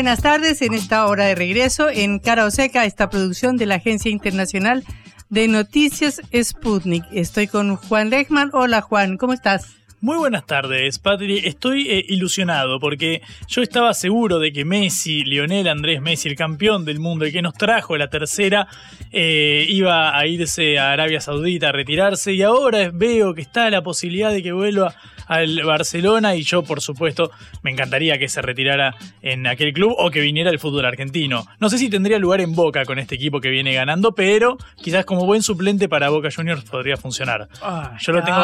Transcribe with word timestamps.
Buenas 0.00 0.22
tardes 0.22 0.62
en 0.62 0.72
esta 0.72 1.06
hora 1.06 1.26
de 1.26 1.34
regreso 1.34 1.90
en 1.90 2.20
Cara 2.20 2.46
o 2.46 2.50
Seca, 2.50 2.86
esta 2.86 3.10
producción 3.10 3.58
de 3.58 3.66
la 3.66 3.74
Agencia 3.74 4.10
Internacional 4.10 4.82
de 5.28 5.46
Noticias 5.46 6.22
Sputnik. 6.34 7.04
Estoy 7.12 7.48
con 7.48 7.76
Juan 7.76 8.08
Lechman. 8.08 8.48
Hola 8.54 8.80
Juan, 8.80 9.18
¿cómo 9.18 9.34
estás? 9.34 9.79
Muy 10.02 10.16
buenas 10.16 10.46
tardes, 10.46 10.98
Patri. 10.98 11.42
Estoy 11.44 11.86
eh, 11.90 12.02
ilusionado 12.08 12.80
porque 12.80 13.20
yo 13.48 13.60
estaba 13.60 13.92
seguro 13.92 14.38
de 14.38 14.50
que 14.50 14.64
Messi, 14.64 15.24
Lionel 15.24 15.68
Andrés 15.68 16.00
Messi, 16.00 16.30
el 16.30 16.36
campeón 16.36 16.86
del 16.86 16.98
mundo, 17.00 17.26
el 17.26 17.32
que 17.32 17.42
nos 17.42 17.52
trajo 17.52 17.98
la 17.98 18.08
tercera, 18.08 18.66
eh, 19.12 19.66
iba 19.68 20.16
a 20.16 20.26
irse 20.26 20.78
a 20.78 20.92
Arabia 20.92 21.20
Saudita 21.20 21.68
a 21.68 21.72
retirarse 21.72 22.32
y 22.32 22.40
ahora 22.40 22.90
veo 22.90 23.34
que 23.34 23.42
está 23.42 23.68
la 23.68 23.82
posibilidad 23.82 24.32
de 24.32 24.42
que 24.42 24.52
vuelva 24.52 24.94
al 25.30 25.62
Barcelona 25.62 26.34
y 26.34 26.42
yo, 26.42 26.64
por 26.64 26.80
supuesto, 26.80 27.30
me 27.62 27.70
encantaría 27.70 28.18
que 28.18 28.28
se 28.28 28.42
retirara 28.42 28.96
en 29.22 29.46
aquel 29.46 29.72
club 29.72 29.94
o 29.96 30.10
que 30.10 30.20
viniera 30.20 30.50
el 30.50 30.58
fútbol 30.58 30.86
argentino. 30.86 31.46
No 31.60 31.70
sé 31.70 31.78
si 31.78 31.88
tendría 31.88 32.18
lugar 32.18 32.40
en 32.40 32.52
Boca 32.54 32.84
con 32.84 32.98
este 32.98 33.14
equipo 33.14 33.40
que 33.40 33.48
viene 33.48 33.72
ganando, 33.72 34.12
pero 34.12 34.58
quizás 34.82 35.04
como 35.04 35.26
buen 35.26 35.42
suplente 35.42 35.88
para 35.88 36.08
Boca 36.08 36.30
Juniors 36.34 36.64
podría 36.64 36.96
funcionar. 36.96 37.48
yo 38.00 38.12
lo 38.12 38.24
tengo, 38.24 38.42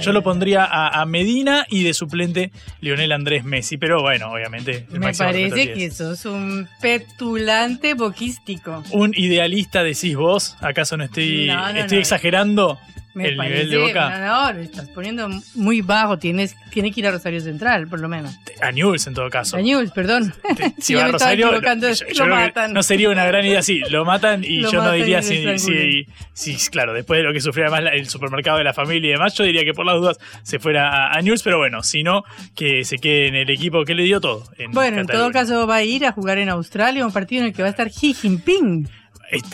yo 0.00 0.12
lo 0.12 0.22
pondría 0.22 0.64
a, 0.64 0.91
Medina 1.06 1.66
y 1.68 1.82
de 1.82 1.94
suplente 1.94 2.52
Lionel 2.80 3.12
Andrés 3.12 3.44
Messi, 3.44 3.76
pero 3.76 4.02
bueno, 4.02 4.32
obviamente. 4.32 4.86
me 4.90 5.12
parece 5.12 5.72
que 5.72 5.90
sos 5.90 6.24
un 6.26 6.68
petulante 6.80 7.94
boquístico. 7.94 8.82
Un 8.90 9.12
idealista 9.16 9.82
decís 9.82 10.16
vos, 10.16 10.56
¿acaso 10.60 10.96
no 10.96 11.04
estoy, 11.04 11.50
estoy 11.76 11.98
exagerando? 11.98 12.78
El 13.14 13.36
nivel 13.36 13.70
de 13.70 13.78
Boca. 13.78 14.18
No, 14.18 14.46
no, 14.46 14.52
lo 14.52 14.60
estás 14.60 14.88
poniendo 14.88 15.28
muy 15.54 15.80
bajo. 15.80 16.18
Tienes, 16.18 16.56
tiene 16.70 16.90
que 16.90 17.00
ir 17.00 17.06
a 17.06 17.10
Rosario 17.10 17.40
Central, 17.40 17.88
por 17.88 18.00
lo 18.00 18.08
menos. 18.08 18.34
A 18.60 18.72
Newell's, 18.72 19.06
en 19.06 19.14
todo 19.14 19.28
caso. 19.30 19.56
A 19.56 19.60
Newell's, 19.60 19.92
perdón. 19.92 20.32
si 20.78 20.94
va 20.96 21.06
a 21.06 21.08
Rosario, 21.08 21.52
lo 21.52 22.26
matan. 22.26 22.72
No 22.72 22.82
sería 22.82 23.10
una 23.10 23.24
gran 23.26 23.44
idea, 23.44 23.62
sí, 23.62 23.80
lo 23.90 24.04
matan 24.04 24.44
y 24.44 24.62
yo 24.62 24.82
no 24.82 24.92
diría 24.92 25.22
si, 25.22 26.06
si, 26.32 26.70
claro, 26.70 26.92
después 26.92 27.18
de 27.18 27.24
lo 27.24 27.32
que 27.32 27.40
sufrió 27.40 27.66
además 27.66 27.92
el 27.94 28.08
supermercado 28.08 28.58
de 28.58 28.64
la 28.64 28.74
familia 28.74 29.10
y 29.10 29.12
demás, 29.12 29.34
yo 29.34 29.44
diría 29.44 29.64
que 29.64 29.72
por 29.72 29.86
las 29.86 29.96
dudas 29.96 30.18
se 30.42 30.58
fuera 30.58 31.12
a, 31.12 31.20
Newell's, 31.20 31.42
pero 31.42 31.58
bueno, 31.58 31.82
si 31.82 32.02
no, 32.02 32.24
que 32.54 32.84
se 32.84 32.98
quede 32.98 33.28
en 33.28 33.34
el 33.34 33.50
equipo 33.50 33.84
que 33.84 33.94
le 33.94 34.04
dio 34.04 34.20
todo. 34.20 34.44
bueno, 34.70 35.00
en 35.00 35.06
todo 35.06 35.30
caso 35.30 35.66
va 35.66 35.76
a 35.76 35.82
ir 35.82 36.06
a 36.06 36.12
jugar 36.12 36.38
en 36.38 36.48
Australia, 36.48 37.04
un 37.04 37.12
partido 37.12 37.42
en 37.42 37.48
el 37.48 37.54
que 37.54 37.62
va 37.62 37.68
a 37.68 37.70
estar 37.70 37.90
Xi 37.90 38.14
Jinping 38.14 38.88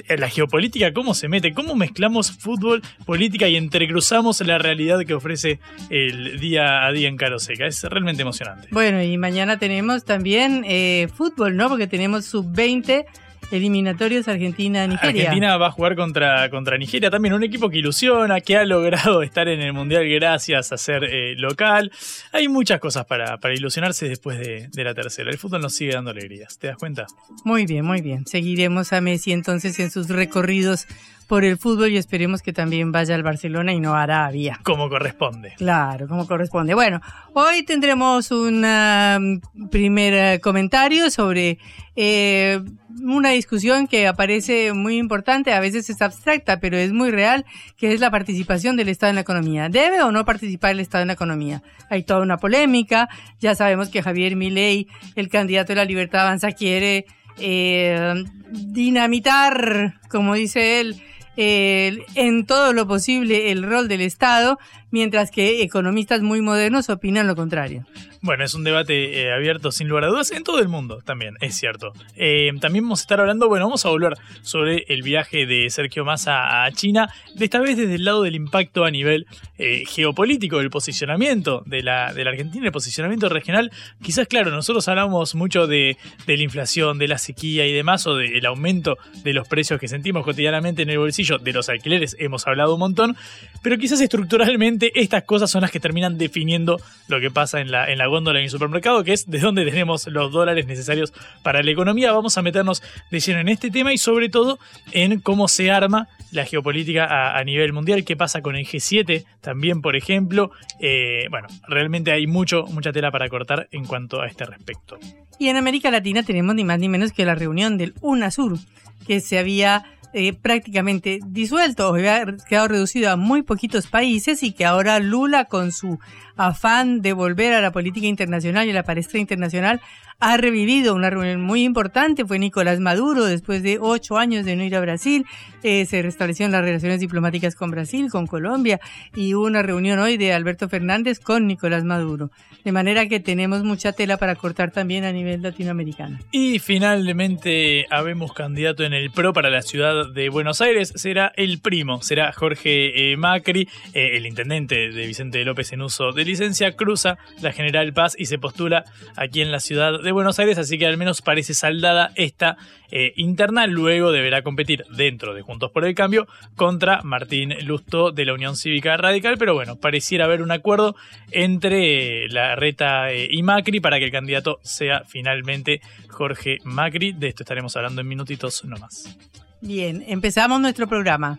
la 0.09 0.29
geopolítica, 0.29 0.93
cómo 0.93 1.15
se 1.15 1.29
mete, 1.29 1.55
cómo 1.55 1.75
mezclamos 1.75 2.33
fútbol, 2.33 2.83
política 3.07 3.49
y 3.49 3.57
entrecruzamos 3.57 4.41
la 4.41 4.59
realidad 4.59 5.01
que 5.07 5.15
ofrece 5.15 5.61
el 5.91 6.41
día 6.41 6.87
a 6.87 6.93
día 6.93 7.09
en 7.09 7.17
Caro 7.17 7.39
Seca. 7.39 7.67
Es 7.67 7.83
realmente 7.85 8.23
emocionante. 8.23 8.69
Bueno, 8.71 9.03
y 9.03 9.17
mañana 9.17 9.59
tenemos 9.59 10.05
también 10.05 10.65
eh, 10.67 11.09
fútbol, 11.15 11.57
¿no? 11.57 11.69
Porque 11.69 11.87
tenemos 11.87 12.27
sub-20 12.27 13.07
eliminatorios 13.51 14.29
Argentina-Nigeria. 14.29 15.23
Argentina 15.23 15.57
va 15.57 15.69
a 15.69 15.71
jugar 15.71 15.97
contra, 15.97 16.49
contra 16.51 16.77
Nigeria, 16.77 17.11
también 17.11 17.35
un 17.35 17.43
equipo 17.43 17.69
que 17.71 17.79
ilusiona, 17.79 18.41
que 18.41 18.57
ha 18.57 18.65
logrado 18.65 19.23
estar 19.23 19.49
en 19.49 19.61
el 19.61 19.73
Mundial 19.73 20.09
gracias 20.09 20.73
a 20.73 20.79
ser 20.79 21.05
eh, 21.05 21.35
local. 21.37 21.91
Hay 22.33 22.49
muchas 22.49 22.81
cosas 22.81 23.07
para, 23.07 23.39
para 23.39 23.55
ilusionarse 23.55 24.09
después 24.09 24.39
de, 24.39 24.69
de, 24.69 24.85
la 24.85 24.95
tercera. 24.95 25.31
El 25.31 25.39
fútbol 25.39 25.61
nos 25.63 25.75
sigue 25.75 25.93
dando 25.93 26.11
alegrías, 26.11 26.59
¿te 26.59 26.69
das 26.69 26.77
cuenta? 26.77 27.07
Muy 27.45 27.67
bien, 27.67 27.85
muy 27.85 28.01
bien. 28.01 28.27
Seguiremos 28.27 28.93
a 28.93 29.01
Messi 29.01 29.33
entonces 29.33 29.79
en 29.81 29.91
sus 29.91 30.09
recorridos 30.09 30.87
por 31.29 31.45
el 31.45 31.59
fútbol 31.59 31.91
y 31.91 31.99
esperemos 31.99 32.41
que 32.43 32.53
también 32.53 32.91
vaya 32.91 33.15
al 33.15 33.23
Barcelona 33.23 33.73
y 33.75 33.81
no 33.81 33.95
a 33.95 34.03
Arabia. 34.03 34.59
Como 34.65 34.89
corresponde. 34.89 35.53
Claro, 35.59 36.09
como 36.09 36.27
corresponde. 36.27 36.75
Bueno, 36.75 37.01
hoy 37.35 37.63
tendremos 37.65 38.31
un 38.31 38.65
um, 38.65 39.69
primer 39.69 40.15
eh, 40.15 40.41
comentario 40.41 41.11
sobre 41.11 41.59
eh, 41.95 42.61
una 43.03 43.31
discusión 43.31 43.87
que 43.87 44.07
aparece 44.07 44.73
muy 44.73 44.99
importante, 44.99 45.53
a 45.53 45.61
veces 45.61 45.89
es 45.91 46.03
abstracta, 46.03 46.61
pero 46.61 46.77
es 46.77 46.93
muy 46.93 47.11
real, 47.11 47.45
que 47.77 47.93
es 47.93 48.01
la 48.01 48.11
participación 48.11 48.77
del 48.77 48.89
Estado 48.89 49.11
en 49.11 49.17
la 49.17 49.23
economía. 49.23 49.69
¿Debe 49.69 50.03
o 50.03 50.13
no 50.13 50.25
participar 50.25 50.73
el 50.73 50.81
Estado 50.81 51.03
en 51.03 51.09
la 51.09 51.15
economía? 51.15 51.63
Hay 51.91 52.03
toda 52.03 52.21
una 52.21 52.37
polémica, 52.37 53.09
ya 53.41 53.55
sabemos 53.55 53.89
que 53.89 54.03
Javier 54.03 54.37
Milei, 54.37 54.89
el 55.17 55.29
candidato 55.29 55.69
de 55.69 55.77
la 55.77 55.85
Libertad 55.85 56.23
Avanza, 56.23 56.53
quiere 56.53 57.07
eh, 57.39 58.15
dinamitar, 58.51 60.01
como 60.09 60.35
dice 60.35 60.81
él, 60.81 61.03
en 61.37 62.47
todo 62.47 62.73
lo 62.73 62.89
posible 62.89 63.53
el 63.53 63.63
rol 63.63 63.87
del 63.87 64.01
Estado, 64.01 64.59
mientras 64.91 65.31
que 65.31 65.63
economistas 65.63 66.23
muy 66.23 66.41
modernos 66.41 66.89
opinan 66.89 67.27
lo 67.27 67.37
contrario. 67.37 67.85
Bueno, 68.21 68.45
es 68.45 68.55
un 68.55 68.65
debate 68.65 69.23
eh, 69.23 69.33
abierto 69.33 69.71
sin 69.71 69.89
lugar 69.89 70.05
a 70.05 70.09
dudas 70.09 70.33
en 70.33 70.43
todo 70.43 70.59
el 70.59 70.69
mundo 70.69 71.01
también, 71.05 71.35
es 71.41 71.57
cierto. 71.57 71.93
Eh, 72.17 72.51
también 72.61 72.85
vamos 72.85 73.01
a 73.01 73.03
estar 73.03 73.21
hablando, 73.21 73.49
bueno, 73.49 73.67
vamos 73.67 73.87
a 73.87 73.91
volver 73.91 74.15
sobre 74.43 74.85
el 74.89 75.03
viaje 75.03 75.47
de 75.47 75.71
Sergio 75.71 76.05
Massa 76.05 76.65
a 76.65 76.73
China, 76.73 77.13
de 77.37 77.45
esta 77.45 77.61
vez 77.61 77.77
desde 77.77 77.95
el 77.95 78.05
lado 78.05 78.23
del 78.23 78.35
impacto 78.35 78.85
a 78.85 78.91
nivel 78.91 79.27
eh, 79.57 79.85
geopolítico, 79.87 80.59
del 80.59 80.71
posicionamiento 80.71 81.63
de 81.67 81.83
la, 81.83 82.13
de 82.13 82.25
la 82.25 82.31
Argentina, 82.31 82.67
el 82.67 82.73
posicionamiento 82.73 83.29
regional. 83.29 83.71
Quizás, 84.03 84.27
claro, 84.27 84.51
nosotros 84.51 84.89
hablamos 84.89 85.35
mucho 85.35 85.67
de 85.67 85.97
la 86.27 86.35
inflación, 86.35 86.99
de 86.99 87.09
la 87.09 87.19
sequía 87.19 87.67
y 87.67 87.73
demás, 87.73 88.07
o 88.07 88.17
del 88.17 88.45
aumento 88.47 88.97
de 89.23 89.33
los 89.33 89.47
precios 89.47 89.79
que 89.79 89.89
sentimos 89.89 90.25
cotidianamente 90.25 90.83
en 90.83 90.91
el 90.91 90.99
bolsillo, 90.99 91.39
de 91.39 91.53
los 91.53 91.69
alquileres, 91.69 92.17
hemos 92.19 92.47
hablado 92.47 92.75
un 92.75 92.81
montón, 92.81 93.17
pero 93.63 93.79
quizás 93.79 94.01
estructuralmente 94.01 94.93
estas 94.95 95.25
cosas 95.25 95.51
son 95.51 95.63
las 95.63 95.71
que 95.71 95.81
terminan 95.81 96.19
definiendo 96.19 96.81
lo 97.09 97.21
que 97.21 97.31
pasa 97.31 97.61
en 97.61 97.71
la, 97.71 97.91
en 97.91 97.99
la 97.99 98.07
góndola 98.07 98.39
en 98.39 98.45
el 98.45 98.51
supermercado, 98.51 99.05
que 99.05 99.13
es 99.13 99.31
de 99.31 99.39
dónde 99.39 99.65
tenemos 99.65 100.07
los 100.07 100.33
dólares 100.33 100.67
necesarios 100.67 101.13
para 101.43 101.63
la 101.63 101.71
economía. 101.71 102.13
Vamos 102.13 102.39
a 102.39 102.43
meternos 102.43 102.83
de 103.11 103.21
lleno 103.21 103.41
en 103.41 103.49
este 103.49 103.71
tema 103.71 103.93
y 103.93 103.99
sobre 103.99 104.29
todo 104.29 104.59
en 104.93 105.21
cómo 105.21 105.49
se 105.49 105.71
arma 105.71 106.09
la 106.31 106.45
geopolítica 106.45 107.37
a, 107.39 107.43
nivel 107.45 107.73
mundial, 107.73 108.05
qué 108.05 108.17
pasa 108.17 108.43
con 108.43 108.57
el 108.57 108.67
G7 108.67 109.25
también, 109.41 109.81
por 109.81 109.97
ejemplo. 109.97 110.51
Eh, 110.81 111.27
bueno, 111.31 111.49
realmente 111.67 112.13
hay 112.13 112.27
mucho, 112.27 112.65
mucha 112.65 112.93
tela 112.93 113.11
para 113.11 113.29
cortar 113.29 113.69
en 113.73 113.87
cuanto 113.87 114.21
a 114.21 114.27
este 114.27 114.45
respecto. 114.45 114.99
Y 115.39 115.49
en 115.49 115.57
América 115.57 115.91
Latina 115.91 116.23
tenemos 116.23 116.55
ni 116.55 116.65
más 116.65 116.79
ni 116.79 116.89
menos 116.89 117.13
que 117.13 117.25
la 117.25 117.35
reunión 117.35 117.79
del 117.79 117.95
UNASUR, 118.01 118.59
que 119.07 119.21
se 119.21 119.39
había 119.39 119.85
eh, 120.13 120.33
prácticamente 120.33 121.21
disuelto, 121.27 121.89
había 121.89 122.25
quedado 122.49 122.69
reducido 122.69 123.11
a 123.11 123.17
muy 123.17 123.43
poquitos 123.43 123.87
países 123.87 124.43
y 124.43 124.53
que 124.53 124.65
ahora 124.65 125.01
Lula 125.01 125.45
con 125.45 125.73
su 125.73 125.99
afán 126.39 127.03
de 127.03 127.13
volver 127.13 127.53
a 127.53 127.61
la 127.61 127.73
política 127.73 128.07
internacional 128.07 128.67
y 128.67 128.71
a 128.71 128.75
la 128.75 128.85
palestra 128.85 129.19
internacional 129.19 129.81
ha 130.21 130.37
revivido 130.37 130.95
una 130.95 131.11
reunión 131.11 131.41
muy 131.41 131.63
importante. 131.63 132.25
Fue 132.25 132.39
Nicolás 132.39 132.81
Maduro, 132.81 133.25
después 133.25 133.63
de 133.63 133.79
ocho 133.81 134.19
años 134.19 134.45
de 134.45 134.57
no 134.57 134.65
ir 134.65 134.75
a 134.75 134.81
Brasil, 134.81 135.25
eh, 135.63 135.85
se 135.87 136.03
restablecieron 136.03 136.51
las 136.53 136.63
relaciones 136.63 137.01
diplomáticas 137.01 137.55
con 137.55 137.71
Brasil, 137.71 138.09
con 138.11 138.27
Colombia, 138.27 138.81
y 139.15 139.35
una 139.35 139.63
reunión 139.63 139.99
hoy 139.99 140.17
de 140.17 140.33
Alberto 140.33 140.69
Fernández 140.69 141.21
con 141.21 141.47
Nicolás 141.47 141.85
Maduro. 141.85 142.31
De 142.65 142.73
manera 142.73 143.07
que 143.07 143.21
tenemos 143.21 143.63
mucha 143.63 143.93
tela 143.93 144.17
para 144.17 144.35
cortar 144.35 144.73
también 144.73 145.05
a 145.05 145.13
nivel 145.13 145.43
latinoamericano. 145.43 146.19
Y 146.33 146.59
finalmente 146.59 147.87
habemos 147.91 148.33
candidato 148.33 148.85
en 148.85 148.95
el 148.95 149.11
PRO 149.11 149.33
para 149.33 149.51
la 149.51 149.63
ciudad 149.63 150.13
de 150.13 150.29
Buenos 150.29 150.61
Aires 150.61 150.93
será 150.97 151.33
el 151.37 151.61
primo, 151.61 152.03
será 152.03 152.33
Jorge 152.33 153.13
eh, 153.13 153.17
Macri, 153.17 153.69
eh, 153.95 154.17
el 154.17 154.27
intendente 154.27 154.91
de 154.91 155.07
Vicente 155.07 155.45
López 155.45 155.73
en 155.73 155.83
uso 155.83 156.13
de 156.13 156.25
licencia, 156.29 156.77
cruza 156.77 157.19
la 157.41 157.53
General 157.53 157.93
Paz 157.93 158.15
y 158.17 158.27
se 158.27 158.39
postula 158.39 158.85
aquí 159.17 159.41
en 159.41 159.51
la 159.51 159.61
ciudad 159.61 160.01
de 160.01 160.13
Buenos 160.13 160.39
Aires, 160.39 160.59
así 160.59 160.79
que 160.79 160.87
al 160.87 160.97
menos 160.97 161.23
parece 161.23 161.55
saldada 161.55 162.13
esta 162.15 162.57
eh, 162.91 163.13
interna. 163.17 163.67
Luego 163.67 164.13
deberá 164.13 164.43
competir 164.43 164.85
dentro 164.91 165.35
de 165.35 165.43
Juntos 165.43 165.71
por 165.73 165.85
el 165.85 165.95
Cambio 165.95 166.27
contra 166.55 167.03
Martín 167.03 167.55
Lusto 167.67 168.13
de 168.13 168.25
la 168.25 168.35
Unión 168.35 168.57
Cívica 168.57 168.97
Radical, 168.97 169.37
pero 169.39 169.55
bueno, 169.55 169.77
pareciera 169.77 170.27
haber 170.27 170.43
un 170.43 170.53
acuerdo 170.53 170.95
entre 171.33 172.29
la 172.29 172.55
reta 172.55 173.13
y 173.13 173.43
Macri 173.43 173.81
para 173.81 173.99
que 173.99 174.05
el 174.05 174.13
candidato 174.13 174.61
sea 174.63 175.03
finalmente 175.07 175.81
Jorge 176.09 176.59
Macri. 176.65 177.13
De 177.13 177.29
esto 177.29 177.43
estaremos 177.43 177.77
hablando 177.77 178.01
en 178.01 178.09
minutitos 178.09 178.65
nomás. 178.65 179.17
Bien, 179.61 180.05
empezamos 180.07 180.61
nuestro 180.61 180.87
programa. 180.87 181.39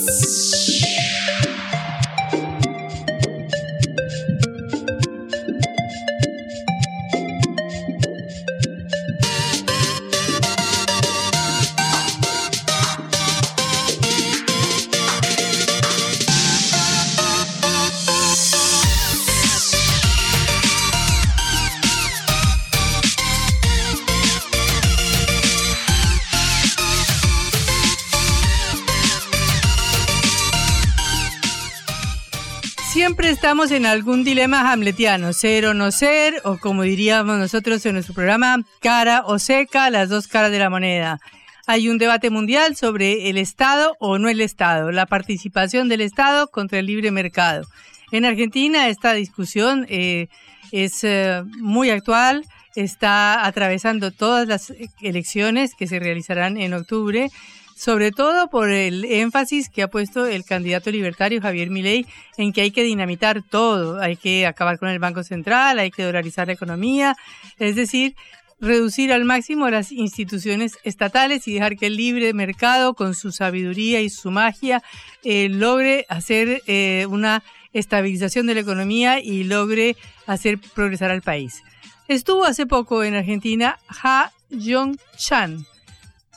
estamos 33.51 33.71
en 33.71 33.85
algún 33.85 34.23
dilema 34.23 34.71
hamletiano, 34.71 35.33
ser 35.33 35.65
o 35.65 35.73
no 35.73 35.91
ser, 35.91 36.35
o 36.45 36.57
como 36.57 36.83
diríamos 36.83 37.37
nosotros 37.37 37.85
en 37.85 37.95
nuestro 37.95 38.13
programa, 38.13 38.63
cara 38.79 39.23
o 39.25 39.39
seca, 39.39 39.89
las 39.89 40.07
dos 40.07 40.29
caras 40.29 40.51
de 40.51 40.59
la 40.59 40.69
moneda. 40.69 41.19
Hay 41.67 41.89
un 41.89 41.97
debate 41.97 42.29
mundial 42.29 42.77
sobre 42.77 43.29
el 43.29 43.37
Estado 43.37 43.97
o 43.99 44.17
no 44.17 44.29
el 44.29 44.39
Estado, 44.39 44.93
la 44.93 45.05
participación 45.05 45.89
del 45.89 45.99
Estado 45.99 46.47
contra 46.47 46.79
el 46.79 46.85
libre 46.85 47.11
mercado. 47.11 47.67
En 48.13 48.23
Argentina 48.23 48.87
esta 48.87 49.11
discusión 49.11 49.85
eh, 49.89 50.29
es 50.71 51.03
eh, 51.03 51.43
muy 51.59 51.89
actual, 51.89 52.45
está 52.77 53.45
atravesando 53.45 54.11
todas 54.11 54.47
las 54.47 54.71
elecciones 55.01 55.75
que 55.75 55.87
se 55.87 55.99
realizarán 55.99 56.55
en 56.55 56.73
octubre 56.73 57.29
sobre 57.75 58.11
todo 58.11 58.49
por 58.49 58.69
el 58.69 59.05
énfasis 59.05 59.69
que 59.69 59.83
ha 59.83 59.89
puesto 59.89 60.25
el 60.25 60.43
candidato 60.43 60.91
libertario 60.91 61.41
Javier 61.41 61.69
Milei 61.69 62.05
en 62.37 62.53
que 62.53 62.61
hay 62.61 62.71
que 62.71 62.83
dinamitar 62.83 63.41
todo, 63.41 63.99
hay 63.99 64.15
que 64.15 64.45
acabar 64.45 64.79
con 64.79 64.89
el 64.89 64.99
Banco 64.99 65.23
Central, 65.23 65.79
hay 65.79 65.91
que 65.91 66.03
dolarizar 66.03 66.47
la 66.47 66.53
economía, 66.53 67.15
es 67.57 67.75
decir, 67.75 68.15
reducir 68.61 69.11
al 69.11 69.25
máximo 69.25 69.69
las 69.69 69.91
instituciones 69.91 70.77
estatales 70.83 71.47
y 71.47 71.53
dejar 71.55 71.75
que 71.75 71.87
el 71.87 71.97
libre 71.97 72.33
mercado, 72.33 72.93
con 72.93 73.15
su 73.15 73.31
sabiduría 73.31 74.01
y 74.01 74.09
su 74.09 74.29
magia, 74.29 74.83
eh, 75.23 75.49
logre 75.49 76.05
hacer 76.09 76.61
eh, 76.67 77.07
una 77.09 77.43
estabilización 77.73 78.45
de 78.45 78.53
la 78.53 78.61
economía 78.61 79.19
y 79.19 79.43
logre 79.43 79.97
hacer 80.27 80.59
progresar 80.75 81.09
al 81.09 81.21
país. 81.21 81.63
Estuvo 82.07 82.45
hace 82.45 82.65
poco 82.65 83.03
en 83.03 83.15
Argentina 83.15 83.79
Ha 84.03 84.31
Jong-chan, 84.51 85.65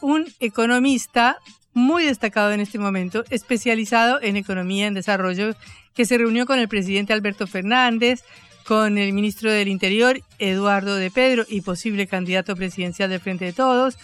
un 0.05 0.27
economista 0.39 1.39
muy 1.73 2.05
destacado 2.05 2.53
en 2.53 2.61
este 2.61 2.79
momento, 2.79 3.25
especializado 3.31 4.21
en 4.21 4.37
economía 4.37 4.87
en 4.87 4.93
desarrollo, 4.93 5.57
que 5.95 6.05
se 6.05 6.19
reunió 6.19 6.45
con 6.45 6.59
el 6.59 6.69
presidente 6.69 7.15
Alberto 7.15 7.47
Fernández, 7.47 8.23
con 8.67 8.99
el 8.99 9.15
ministro 9.15 9.51
del 9.51 9.69
Interior 9.69 10.21
Eduardo 10.39 10.97
de 10.97 11.11
Pedro 11.11 11.45
y 11.49 11.63
posible 11.63 12.07
candidato 12.07 12.55
presidencial 12.55 13.09
del 13.09 13.21
Frente 13.21 13.47
de 13.47 13.55
Todos, 13.55 13.97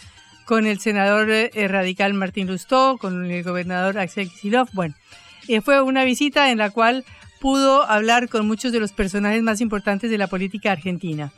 con 0.47 0.67
el 0.67 0.81
senador 0.81 1.31
eh, 1.31 1.51
radical 1.69 2.15
Martín 2.15 2.47
Lustó, 2.47 2.97
con 2.99 3.31
el 3.31 3.43
gobernador 3.43 3.99
Axel 3.99 4.31
Kicillof. 4.31 4.71
Bueno, 4.73 4.95
eh, 5.49 5.61
fue 5.61 5.83
una 5.83 6.05
visita 6.05 6.51
en 6.51 6.57
la 6.57 6.71
cual 6.71 7.05
pudo 7.41 7.83
hablar 7.83 8.31
con 8.31 8.47
muchos 8.47 8.73
de 8.73 8.81
los 8.81 8.93
personajes 8.93 9.43
más 9.43 9.61
importantes 9.61 10.11
de 10.11 10.19
la 10.19 10.29
política 10.29 10.73
argentina. 10.73 11.31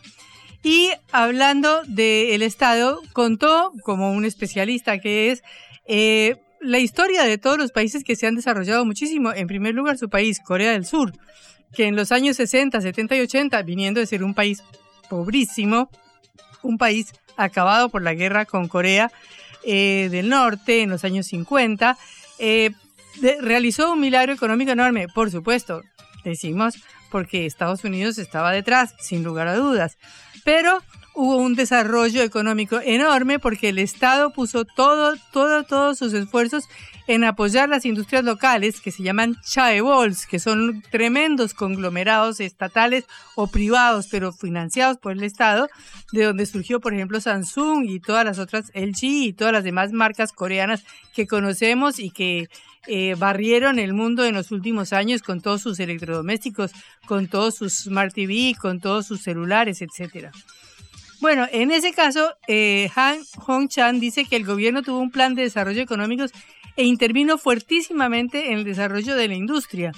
Y 0.63 0.91
hablando 1.11 1.83
del 1.85 2.43
Estado, 2.43 3.01
contó, 3.13 3.73
como 3.83 4.13
un 4.13 4.25
especialista 4.25 4.99
que 4.99 5.33
es, 5.33 5.43
eh, 5.87 6.37
la 6.61 6.79
historia 6.79 7.25
de 7.25 7.39
todos 7.39 7.59
los 7.59 7.73
países 7.73 8.05
que 8.05 8.15
se 8.15 8.27
han 8.27 8.37
desarrollado 8.37 8.85
muchísimo. 8.85 9.33
En 9.33 9.49
primer 9.49 9.75
lugar, 9.75 9.99
su 9.99 10.09
país, 10.09 10.39
Corea 10.41 10.73
del 10.73 10.87
Sur, 10.87 11.13
que 11.75 11.87
en 11.87 11.97
los 11.97 12.13
años 12.13 12.37
60, 12.37 12.81
70 12.81 13.17
y 13.17 13.21
80, 13.21 13.63
viniendo 13.63 13.99
de 14.01 14.07
ser 14.07 14.23
un 14.23 14.35
país 14.35 14.63
pobrísimo, 15.11 15.91
un 16.63 16.79
país 16.79 17.13
acabado 17.37 17.89
por 17.89 18.03
la 18.03 18.15
guerra 18.15 18.45
con 18.45 18.69
Corea 18.69 19.11
eh, 19.65 20.09
del 20.11 20.29
Norte 20.29 20.83
en 20.83 20.91
los 20.91 21.05
años 21.05 21.27
50, 21.27 21.99
eh, 22.39 22.71
realizó 23.41 23.93
un 23.93 24.01
milagro 24.01 24.33
económico 24.33 24.71
enorme, 24.71 25.09
por 25.09 25.31
supuesto, 25.31 25.83
decimos, 26.25 26.77
porque 27.13 27.47
Estados 27.47 27.85
Unidos 27.85 28.19
estaba 28.19 28.51
detrás, 28.51 28.95
sin 28.99 29.23
lugar 29.23 29.47
a 29.47 29.55
dudas. 29.55 29.99
Pero 30.45 30.81
hubo 31.15 31.37
un 31.37 31.55
desarrollo 31.55 32.23
económico 32.23 32.81
enorme 32.83 33.39
porque 33.39 33.69
el 33.69 33.79
Estado 33.79 34.33
puso 34.33 34.65
todo, 34.65 35.15
todo, 35.31 35.63
todos 35.65 35.99
sus 35.99 36.15
esfuerzos 36.15 36.65
en 37.07 37.25
apoyar 37.25 37.69
las 37.69 37.85
industrias 37.85 38.25
locales 38.25 38.81
que 38.81 38.91
se 38.91 39.03
llaman 39.03 39.37
chaebols, 39.43 40.27
que 40.27 40.39
son 40.39 40.83
tremendos 40.91 41.53
conglomerados 41.53 42.41
estatales 42.41 43.05
o 43.35 43.47
privados, 43.49 44.09
pero 44.11 44.33
financiados 44.33 44.97
por 44.99 45.13
el 45.13 45.23
Estado, 45.23 45.69
de 46.13 46.25
donde 46.25 46.47
surgió, 46.47 46.81
por 46.81 46.95
ejemplo, 46.95 47.21
Samsung 47.21 47.85
y 47.85 48.01
todas 48.01 48.25
las 48.25 48.39
otras 48.39 48.71
LG 48.75 49.03
y 49.03 49.33
todas 49.33 49.53
las 49.53 49.65
demás 49.65 49.93
marcas 49.93 50.33
coreanas 50.33 50.85
que 51.13 51.27
conocemos 51.27 51.99
y 51.99 52.11
que 52.11 52.49
eh, 52.87 53.15
barrieron 53.17 53.79
el 53.79 53.93
mundo 53.93 54.25
en 54.25 54.35
los 54.35 54.51
últimos 54.51 54.93
años 54.93 55.23
con 55.23 55.41
todos 55.41 55.63
sus 55.63 55.79
electrodomésticos, 55.81 56.73
con 57.07 57.29
todos 57.29 57.55
sus 57.55 57.75
Smart 57.75 58.13
TV, 58.13 58.57
con 58.61 58.81
todos 58.81 59.07
sus 59.07 59.23
celulares, 59.23 59.83
etcétera. 59.83 60.33
Bueno, 61.21 61.47
en 61.53 61.71
ese 61.71 61.93
caso, 61.93 62.35
eh, 62.49 62.91
Han 62.97 63.21
Hong 63.37 63.69
Chan 63.69 64.01
dice 64.01 64.25
que 64.25 64.35
el 64.35 64.45
gobierno 64.45 64.83
tuvo 64.83 64.99
un 64.99 65.13
plan 65.13 65.37
de 65.37 65.43
desarrollo 65.43 65.81
económico 65.81 66.25
e 66.77 66.85
intervino 66.85 67.39
fuertísimamente 67.39 68.51
en 68.51 68.59
el 68.59 68.65
desarrollo 68.65 69.15
de 69.15 69.29
la 69.29 69.35
industria, 69.35 69.93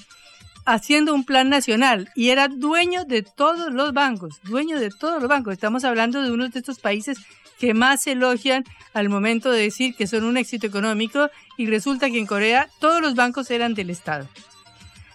haciendo 0.67 1.15
un 1.15 1.25
plan 1.25 1.49
nacional 1.49 2.11
y 2.15 2.29
era 2.29 2.49
dueño 2.49 3.05
de 3.07 3.23
todos 3.23 3.73
los 3.73 3.95
bancos, 3.95 4.41
dueño 4.43 4.79
de 4.79 4.91
todos 4.91 5.21
los 5.21 5.29
bancos. 5.31 5.55
Estamos 5.55 5.85
hablando 5.85 6.23
de 6.23 6.31
uno 6.31 6.47
de 6.49 6.59
estos 6.59 6.79
países 6.79 7.17
que 7.59 7.75
más 7.75 8.07
elogian 8.07 8.65
al 8.93 9.09
momento 9.09 9.51
de 9.51 9.63
decir 9.63 9.95
que 9.95 10.07
son 10.07 10.25
un 10.25 10.37
éxito 10.37 10.67
económico 10.67 11.31
y 11.57 11.67
resulta 11.67 12.11
que 12.11 12.19
en 12.19 12.27
Corea 12.27 12.69
todos 12.81 13.01
los 13.01 13.15
bancos 13.15 13.51
eran 13.51 13.75
del 13.75 13.91
Estado. 13.91 14.29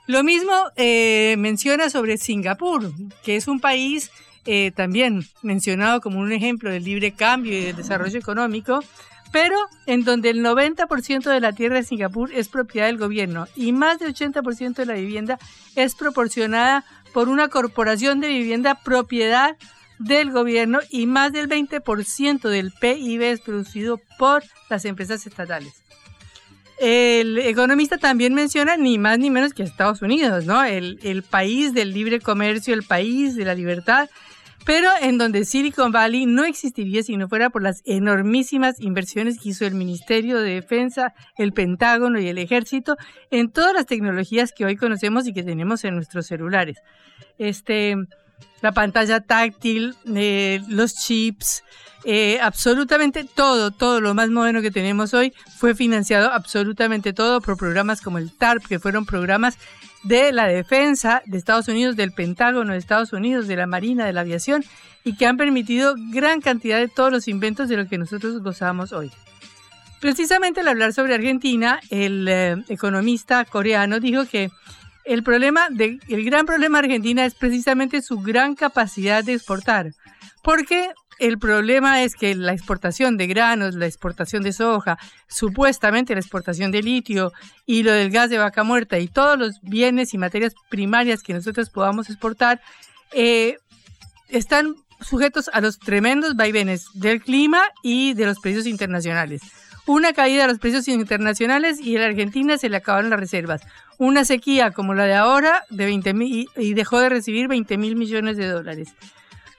Lo 0.08 0.24
mismo 0.24 0.51
eh, 0.75 1.36
menciona 1.38 1.89
sobre 1.89 2.17
Singapur, 2.17 2.91
que 3.24 3.36
es 3.36 3.48
un 3.48 3.60
país 3.60 4.12
eh, 4.46 4.72
también 4.75 5.24
mencionado 5.43 6.01
como 6.01 6.19
un 6.19 6.31
ejemplo 6.31 6.72
del 6.72 6.84
libre 6.84 7.12
cambio 7.12 7.53
y 7.53 7.65
del 7.65 7.75
desarrollo 7.75 8.17
económico, 8.17 8.84
pero 9.31 9.55
en 9.86 10.03
donde 10.03 10.31
el 10.31 10.43
90% 10.43 11.29
de 11.29 11.39
la 11.39 11.53
tierra 11.53 11.75
de 11.75 11.84
Singapur 11.84 12.34
es 12.34 12.50
propiedad 12.50 12.88
del 12.88 12.98
gobierno 12.98 13.48
y 13.55 13.72
más 13.72 14.00
del 14.00 14.15
80% 14.15 14.74
de 14.74 14.86
la 14.88 14.96
vivienda 14.96 15.38
es 15.75 15.93
proporcionada 15.93 16.84
por 17.13 17.29
una 17.29 17.48
corporación 17.48 18.19
de 18.19 18.29
vivienda 18.29 18.75
propiedad 18.84 19.55
del 20.00 20.32
gobierno 20.32 20.79
y 20.89 21.06
más 21.06 21.32
del 21.32 21.48
20% 21.48 22.50
del 22.50 22.72
PIB 22.72 23.22
es 23.22 23.41
producido 23.41 24.00
por 24.18 24.44
las 24.70 24.86
empresas 24.86 25.27
estatales. 25.27 25.74
El 26.79 27.38
economista 27.39 27.98
también 27.98 28.34
menciona 28.34 28.77
ni 28.77 28.98
más 28.98 29.20
ni 29.20 29.29
menos 29.29 29.53
que 29.53 29.63
Estados 29.63 30.01
Unidos, 30.01 30.46
¿no? 30.46 30.63
El, 30.63 30.98
el 31.03 31.24
país 31.24 31.74
del 31.74 31.94
libre 31.94 32.22
comercio, 32.22 32.74
el 32.74 32.84
país 32.84 33.36
de 33.36 33.44
la 33.44 33.53
libertad, 33.53 34.10
pero 34.65 34.89
en 35.01 35.18
donde 35.18 35.44
Silicon 35.44 35.91
Valley 35.91 36.25
no 36.25 36.46
existiría 36.46 37.03
si 37.03 37.18
no 37.18 37.27
fuera 37.27 37.50
por 37.50 37.63
las 37.63 37.82
enormísimas 37.86 38.79
inversiones 38.79 39.39
que 39.39 39.50
hizo 39.50 39.65
el 39.65 39.74
Ministerio 39.74 40.39
de 40.39 40.53
Defensa, 40.53 41.13
el 41.38 41.51
Pentágono 41.51 42.20
y 42.20 42.27
el 42.27 42.38
Ejército 42.38 42.96
en 43.32 43.51
todas 43.51 43.74
las 43.74 43.86
tecnologías 43.86 44.53
que 44.56 44.65
hoy 44.65 44.77
conocemos 44.77 45.27
y 45.27 45.34
que 45.34 45.44
tenemos 45.44 45.84
en 45.84 45.96
nuestros 45.96 46.27
celulares. 46.27 46.77
Este, 47.38 47.96
la 48.62 48.72
pantalla 48.72 49.22
táctil, 49.22 49.96
eh, 50.16 50.62
los 50.68 50.96
chips, 50.96 51.63
eh, 52.06 52.39
absolutamente 52.42 53.25
todo, 53.25 53.72
todo 53.72 54.00
lo 54.00 54.13
más 54.13 54.30
moderno 54.30 54.62
que 54.62 54.72
tenemos 54.72 55.13
hoy 55.13 55.34
fue 55.58 55.75
financiado 55.75 56.32
absolutamente 56.32 57.12
todo 57.12 57.42
por 57.42 57.58
programas 57.58 58.01
como 58.01 58.18
el 58.18 58.32
TARP, 58.32 58.66
que 58.66 58.80
fueron 58.80 59.06
programas 59.06 59.58
de 60.04 60.32
la 60.32 60.48
defensa 60.48 61.22
de 61.25 61.38
Estados 61.38 61.68
Unidos, 61.68 61.98
del 61.98 62.13
Pentágono 62.13 62.72
de 62.72 62.80
Estados 62.80 63.12
Unidos, 63.12 63.48
de 63.48 63.58
la 63.58 63.68
Marina, 63.68 64.06
de 64.06 64.13
la 64.13 64.22
aviación, 64.22 64.63
y 65.04 65.16
que 65.16 65.25
han 65.25 65.36
permitido 65.36 65.96
gran 66.12 66.39
cantidad 66.39 66.78
de 66.80 66.88
todos 66.88 67.12
los 67.12 67.28
inventos 67.28 67.68
de 67.68 67.78
los 67.78 67.89
que 67.89 67.98
nosotros 67.98 68.42
gozamos 68.42 68.94
hoy. 68.94 69.12
Precisamente 70.00 70.62
al 70.62 70.70
hablar 70.70 70.94
sobre 70.94 71.16
Argentina, 71.16 71.82
el 71.89 72.25
eh, 72.30 72.56
economista 72.70 73.44
coreano 73.44 74.00
dijo 74.00 74.25
que 74.25 74.50
el 75.10 75.24
problema 75.24 75.68
de, 75.72 76.00
el 76.08 76.24
gran 76.24 76.46
problema 76.46 76.80
de 76.80 76.86
Argentina 76.86 77.25
es 77.25 77.34
precisamente 77.34 78.04
su 78.04 78.20
gran 78.20 78.54
capacidad 78.54 79.24
de 79.24 79.34
exportar, 79.34 79.92
porque 80.44 80.92
el 81.18 81.39
problema 81.39 82.04
es 82.04 82.16
que 82.16 82.36
la 82.36 82.54
exportación 82.54 83.18
de 83.18 83.25
granos, 83.25 83.74
la 83.74 83.88
exportación 83.88 84.44
de 84.44 84.54
soja, 84.54 85.00
supuestamente 85.28 86.13
la 86.13 86.22
exportación 86.22 86.72
de 86.72 86.84
litio 86.84 87.34
y 87.66 87.82
lo 87.82 87.92
del 87.92 88.12
gas 88.12 88.30
de 88.30 88.38
vaca 88.38 88.63
muerta 88.63 89.00
y 89.00 89.08
todos 89.08 89.38
los 89.38 89.60
bienes 89.62 90.13
y 90.13 90.20
materias 90.20 90.54
primarias 90.70 91.24
que 91.24 91.34
nosotros 91.34 91.72
podamos 91.72 92.10
exportar, 92.10 92.62
eh, 93.12 93.58
están 94.30 94.75
sujetos 95.01 95.50
a 95.54 95.60
los 95.60 95.80
tremendos 95.80 96.36
vaivenes 96.36 96.86
del 96.94 97.22
clima 97.22 97.63
y 97.82 98.13
de 98.13 98.28
los 98.28 98.39
precios 98.39 98.68
internacionales. 98.68 99.42
Una 99.89 100.13
caída 100.13 100.43
de 100.43 100.50
los 100.50 100.60
precios 100.60 100.88
internacionales 100.88 101.79
y 101.81 101.96
en 101.96 102.01
la 102.01 102.08
Argentina 102.10 102.60
se 102.60 102.69
le 102.69 102.77
acabaron 102.77 103.10
las 103.10 103.19
reservas. 103.19 103.63
Una 103.98 104.24
sequía 104.24 104.69
como 104.69 104.93
la 104.93 105.05
de 105.05 105.15
ahora 105.15 105.65
de 105.72 105.86
20 105.86 106.13
y 106.58 106.74
dejó 106.75 107.00
de 107.00 107.10
recibir 107.10 107.48
20 107.48 107.75
mil 107.79 107.96
millones 107.96 108.38
de 108.38 108.46
dólares. 108.46 108.89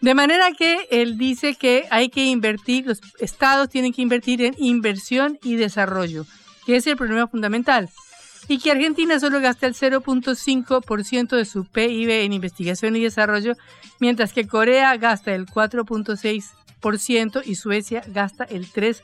De 0.00 0.14
manera 0.14 0.52
que 0.52 0.86
él 0.92 1.18
dice 1.18 1.56
que 1.56 1.88
hay 1.90 2.10
que 2.10 2.26
invertir, 2.26 2.86
los 2.86 3.00
estados 3.18 3.70
tienen 3.70 3.92
que 3.92 4.02
invertir 4.02 4.42
en 4.42 4.54
inversión 4.58 5.36
y 5.42 5.56
desarrollo, 5.56 6.26
que 6.64 6.76
es 6.76 6.86
el 6.86 6.96
problema 6.96 7.26
fundamental. 7.26 7.88
Y 8.46 8.60
que 8.60 8.70
Argentina 8.70 9.18
solo 9.18 9.40
gasta 9.40 9.66
el 9.66 9.74
0.5% 9.74 11.36
de 11.36 11.44
su 11.44 11.64
PIB 11.64 12.08
en 12.08 12.32
investigación 12.34 12.94
y 12.94 13.02
desarrollo, 13.02 13.56
mientras 13.98 14.32
que 14.32 14.46
Corea 14.46 14.96
gasta 14.96 15.34
el 15.34 15.46
4.6% 15.46 17.42
y 17.44 17.56
Suecia 17.56 18.04
gasta 18.06 18.44
el 18.44 18.70
3%. 18.70 19.02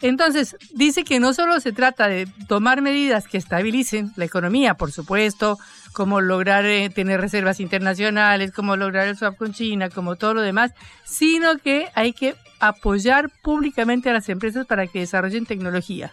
Entonces, 0.00 0.56
dice 0.74 1.02
que 1.02 1.18
no 1.18 1.34
solo 1.34 1.58
se 1.58 1.72
trata 1.72 2.06
de 2.06 2.28
tomar 2.46 2.82
medidas 2.82 3.26
que 3.26 3.36
estabilicen 3.36 4.12
la 4.16 4.26
economía, 4.26 4.74
por 4.74 4.92
supuesto, 4.92 5.58
como 5.92 6.20
lograr 6.20 6.64
eh, 6.66 6.88
tener 6.90 7.20
reservas 7.20 7.58
internacionales, 7.58 8.52
como 8.52 8.76
lograr 8.76 9.08
el 9.08 9.16
swap 9.16 9.36
con 9.36 9.52
China, 9.52 9.90
como 9.90 10.14
todo 10.14 10.34
lo 10.34 10.42
demás, 10.42 10.72
sino 11.04 11.58
que 11.58 11.88
hay 11.94 12.12
que 12.12 12.36
apoyar 12.60 13.30
públicamente 13.42 14.08
a 14.08 14.12
las 14.12 14.28
empresas 14.28 14.66
para 14.66 14.86
que 14.86 15.00
desarrollen 15.00 15.46
tecnología. 15.46 16.12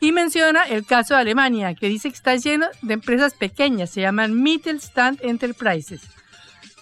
Y 0.00 0.12
menciona 0.12 0.64
el 0.64 0.86
caso 0.86 1.14
de 1.14 1.20
Alemania, 1.20 1.74
que 1.74 1.88
dice 1.88 2.08
que 2.08 2.16
está 2.16 2.34
lleno 2.36 2.66
de 2.80 2.94
empresas 2.94 3.34
pequeñas, 3.34 3.90
se 3.90 4.00
llaman 4.00 4.42
Mittelstand 4.42 5.18
Enterprises, 5.22 6.00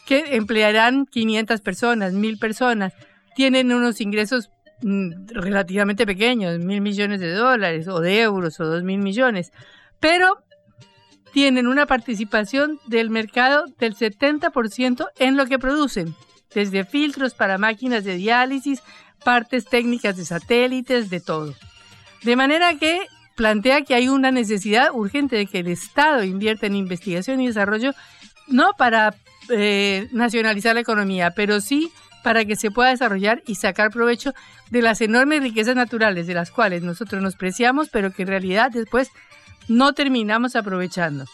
que 0.06 0.36
emplearán 0.36 1.04
500 1.04 1.60
personas, 1.60 2.12
1000 2.12 2.38
personas, 2.38 2.92
tienen 3.38 3.72
unos 3.72 4.00
ingresos 4.00 4.50
mm, 4.82 5.28
relativamente 5.28 6.04
pequeños, 6.04 6.58
mil 6.58 6.80
millones 6.80 7.20
de 7.20 7.30
dólares 7.30 7.86
o 7.86 8.00
de 8.00 8.22
euros 8.22 8.58
o 8.58 8.64
dos 8.64 8.82
mil 8.82 8.98
millones, 8.98 9.52
pero 10.00 10.42
tienen 11.32 11.68
una 11.68 11.86
participación 11.86 12.80
del 12.88 13.10
mercado 13.10 13.66
del 13.78 13.94
70% 13.94 15.06
en 15.20 15.36
lo 15.36 15.46
que 15.46 15.60
producen, 15.60 16.16
desde 16.52 16.84
filtros 16.84 17.34
para 17.34 17.58
máquinas 17.58 18.02
de 18.02 18.16
diálisis, 18.16 18.82
partes 19.22 19.66
técnicas 19.66 20.16
de 20.16 20.24
satélites, 20.24 21.08
de 21.08 21.20
todo. 21.20 21.54
De 22.24 22.34
manera 22.34 22.74
que 22.74 23.06
plantea 23.36 23.82
que 23.82 23.94
hay 23.94 24.08
una 24.08 24.32
necesidad 24.32 24.88
urgente 24.92 25.36
de 25.36 25.46
que 25.46 25.60
el 25.60 25.68
Estado 25.68 26.24
invierta 26.24 26.66
en 26.66 26.74
investigación 26.74 27.40
y 27.40 27.46
desarrollo, 27.46 27.92
no 28.48 28.72
para 28.76 29.14
eh, 29.48 30.08
nacionalizar 30.10 30.74
la 30.74 30.80
economía, 30.80 31.30
pero 31.30 31.60
sí 31.60 31.92
para 32.28 32.44
que 32.44 32.56
se 32.56 32.70
pueda 32.70 32.90
desarrollar 32.90 33.42
y 33.46 33.54
sacar 33.54 33.90
provecho 33.90 34.34
de 34.68 34.82
las 34.82 35.00
enormes 35.00 35.40
riquezas 35.40 35.74
naturales 35.74 36.26
de 36.26 36.34
las 36.34 36.50
cuales 36.50 36.82
nosotros 36.82 37.22
nos 37.22 37.36
preciamos, 37.36 37.88
pero 37.88 38.12
que 38.12 38.20
en 38.20 38.28
realidad 38.28 38.70
después 38.70 39.08
no 39.66 39.94
terminamos 39.94 40.54
aprovechando. 40.54 41.24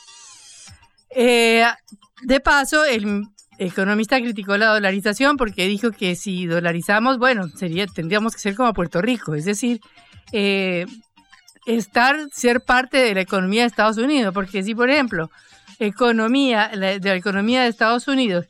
Eh, 1.11 1.65
de 2.23 2.39
paso, 2.39 2.85
el 2.85 3.25
economista 3.59 4.21
criticó 4.21 4.57
la 4.57 4.67
dolarización 4.67 5.37
porque 5.37 5.67
dijo 5.67 5.91
que 5.91 6.15
si 6.15 6.47
dolarizamos, 6.47 7.19
bueno, 7.19 7.49
sería, 7.49 7.89
tendríamos 7.89 8.33
que 8.33 8.39
ser 8.39 8.55
como 8.55 8.73
Puerto 8.73 9.03
Rico, 9.03 9.35
es 9.35 9.47
decir, 9.47 9.81
eh, 10.31 10.87
estar, 11.67 12.17
ser 12.31 12.61
parte 12.61 12.99
de 12.99 13.15
la 13.15 13.23
economía 13.23 13.63
de 13.63 13.67
Estados 13.67 13.99
Unidos, 13.99 14.33
porque 14.33 14.63
si, 14.63 14.77
por 14.77 14.89
ejemplo, 14.91 15.29
economía, 15.81 16.69
de 16.69 17.01
la 17.01 17.17
economía 17.17 17.63
de 17.63 17.69
Estados 17.71 18.07
Unidos 18.07 18.47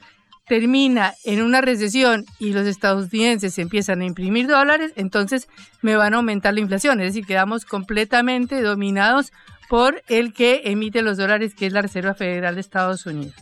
termina 0.47 1.15
en 1.25 1.43
una 1.43 1.61
recesión 1.61 2.25
y 2.39 2.53
los 2.53 2.67
estadounidenses 2.67 3.59
empiezan 3.59 4.03
a 4.03 4.05
imprimir 4.05 4.47
dólares, 4.47 4.93
entonces 4.97 5.49
me 5.83 5.97
van 5.97 6.15
a 6.15 6.19
aumentar 6.19 6.55
la 6.55 6.61
inflación, 6.61 7.01
es 7.01 7.09
decir, 7.09 7.27
quedamos 7.27 7.65
completamente 7.65 8.61
dominados 8.61 9.33
por 9.69 10.03
el 10.09 10.33
que 10.33 10.63
emite 10.67 11.03
los 11.03 11.17
dólares, 11.17 11.55
que 11.55 11.67
es 11.67 11.73
la 11.73 11.83
Reserva 11.83 12.15
Federal 12.15 12.55
de 12.55 12.61
Estados 12.61 13.07
Unidos. 13.07 13.35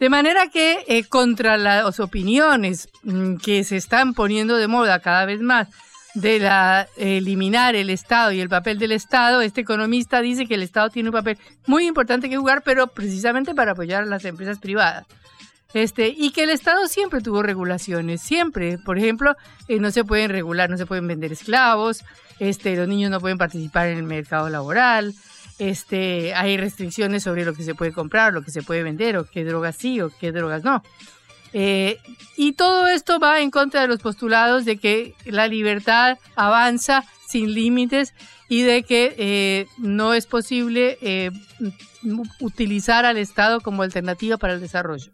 De 0.00 0.10
manera 0.10 0.48
que 0.48 0.84
eh, 0.88 1.04
contra 1.04 1.56
las 1.56 2.00
opiniones 2.00 2.88
mm, 3.02 3.36
que 3.36 3.64
se 3.64 3.76
están 3.76 4.12
poniendo 4.12 4.56
de 4.56 4.68
moda 4.68 5.00
cada 5.00 5.24
vez 5.24 5.40
más 5.40 5.68
de 6.12 6.38
la, 6.38 6.88
eliminar 6.96 7.74
el 7.74 7.90
Estado 7.90 8.32
y 8.32 8.40
el 8.40 8.48
papel 8.48 8.78
del 8.78 8.92
Estado, 8.92 9.40
este 9.40 9.60
economista 9.60 10.20
dice 10.20 10.46
que 10.46 10.54
el 10.54 10.62
Estado 10.62 10.90
tiene 10.90 11.10
un 11.10 11.14
papel 11.14 11.38
muy 11.66 11.86
importante 11.86 12.28
que 12.28 12.36
jugar, 12.36 12.62
pero 12.62 12.88
precisamente 12.88 13.54
para 13.54 13.72
apoyar 13.72 14.02
a 14.02 14.06
las 14.06 14.24
empresas 14.24 14.58
privadas. 14.58 15.06
Este, 15.76 16.08
y 16.08 16.30
que 16.30 16.44
el 16.44 16.48
Estado 16.48 16.88
siempre 16.88 17.20
tuvo 17.20 17.42
regulaciones, 17.42 18.22
siempre. 18.22 18.78
Por 18.78 18.96
ejemplo, 18.96 19.36
eh, 19.68 19.78
no 19.78 19.90
se 19.90 20.04
pueden 20.04 20.30
regular, 20.30 20.70
no 20.70 20.78
se 20.78 20.86
pueden 20.86 21.06
vender 21.06 21.32
esclavos, 21.32 22.02
este, 22.38 22.76
los 22.76 22.88
niños 22.88 23.10
no 23.10 23.20
pueden 23.20 23.36
participar 23.36 23.88
en 23.88 23.98
el 23.98 24.04
mercado 24.04 24.48
laboral, 24.48 25.12
este, 25.58 26.32
hay 26.32 26.56
restricciones 26.56 27.24
sobre 27.24 27.44
lo 27.44 27.52
que 27.52 27.62
se 27.62 27.74
puede 27.74 27.92
comprar, 27.92 28.32
lo 28.32 28.42
que 28.42 28.52
se 28.52 28.62
puede 28.62 28.84
vender, 28.84 29.18
o 29.18 29.26
qué 29.26 29.44
drogas 29.44 29.76
sí 29.76 30.00
o 30.00 30.10
qué 30.18 30.32
drogas 30.32 30.64
no. 30.64 30.82
Eh, 31.52 31.98
y 32.38 32.52
todo 32.52 32.86
esto 32.86 33.20
va 33.20 33.42
en 33.42 33.50
contra 33.50 33.82
de 33.82 33.88
los 33.88 34.00
postulados 34.00 34.64
de 34.64 34.78
que 34.78 35.14
la 35.26 35.46
libertad 35.46 36.16
avanza 36.36 37.04
sin 37.28 37.52
límites 37.52 38.14
y 38.48 38.62
de 38.62 38.82
que 38.82 39.14
eh, 39.18 39.66
no 39.76 40.14
es 40.14 40.24
posible 40.24 40.96
utilizar 42.40 43.04
al 43.04 43.18
Estado 43.18 43.60
como 43.60 43.82
alternativa 43.82 44.38
para 44.38 44.54
el 44.54 44.60
desarrollo. 44.62 45.12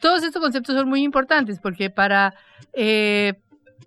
Todos 0.00 0.22
estos 0.22 0.42
conceptos 0.42 0.74
son 0.74 0.88
muy 0.88 1.02
importantes 1.02 1.58
porque 1.60 1.90
para 1.90 2.34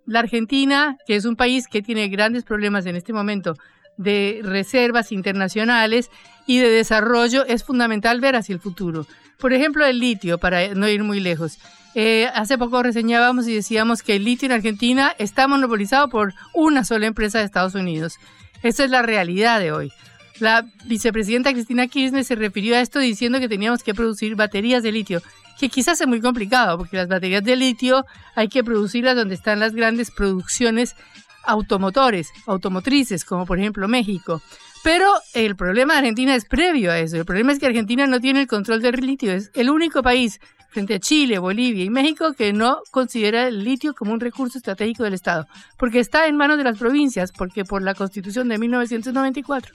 la 0.10 0.20
Argentina, 0.20 0.98
que 1.06 1.16
es 1.16 1.26
un 1.26 1.36
país 1.36 1.68
que 1.68 1.82
tiene 1.82 2.08
grandes 2.10 2.44
problemas 2.44 2.86
en 2.88 2.96
este 2.96 3.14
momento 3.14 3.56
de 3.96 4.40
reservas 4.44 5.12
internacionales 5.12 6.10
y 6.48 6.58
de 6.58 6.70
desarrollo, 6.70 7.46
es 7.46 7.64
fundamental 7.64 8.20
ver 8.20 8.36
hacia 8.36 8.54
el 8.54 8.60
futuro. 8.60 9.06
Por 9.38 9.54
ejemplo, 9.54 9.86
el 9.86 10.00
litio, 10.00 10.38
para 10.38 10.74
no 10.74 10.88
ir 10.88 11.04
muy 11.04 11.20
lejos. 11.20 11.60
Eh, 11.96 12.28
hace 12.34 12.58
poco 12.58 12.82
reseñábamos 12.82 13.48
y 13.48 13.54
decíamos 13.54 14.02
que 14.02 14.16
el 14.16 14.24
litio 14.24 14.48
en 14.48 14.54
Argentina 14.54 15.14
está 15.18 15.48
monopolizado 15.48 16.10
por 16.10 16.34
una 16.54 16.84
sola 16.84 17.08
empresa 17.08 17.40
de 17.40 17.46
Estados 17.46 17.76
Unidos. 17.76 18.18
Esa 18.64 18.84
es 18.84 18.90
la 18.90 19.02
realidad 19.02 19.60
de 19.60 19.72
hoy. 19.72 19.92
La 20.40 20.66
vicepresidenta 20.86 21.52
Cristina 21.52 21.88
Kirchner 21.88 22.24
se 22.24 22.36
refirió 22.36 22.76
a 22.76 22.82
esto 22.82 23.00
diciendo 23.00 23.40
que 23.40 23.50
teníamos 23.50 23.84
que 23.84 23.94
producir 23.94 24.36
baterías 24.36 24.84
de 24.84 24.92
litio, 24.92 25.22
que 25.60 25.70
quizás 25.70 26.00
es 26.00 26.08
muy 26.08 26.22
complicado, 26.22 26.78
porque 26.78 26.96
las 26.96 27.10
baterías 27.10 27.44
de 27.44 27.58
litio 27.58 28.06
hay 28.36 28.48
que 28.48 28.64
producirlas 28.64 29.16
donde 29.16 29.36
están 29.36 29.60
las 29.60 29.74
grandes 29.74 30.12
producciones 30.12 30.96
automotores, 31.44 32.30
automotrices, 32.46 33.26
como 33.26 33.46
por 33.46 33.60
ejemplo 33.60 33.88
México. 33.88 34.42
Pero 34.82 35.12
el 35.34 35.58
problema 35.58 35.94
de 35.94 36.00
Argentina 36.00 36.36
es 36.36 36.46
previo 36.46 36.92
a 36.92 37.00
eso. 37.00 37.18
El 37.18 37.26
problema 37.26 37.52
es 37.52 37.60
que 37.60 37.66
Argentina 37.66 38.08
no 38.08 38.22
tiene 38.22 38.42
el 38.42 38.48
control 38.48 38.82
del 38.82 38.96
litio. 38.96 39.34
Es 39.34 39.52
el 39.54 39.70
único 39.70 40.02
país 40.02 40.40
frente 40.70 40.94
a 40.94 41.00
Chile, 41.00 41.38
Bolivia 41.40 41.84
y 41.84 41.90
México 41.90 42.34
que 42.34 42.54
no 42.54 42.80
considera 42.92 43.48
el 43.48 43.64
litio 43.64 43.94
como 43.94 44.14
un 44.14 44.20
recurso 44.22 44.58
estratégico 44.58 45.04
del 45.04 45.16
Estado, 45.16 45.48
porque 45.78 46.00
está 46.00 46.28
en 46.28 46.38
manos 46.38 46.58
de 46.58 46.64
las 46.64 46.78
provincias, 46.78 47.32
porque 47.32 47.66
por 47.66 47.82
la 47.82 47.94
Constitución 47.94 48.48
de 48.48 48.58
1994 48.58 49.74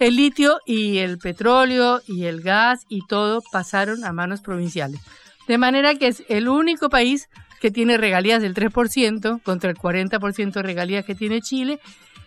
el 0.00 0.16
litio 0.16 0.58
y 0.66 0.98
el 0.98 1.18
petróleo 1.18 2.00
y 2.06 2.24
el 2.24 2.40
gas 2.40 2.84
y 2.88 3.06
todo 3.06 3.42
pasaron 3.52 4.04
a 4.04 4.12
manos 4.12 4.40
provinciales. 4.40 5.00
De 5.46 5.58
manera 5.58 5.94
que 5.94 6.08
es 6.08 6.24
el 6.28 6.48
único 6.48 6.88
país 6.88 7.28
que 7.60 7.70
tiene 7.70 7.98
regalías 7.98 8.40
del 8.40 8.54
3% 8.54 9.42
contra 9.42 9.70
el 9.70 9.76
40% 9.76 10.52
de 10.52 10.62
regalías 10.62 11.04
que 11.04 11.14
tiene 11.14 11.42
Chile 11.42 11.78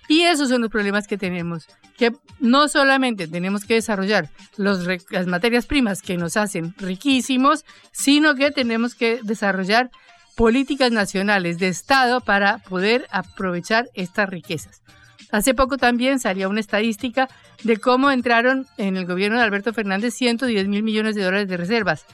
Y 0.07 0.21
esos 0.21 0.49
son 0.49 0.61
los 0.61 0.69
problemas 0.69 1.07
que 1.07 1.17
tenemos, 1.17 1.65
que 1.97 2.11
no 2.39 2.67
solamente 2.67 3.27
tenemos 3.27 3.65
que 3.65 3.75
desarrollar 3.75 4.29
las 4.57 5.27
materias 5.27 5.65
primas 5.65 6.01
que 6.01 6.17
nos 6.17 6.37
hacen 6.37 6.75
riquísimos, 6.77 7.65
sino 7.91 8.35
que 8.35 8.51
tenemos 8.51 8.95
que 8.95 9.21
desarrollar 9.23 9.89
políticas 10.35 10.91
nacionales 10.91 11.57
de 11.57 11.69
Estado 11.69 12.21
para 12.21 12.59
poder 12.59 13.07
aprovechar 13.11 13.89
estas 13.93 14.29
riquezas. 14.29 14.83
Hace 15.33 15.55
poco 15.55 15.77
también 15.77 16.19
salió 16.19 16.47
una 16.47 16.59
estadística 16.59 17.27
de 17.63 17.77
cómo 17.77 18.11
entraron 18.11 18.67
en 18.77 18.97
el 18.97 19.07
gobierno 19.07 19.39
de 19.39 19.43
Alberto 19.43 19.73
Fernández 19.73 20.13
110 20.13 20.67
mil 20.67 20.83
millones 20.83 21.15
de 21.15 21.23
dólares 21.23 21.47
de 21.47 21.57
reservas, 21.57 22.05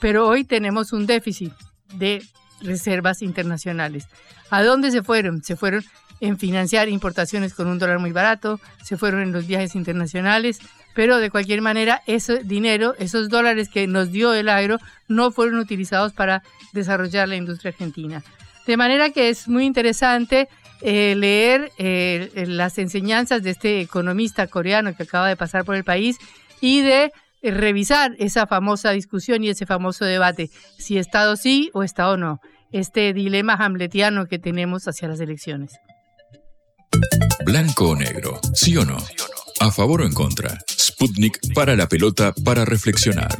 pero 0.00 0.26
hoy 0.26 0.42
tenemos 0.42 0.92
un 0.92 1.06
déficit 1.06 1.52
de 1.94 2.20
reservas 2.62 3.22
internacionales. 3.22 4.08
¿A 4.50 4.64
dónde 4.64 4.90
se 4.90 5.04
fueron? 5.04 5.44
Se 5.44 5.54
fueron 5.54 5.84
en 6.18 6.36
financiar 6.36 6.88
importaciones 6.88 7.54
con 7.54 7.68
un 7.68 7.78
dólar 7.78 8.00
muy 8.00 8.10
barato, 8.10 8.58
se 8.82 8.96
fueron 8.96 9.22
en 9.22 9.30
los 9.30 9.46
viajes 9.46 9.76
internacionales, 9.76 10.58
pero 10.96 11.18
de 11.18 11.30
cualquier 11.30 11.62
manera 11.62 12.02
ese 12.08 12.42
dinero, 12.42 12.96
esos 12.98 13.28
dólares 13.28 13.68
que 13.68 13.86
nos 13.86 14.10
dio 14.10 14.34
el 14.34 14.48
agro, 14.48 14.80
no 15.06 15.30
fueron 15.30 15.60
utilizados 15.60 16.12
para 16.12 16.42
desarrollar 16.72 17.28
la 17.28 17.36
industria 17.36 17.70
argentina. 17.70 18.24
De 18.66 18.76
manera 18.76 19.10
que 19.10 19.28
es 19.28 19.46
muy 19.46 19.64
interesante 19.64 20.48
eh, 20.86 21.14
leer 21.16 21.72
eh, 21.78 22.44
las 22.46 22.76
enseñanzas 22.76 23.42
de 23.42 23.50
este 23.50 23.80
economista 23.80 24.46
coreano 24.46 24.94
que 24.94 25.04
acaba 25.04 25.28
de 25.28 25.36
pasar 25.36 25.64
por 25.64 25.76
el 25.76 25.82
país 25.82 26.18
y 26.60 26.82
de 26.82 27.10
eh, 27.40 27.50
revisar 27.50 28.14
esa 28.18 28.46
famosa 28.46 28.90
discusión 28.90 29.42
y 29.42 29.48
ese 29.48 29.64
famoso 29.64 30.04
debate, 30.04 30.50
si 30.76 30.98
Estado 30.98 31.36
sí 31.36 31.70
o 31.72 31.84
Estado 31.84 32.18
no, 32.18 32.38
este 32.70 33.14
dilema 33.14 33.54
hamletiano 33.54 34.26
que 34.26 34.38
tenemos 34.38 34.86
hacia 34.86 35.08
las 35.08 35.20
elecciones. 35.20 35.72
Blanco 37.46 37.90
o 37.90 37.96
negro, 37.96 38.38
sí 38.52 38.76
o 38.76 38.84
no, 38.84 38.98
a 39.60 39.70
favor 39.70 40.02
o 40.02 40.04
en 40.04 40.12
contra. 40.12 40.58
Sputnik 40.68 41.38
para 41.54 41.76
la 41.76 41.88
pelota 41.88 42.34
para 42.44 42.66
reflexionar. 42.66 43.34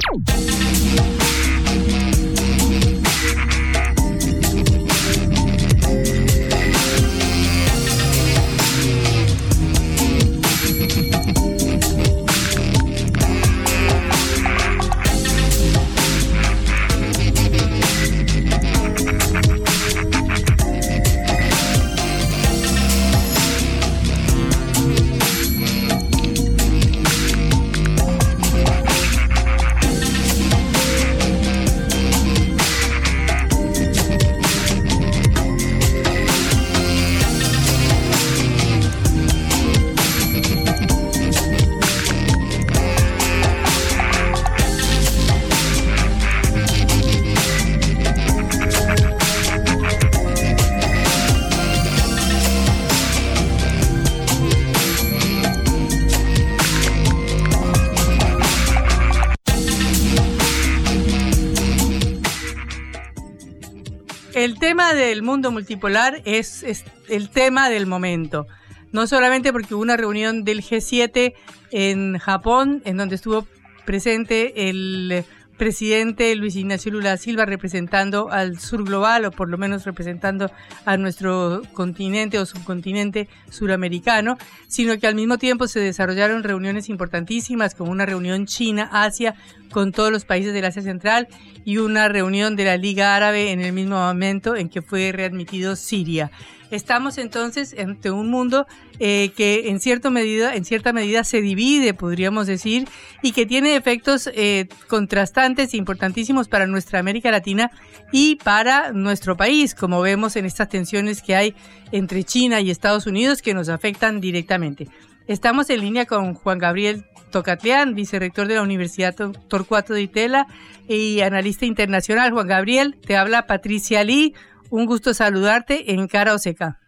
Del 65.14 65.23
mundo 65.23 65.52
multipolar 65.52 66.23
es, 66.25 66.64
el 67.09 67.30
tema 67.30 67.71
del 67.71 67.87
momento. 67.87 68.49
No 68.90 69.06
solamente 69.06 69.52
porque 69.52 69.73
hubo 69.75 69.83
una 69.83 69.97
reunión 69.97 70.42
del 70.42 70.61
G7 70.61 71.35
en 71.71 72.18
Japón, 72.18 72.83
en 72.85 72.97
donde 72.97 73.14
estuvo 73.14 73.47
presente 73.85 74.68
el 74.68 75.25
presidente 75.56 76.34
Luis 76.37 76.56
Ignacio 76.56 76.92
Lula 76.92 77.16
Silva 77.16 77.44
representando 77.44 78.30
al 78.30 78.58
sur 78.58 78.84
global 78.84 79.25
o 79.25 79.30
por 79.30 79.49
lo 79.49 79.58
menos 79.58 79.84
representando 79.84 80.50
a 80.84 80.96
nuestro 80.96 81.62
continente 81.73 82.38
o 82.38 82.46
subcontinente 82.46 83.28
suramericano, 83.50 84.37
sino 84.68 84.99
que 84.99 85.06
al 85.06 85.14
mismo 85.14 85.38
tiempo 85.38 85.67
se 85.67 85.80
desarrollaron 85.80 86.43
reuniones 86.43 86.88
importantísimas 86.88 87.75
como 87.75 87.90
una 87.90 88.06
reunión 88.06 88.47
China-Asia 88.47 89.34
con 89.71 89.93
todos 89.93 90.12
los 90.12 90.25
países 90.25 90.52
del 90.52 90.64
Asia 90.64 90.82
Central 90.82 91.28
y 91.64 91.78
una 91.78 92.08
reunión 92.08 92.56
de 92.56 92.64
la 92.64 92.76
Liga 92.76 93.17
Árabe 93.17 93.50
en 93.50 93.60
el 93.60 93.73
mismo 93.73 93.97
momento 93.97 94.56
en 94.56 94.69
que 94.69 94.82
fue 94.82 95.12
readmitido 95.12 95.76
Siria. 95.76 96.30
Estamos 96.75 97.19
entonces 97.19 97.73
ante 97.78 98.10
un 98.10 98.30
mundo 98.30 98.67
eh, 98.99 99.30
que 99.37 99.69
en 99.69 99.78
cierta 99.78 100.10
medida, 100.10 100.56
en 100.56 100.65
cierta 100.65 100.93
medida 100.93 101.23
se 101.23 101.41
divide, 101.41 101.95
podríamos 101.95 102.49
decir, 102.49 102.89
y 103.23 103.30
que 103.30 103.47
tiene 103.47 103.76
efectos 103.76 104.28
eh, 104.34 104.67
contrastantes 104.89 105.73
e 105.73 105.76
importantísimos 105.76 106.49
para 106.49 106.67
nuestra 106.67 106.99
América 106.99 107.30
Latina 107.30 107.71
y 108.10 108.37
para 108.43 108.91
nuestro 108.91 109.37
país, 109.37 109.73
como 109.76 110.00
vemos 110.00 110.34
en 110.34 110.47
estas 110.47 110.69
tensiones 110.69 111.23
que 111.23 111.37
hay 111.37 111.54
entre 111.93 112.25
China 112.25 112.60
y 112.60 112.71
Estados 112.71 113.06
Unidos 113.06 113.41
que 113.41 113.54
nos 113.54 113.69
afectan 113.69 114.21
directamente. 114.21 114.89
Estamos 115.28 115.71
en 115.71 115.80
línea 115.80 116.06
con 116.06 116.34
Juan 116.34 116.58
Gabriel 116.58 117.04
Tocatlián, 117.30 117.95
vicerrector 117.95 118.49
de 118.49 118.56
la 118.56 118.63
Universidad 118.63 119.15
Torcuato 119.47 119.95
de 119.95 120.02
Itela 120.02 120.49
y 120.89 121.21
analista 121.21 121.67
internacional. 121.67 122.32
Juan 122.32 122.49
Gabriel, 122.49 122.97
te 123.06 123.17
habla 123.17 123.47
Patricia 123.47 124.02
Lee. 124.02 124.34
Un 124.75 124.87
gusto 124.87 125.15
saludarte 125.15 125.93
en 125.93 126.08
Cara 126.08 126.34
o 126.34 126.39
Seca. 126.39 126.80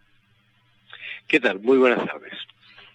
¿Qué 1.29 1.38
tal? 1.38 1.61
Muy 1.61 1.79
buenas 1.79 2.05
tardes. 2.05 2.33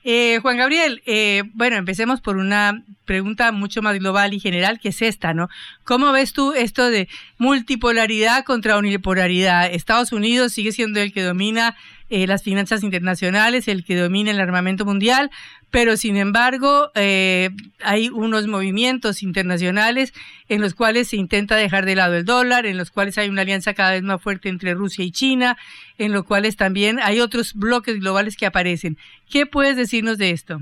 Eh, 0.04 0.40
Juan 0.42 0.58
Gabriel, 0.58 1.02
eh, 1.06 1.44
bueno, 1.54 1.78
empecemos 1.78 2.20
por 2.20 2.36
una 2.36 2.84
pregunta 3.06 3.54
mucho 3.54 3.82
más 3.82 3.98
global 3.98 4.34
y 4.34 4.42
general, 4.42 4.82
que 4.82 4.90
es 4.90 5.02
esta, 5.02 5.34
¿no? 5.34 5.48
¿Cómo 5.86 6.12
ves 6.12 6.34
tú 6.34 6.52
esto 6.52 6.90
de 6.90 7.08
multipolaridad 7.38 8.44
contra 8.44 8.78
unipolaridad? 8.78 9.72
Estados 9.72 10.12
Unidos 10.12 10.52
sigue 10.52 10.74
siendo 10.74 11.00
el 11.00 11.14
que 11.14 11.24
domina 11.24 11.78
eh, 12.14 12.28
las 12.28 12.44
finanzas 12.44 12.84
internacionales, 12.84 13.70
el 13.70 13.86
que 13.86 13.96
domina 13.96 14.32
el 14.32 14.42
armamento 14.42 14.84
mundial, 14.84 15.32
pero 15.70 15.96
sin 15.96 16.18
embargo 16.18 16.92
eh, 16.94 17.52
hay 17.80 18.10
unos 18.10 18.48
movimientos 18.48 19.24
internacionales 19.24 20.14
en 20.50 20.60
los 20.60 20.76
cuales 20.76 21.08
se 21.08 21.16
intenta 21.16 21.56
dejar 21.56 21.86
de 21.86 21.96
lado 21.96 22.16
el 22.16 22.26
dólar, 22.26 22.66
en 22.66 22.78
los 22.78 22.92
cuales 22.92 23.18
hay 23.18 23.30
una 23.30 23.44
alianza 23.44 23.74
cada 23.74 23.92
vez 23.92 24.04
más 24.04 24.22
fuerte 24.22 24.50
entre 24.50 24.74
Rusia 24.74 25.06
y 25.06 25.12
China, 25.12 25.58
en 25.98 26.12
los 26.12 26.26
cuales 26.26 26.58
también 26.58 27.00
hay 27.02 27.22
otros 27.22 27.54
bloques 27.54 28.02
globales 28.02 28.36
que 28.36 28.46
aparecen. 28.46 28.98
¿Qué 29.32 29.46
puedes 29.46 29.78
decirnos 29.78 30.18
de 30.18 30.32
esto? 30.32 30.60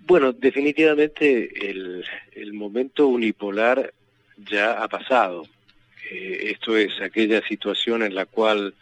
Bueno, 0.00 0.32
definitivamente 0.32 1.70
el, 1.70 2.52
momento 2.54 3.06
unipolar 3.06 3.94
ya 4.50 4.82
ha 4.82 4.88
pasado. 4.88 5.44
Eh, 6.10 6.50
esto 6.50 6.76
es 6.76 7.00
aquella 7.00 7.40
situación 7.46 8.02
en 8.02 8.16
la 8.16 8.26
cual 8.26 8.74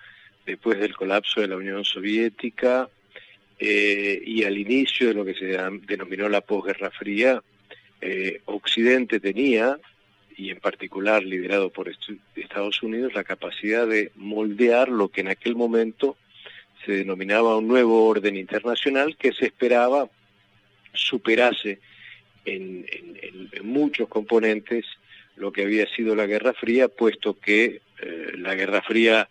después 0.47 0.79
del 0.79 0.97
colapso 0.97 1.41
de 1.41 1.49
la 1.49 1.57
Unión 1.57 1.85
Soviética 1.85 2.89
eh, 3.59 4.23
y 4.25 4.45
al 4.45 4.57
inicio 4.57 5.09
de 5.09 5.15
lo 5.15 5.25
que 5.25 5.35
se 5.35 5.59
denominó 5.87 6.29
la 6.29 6.41
posguerra 6.41 6.91
fría, 6.91 7.43
eh, 8.01 8.41
Occidente 8.45 9.19
tenía, 9.19 9.79
y 10.37 10.51
en 10.51 10.61
particular 10.61 11.25
liderado 11.25 11.71
por 11.71 11.91
Estados 12.37 12.83
Unidos, 12.83 13.15
la 13.15 13.25
capacidad 13.25 13.87
de 13.87 14.13
moldear 14.15 14.89
lo 14.89 15.09
que 15.09 15.23
en 15.23 15.29
aquel 15.29 15.57
momento 15.57 16.17
se 16.85 16.93
denominaba 16.93 17.57
un 17.57 17.67
nuevo 17.67 18.07
orden 18.07 18.37
internacional 18.37 19.17
que 19.17 19.33
se 19.33 19.47
esperaba 19.47 20.09
superase 20.93 21.81
en, 22.45 22.87
muchos 23.63 24.09
componentes 24.09 24.85
lo 25.37 25.53
que 25.53 25.63
había 25.63 25.87
sido 25.89 26.15
la 26.15 26.27
Guerra 26.27 26.55
Fría, 26.55 26.89
puesto 26.89 27.39
que 27.39 27.81
eh, 28.01 28.33
la 28.37 28.55
Guerra 28.55 28.83
Fría 28.83 29.29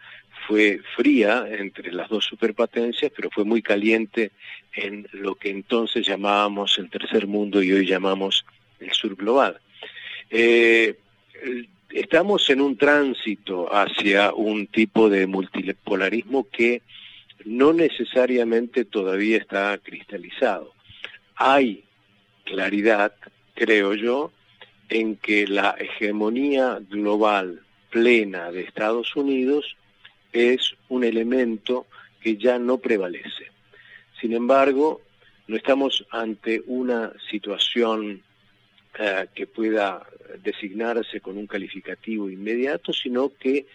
fue 0.48 0.80
fría 0.96 1.46
entre 1.50 1.92
las 1.92 2.10
dos 2.10 2.26
superpotencias, 2.26 3.12
pero 3.16 3.30
fue 3.32 3.44
muy 3.44 3.62
caliente 3.62 4.32
en 4.74 5.08
lo 5.12 5.36
que 5.36 5.50
entonces 5.50 6.06
llamábamos 6.06 6.78
el 6.78 6.90
tercer 6.90 7.28
mundo 7.28 7.62
y 7.62 7.72
hoy 7.72 7.86
llamamos 7.86 8.46
el 8.80 8.92
sur 8.92 9.16
global. 9.16 9.60
Eh, 10.30 10.96
estamos 11.90 12.50
en 12.50 12.62
un 12.62 12.78
tránsito 12.78 13.74
hacia 13.74 14.34
un 14.34 14.68
tipo 14.68 15.10
de 15.10 15.28
multipolarismo 15.28 16.48
que 16.50 16.82
no 17.46 17.74
necesariamente 17.74 18.86
todavía 18.86 19.38
está 19.38 19.78
cristalizado. 19.78 20.74
Hay 21.36 21.84
claridad, 22.44 23.14
creo 23.54 23.94
yo, 23.94 24.32
en 24.90 25.16
que 25.16 25.48
la 25.48 25.76
hegemonía 25.80 26.80
global 26.90 27.62
plena 27.90 28.52
de 28.52 28.62
Estados 28.62 29.16
Unidos 29.16 29.76
es 30.36 30.76
un 30.90 31.04
elemento 31.04 31.88
que 32.22 32.38
ya 32.38 32.60
no 32.60 32.78
prevalece. 32.78 33.52
Sin 34.20 34.34
embargo, 34.34 35.02
no 35.48 35.56
estamos 35.56 36.06
ante 36.12 36.62
una 36.68 37.14
situación 37.30 38.22
eh, 39.00 39.28
que 39.34 39.48
pueda 39.48 40.06
designarse 40.44 41.22
con 41.22 41.38
un 41.38 41.48
calificativo 41.48 42.30
inmediato, 42.30 42.92
sino 42.94 43.32
que 43.38 43.66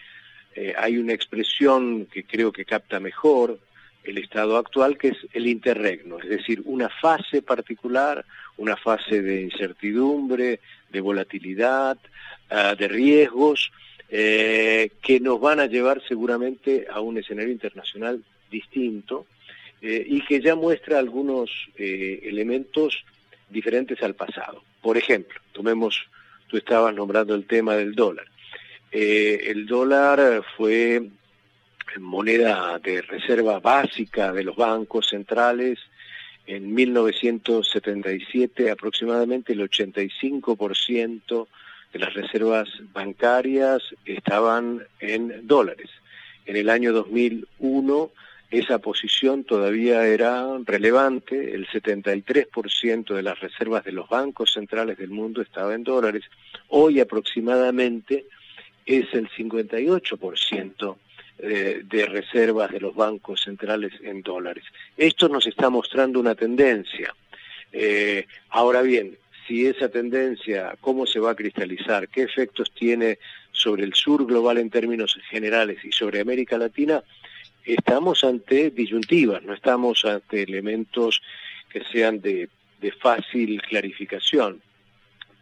eh, 0.54 0.74
hay 0.76 0.98
una 0.98 1.12
expresión 1.12 2.06
que 2.06 2.24
creo 2.24 2.52
que 2.52 2.64
capta 2.64 3.00
mejor 3.00 3.58
el 4.02 4.18
estado 4.18 4.56
actual, 4.56 4.98
que 4.98 5.08
es 5.08 5.18
el 5.32 5.46
interregno, 5.46 6.18
es 6.18 6.28
decir, 6.28 6.62
una 6.64 6.88
fase 6.88 7.42
particular, 7.42 8.24
una 8.56 8.76
fase 8.76 9.22
de 9.22 9.42
incertidumbre, 9.42 10.60
de 10.90 11.00
volatilidad, 11.00 11.98
ah, 12.48 12.74
de 12.74 12.88
riesgos, 12.88 13.70
eh, 14.12 14.90
que 15.02 15.20
nos 15.20 15.40
van 15.40 15.60
a 15.60 15.66
llevar 15.66 16.02
seguramente 16.08 16.86
a 16.90 17.00
un 17.00 17.18
escenario 17.18 17.52
internacional 17.52 18.24
distinto 18.50 19.26
eh, 19.80 20.04
y 20.04 20.22
que 20.22 20.40
ya 20.40 20.56
muestra 20.56 20.98
algunos 20.98 21.48
eh, 21.76 22.18
elementos 22.24 23.04
diferentes 23.48 24.02
al 24.02 24.16
pasado. 24.16 24.64
Por 24.82 24.96
ejemplo, 24.96 25.38
tomemos, 25.52 26.06
tú 26.48 26.56
estabas 26.56 26.92
nombrando 26.92 27.36
el 27.36 27.46
tema 27.46 27.76
del 27.76 27.94
dólar. 27.94 28.26
el 28.90 29.66
dólar 29.66 30.42
fue 30.56 31.08
moneda 32.00 32.80
de 32.80 33.02
reserva 33.02 33.60
básica 33.60 34.32
de 34.32 34.42
los 34.42 34.56
bancos 34.56 35.08
centrales. 35.08 35.78
En 36.46 36.74
1977 36.74 38.72
aproximadamente 38.72 39.52
el 39.52 39.60
85% 39.60 41.46
de 41.92 41.98
las 41.98 42.14
reservas 42.14 42.68
bancarias 42.92 43.82
estaban 44.04 44.82
en 45.00 45.46
dólares. 45.46 45.90
En 46.46 46.56
el 46.56 46.70
año 46.70 46.92
2001 46.92 48.10
esa 48.50 48.78
posición 48.78 49.44
todavía 49.44 50.04
era 50.06 50.44
relevante, 50.64 51.54
el 51.54 51.68
73% 51.68 53.14
de 53.14 53.22
las 53.22 53.38
reservas 53.38 53.84
de 53.84 53.92
los 53.92 54.08
bancos 54.08 54.52
centrales 54.52 54.98
del 54.98 55.10
mundo 55.10 55.40
estaba 55.40 55.72
en 55.74 55.84
dólares, 55.84 56.24
hoy 56.68 56.98
aproximadamente 56.98 58.26
es 58.84 59.06
el 59.14 59.28
58% 59.30 60.96
eh, 61.38 61.82
de 61.84 62.06
reservas 62.06 62.72
de 62.72 62.80
los 62.80 62.94
bancos 62.96 63.42
centrales 63.42 63.92
en 64.02 64.20
dólares. 64.22 64.64
Esto 64.96 65.28
nos 65.28 65.46
está 65.46 65.70
mostrando 65.70 66.18
una 66.18 66.34
tendencia. 66.34 67.14
Eh, 67.72 68.26
ahora 68.48 68.82
bien, 68.82 69.16
si 69.50 69.66
esa 69.66 69.88
tendencia, 69.88 70.76
cómo 70.80 71.06
se 71.06 71.18
va 71.18 71.32
a 71.32 71.34
cristalizar, 71.34 72.08
qué 72.08 72.22
efectos 72.22 72.70
tiene 72.70 73.18
sobre 73.50 73.82
el 73.82 73.94
sur 73.94 74.24
global 74.24 74.58
en 74.58 74.70
términos 74.70 75.18
generales 75.28 75.84
y 75.84 75.90
sobre 75.90 76.20
América 76.20 76.56
Latina, 76.56 77.02
estamos 77.64 78.22
ante 78.22 78.70
disyuntivas, 78.70 79.42
no 79.42 79.52
estamos 79.52 80.04
ante 80.04 80.44
elementos 80.44 81.20
que 81.68 81.82
sean 81.82 82.20
de, 82.20 82.48
de 82.80 82.92
fácil 82.92 83.60
clarificación, 83.62 84.62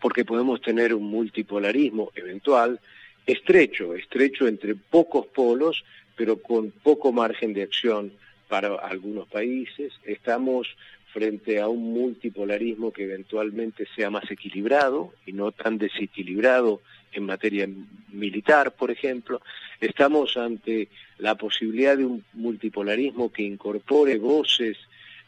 porque 0.01 0.25
podemos 0.25 0.63
tener 0.63 0.95
un 0.95 1.05
multipolarismo 1.11 2.11
eventual, 2.15 2.81
estrecho, 3.27 3.95
estrecho 3.95 4.49
entre 4.49 4.75
pocos 4.75 5.27
polos, 5.27 5.85
pero 6.17 6.41
con 6.41 6.71
poco 6.71 7.13
margen 7.13 7.53
de 7.53 7.65
acción 7.65 8.11
para 8.49 8.75
algunos 8.77 9.29
países. 9.29 9.93
Estamos 10.03 10.67
frente 11.13 11.61
a 11.61 11.69
un 11.69 11.93
multipolarismo 11.93 12.93
que 12.93 13.05
eventualmente 13.05 13.87
sea 13.97 14.11
más 14.11 14.31
equilibrado 14.31 15.13
y 15.27 15.33
no 15.33 15.53
tan 15.53 15.79
desequilibrado 15.79 16.81
en 17.13 17.25
materia 17.25 17.69
militar, 18.13 18.73
por 18.73 18.91
ejemplo. 18.91 19.41
Estamos 19.81 20.37
ante 20.37 20.89
la 21.19 21.35
posibilidad 21.35 21.97
de 21.97 22.05
un 22.05 22.25
multipolarismo 22.35 23.33
que 23.33 23.43
incorpore 23.43 24.19
voces 24.19 24.77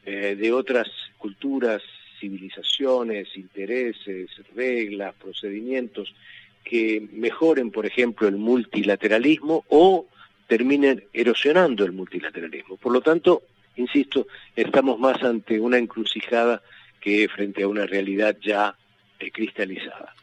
eh, 0.04 0.36
de 0.38 0.52
otras 0.52 0.88
culturas, 1.18 1.82
civilizaciones, 2.18 3.36
intereses, 3.36 4.30
reglas, 4.54 5.14
procedimientos 5.14 6.14
que 6.62 7.08
mejoren, 7.12 7.70
por 7.70 7.86
ejemplo, 7.86 8.28
el 8.28 8.36
multilateralismo 8.36 9.64
o 9.68 10.06
terminen 10.46 11.04
erosionando 11.12 11.84
el 11.84 11.92
multilateralismo. 11.92 12.76
Por 12.76 12.92
lo 12.92 13.00
tanto, 13.00 13.42
insisto, 13.76 14.26
estamos 14.56 14.98
más 14.98 15.22
ante 15.22 15.60
una 15.60 15.78
encrucijada 15.78 16.62
que 17.00 17.28
frente 17.28 17.62
a 17.62 17.68
una 17.68 17.86
realidad 17.86 18.36
ya 18.42 18.76
cristalizada. 19.32 20.14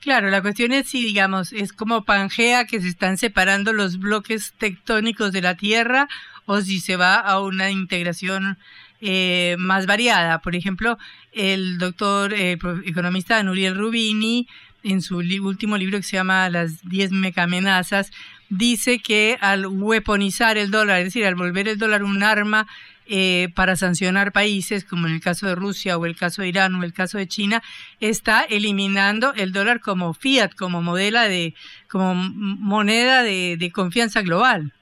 Claro, 0.00 0.30
la 0.30 0.42
cuestión 0.42 0.72
es 0.72 0.88
si, 0.88 1.04
digamos, 1.04 1.52
es 1.52 1.72
como 1.72 2.04
Pangea 2.04 2.66
que 2.66 2.80
se 2.80 2.88
están 2.88 3.18
separando 3.18 3.72
los 3.72 3.98
bloques 3.98 4.54
tectónicos 4.56 5.32
de 5.32 5.42
la 5.42 5.56
Tierra 5.56 6.08
o 6.46 6.60
si 6.60 6.80
se 6.80 6.96
va 6.96 7.16
a 7.16 7.40
una 7.40 7.70
integración 7.70 8.58
eh, 9.00 9.56
más 9.58 9.86
variada. 9.86 10.40
Por 10.40 10.54
ejemplo, 10.54 10.98
el 11.32 11.78
doctor 11.78 12.32
eh, 12.32 12.58
economista 12.84 13.42
Nuriel 13.42 13.76
Rubini 13.76 14.46
en 14.84 15.02
su 15.02 15.18
último 15.18 15.76
libro 15.76 15.98
que 15.98 16.04
se 16.04 16.16
llama 16.16 16.48
Las 16.48 16.88
10 16.88 17.10
mecamenazas, 17.10 18.12
dice 18.50 18.98
que 18.98 19.36
al 19.40 19.66
weaponizar 19.66 20.58
el 20.58 20.70
dólar, 20.70 20.98
es 20.98 21.06
decir, 21.06 21.24
al 21.24 21.34
volver 21.34 21.68
el 21.68 21.78
dólar 21.78 22.02
un 22.02 22.22
arma 22.22 22.66
eh, 23.06 23.48
para 23.54 23.76
sancionar 23.76 24.32
países, 24.32 24.84
como 24.84 25.06
en 25.06 25.14
el 25.14 25.20
caso 25.20 25.46
de 25.46 25.54
Rusia 25.54 25.96
o 25.96 26.06
el 26.06 26.16
caso 26.16 26.42
de 26.42 26.48
Irán 26.48 26.74
o 26.74 26.84
el 26.84 26.92
caso 26.92 27.18
de 27.18 27.26
China, 27.26 27.62
está 28.00 28.42
eliminando 28.42 29.32
el 29.34 29.52
dólar 29.52 29.80
como 29.80 30.12
fiat, 30.14 30.52
como 30.54 30.82
modela 30.82 31.28
de, 31.28 31.54
como 31.90 32.14
moneda 32.14 33.22
de, 33.22 33.56
de 33.58 33.72
confianza 33.72 34.22
global. 34.22 34.72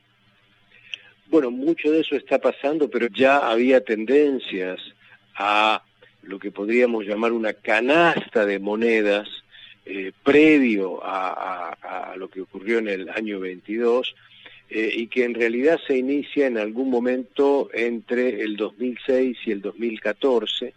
Bueno, 1.29 1.50
mucho 1.50 1.90
de 1.90 2.00
eso 2.00 2.16
está 2.16 2.38
pasando, 2.38 2.88
pero 2.88 3.09
ya 3.09 3.38
había 3.38 3.81
tendencias 3.81 4.81
a 5.37 5.83
lo 6.22 6.38
que 6.38 6.50
podríamos 6.50 7.05
llamar 7.05 7.33
una 7.33 7.52
canasta 7.52 8.44
de 8.44 8.59
monedas 8.59 9.29
eh, 9.88 10.11
previo 10.25 10.99
a, 11.01 12.14
lo 12.16 12.29
que 12.29 12.40
ocurrió 12.40 12.79
en 12.79 12.88
el 12.88 13.09
año 13.09 13.38
22 13.38 14.16
eh, 14.68 14.90
y 14.96 15.07
que 15.07 15.22
en 15.22 15.35
realidad 15.35 15.79
se 15.87 15.96
inicia 15.96 16.49
en 16.49 16.59
algún 16.59 16.90
momento 16.90 17.70
entre 17.72 18.42
el 18.42 18.57
2006 18.57 19.38
y 19.46 19.51
el 19.53 19.61
2014 19.61 20.75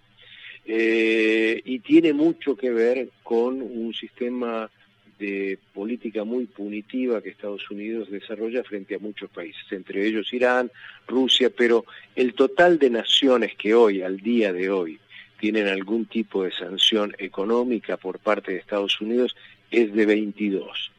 eh, 0.65 1.61
y 1.65 1.79
tiene 1.79 2.13
mucho 2.13 2.55
que 2.55 2.69
ver 2.69 3.09
con 3.23 3.63
un 3.63 3.95
sistema 3.95 4.69
de 5.17 5.57
política 5.73 6.23
muy 6.23 6.45
punitiva 6.45 7.21
que 7.23 7.29
Estados 7.29 7.67
Unidos 7.71 8.11
desarrolla 8.11 8.63
frente 8.63 8.93
a 8.93 8.99
muchos 8.99 9.31
países, 9.31 9.63
entre 9.71 10.05
ellos 10.05 10.31
Irán, 10.31 10.69
Rusia, 11.07 11.49
pero 11.49 11.85
el 12.15 12.35
total 12.35 12.77
de 12.77 12.91
naciones 12.91 13.55
que 13.55 13.73
hoy, 13.73 14.03
al 14.03 14.19
día 14.19 14.53
de 14.53 14.69
hoy, 14.69 14.99
tienen 15.39 15.67
algún 15.67 16.05
tipo 16.05 16.43
de 16.43 16.51
sanción 16.51 17.15
económica 17.17 17.97
por 17.97 18.19
parte 18.19 18.51
de 18.51 18.59
Estados 18.59 18.99
Unidos 19.01 19.35
es 19.71 19.93
de 19.93 20.05
22. 20.05 20.91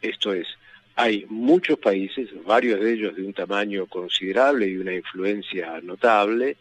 Esto 0.00 0.32
es, 0.32 0.46
hay 0.94 1.26
muchos 1.28 1.78
países, 1.78 2.28
varios 2.44 2.80
de 2.80 2.92
ellos 2.92 3.16
de 3.16 3.22
un 3.22 3.32
tamaño 3.32 3.86
considerable 3.86 4.68
y 4.68 4.76
una 4.76 4.94
influencia 4.94 5.80
notable, 5.82 6.56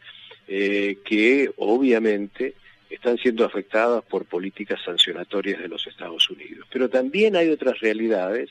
eh, 0.48 0.98
que 1.06 1.52
obviamente 1.58 2.56
están 2.90 3.18
siendo 3.18 3.46
afectadas 3.46 4.04
por 4.04 4.26
políticas 4.26 4.80
sancionatorias 4.84 5.62
de 5.62 5.68
los 5.68 5.86
Estados 5.86 6.28
Unidos. 6.30 6.68
Pero 6.72 6.90
también 6.90 7.36
hay 7.36 7.50
otras 7.50 7.80
realidades 7.80 8.50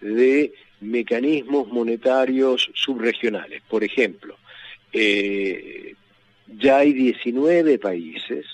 de 0.00 0.52
mecanismos 0.80 1.68
monetarios 1.68 2.70
subregionales. 2.74 3.62
Por 3.68 3.84
ejemplo, 3.84 4.38
eh, 4.92 5.94
ya 6.48 6.78
hay 6.78 6.92
19 6.92 7.78
países 7.78 8.46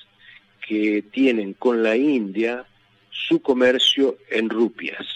que 0.66 1.02
tienen 1.10 1.54
con 1.54 1.82
la 1.82 1.96
India 1.96 2.64
su 3.10 3.40
comercio 3.40 4.16
en 4.30 4.48
rupias. 4.48 5.06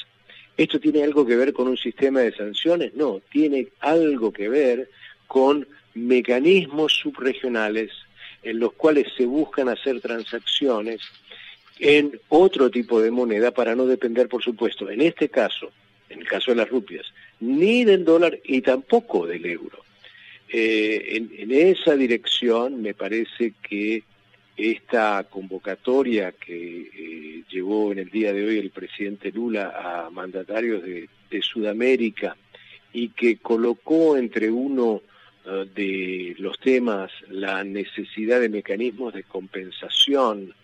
¿Esto 0.56 0.80
tiene 0.80 1.02
algo 1.02 1.26
que 1.26 1.36
ver 1.36 1.52
con 1.52 1.68
un 1.68 1.76
sistema 1.76 2.20
de 2.20 2.34
sanciones? 2.34 2.94
No, 2.94 3.20
tiene 3.30 3.68
algo 3.80 4.32
que 4.32 4.48
ver 4.48 4.90
con 5.26 5.66
mecanismos 5.94 6.94
subregionales 6.94 7.90
en 8.42 8.58
los 8.60 8.72
cuales 8.74 9.08
se 9.16 9.26
buscan 9.26 9.68
hacer 9.68 10.00
transacciones 10.00 11.00
en 11.78 12.18
otro 12.28 12.70
tipo 12.70 13.00
de 13.00 13.10
moneda 13.10 13.50
para 13.50 13.74
no 13.74 13.86
depender, 13.86 14.28
por 14.28 14.42
supuesto, 14.42 14.88
en 14.88 15.00
este 15.00 15.28
caso, 15.28 15.70
en 16.08 16.20
el 16.20 16.28
caso 16.28 16.52
de 16.52 16.56
las 16.56 16.70
rupias, 16.70 17.06
ni 17.40 17.84
del 17.84 18.04
dólar 18.04 18.38
y 18.44 18.62
tampoco 18.62 19.26
del 19.26 19.44
euro. 19.44 19.85
Eh, 20.48 21.16
en, 21.16 21.50
esa 21.50 21.96
dirección 21.96 22.80
me 22.80 22.94
parece 22.94 23.54
que 23.68 24.04
esta 24.56 25.24
convocatoria 25.24 26.32
que 26.32 26.80
eh, 26.82 27.42
llevó 27.50 27.92
en 27.92 27.98
el 27.98 28.10
día 28.10 28.32
de 28.32 28.46
hoy 28.46 28.58
el 28.58 28.70
presidente 28.70 29.32
Lula 29.32 29.74
a 29.76 30.10
mandatarios 30.10 30.82
de, 30.82 31.08
Sudamérica 31.42 32.34
y 32.94 33.10
que 33.10 33.36
colocó 33.36 34.16
entre 34.16 34.50
uno 34.50 35.02
eh, 35.44 35.66
de 35.74 36.34
los 36.38 36.58
temas 36.58 37.10
la 37.28 37.62
necesidad 37.62 38.40
de 38.40 38.48
mecanismos 38.48 39.12
de 39.12 39.24
compensación 39.24 40.54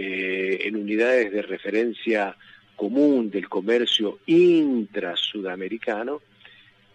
en 0.00 0.76
unidades 0.76 1.32
de 1.32 1.42
referencia 1.42 2.36
común 2.76 3.30
del 3.32 3.48
comercio 3.48 4.20
intrasudamericano, 4.26 6.22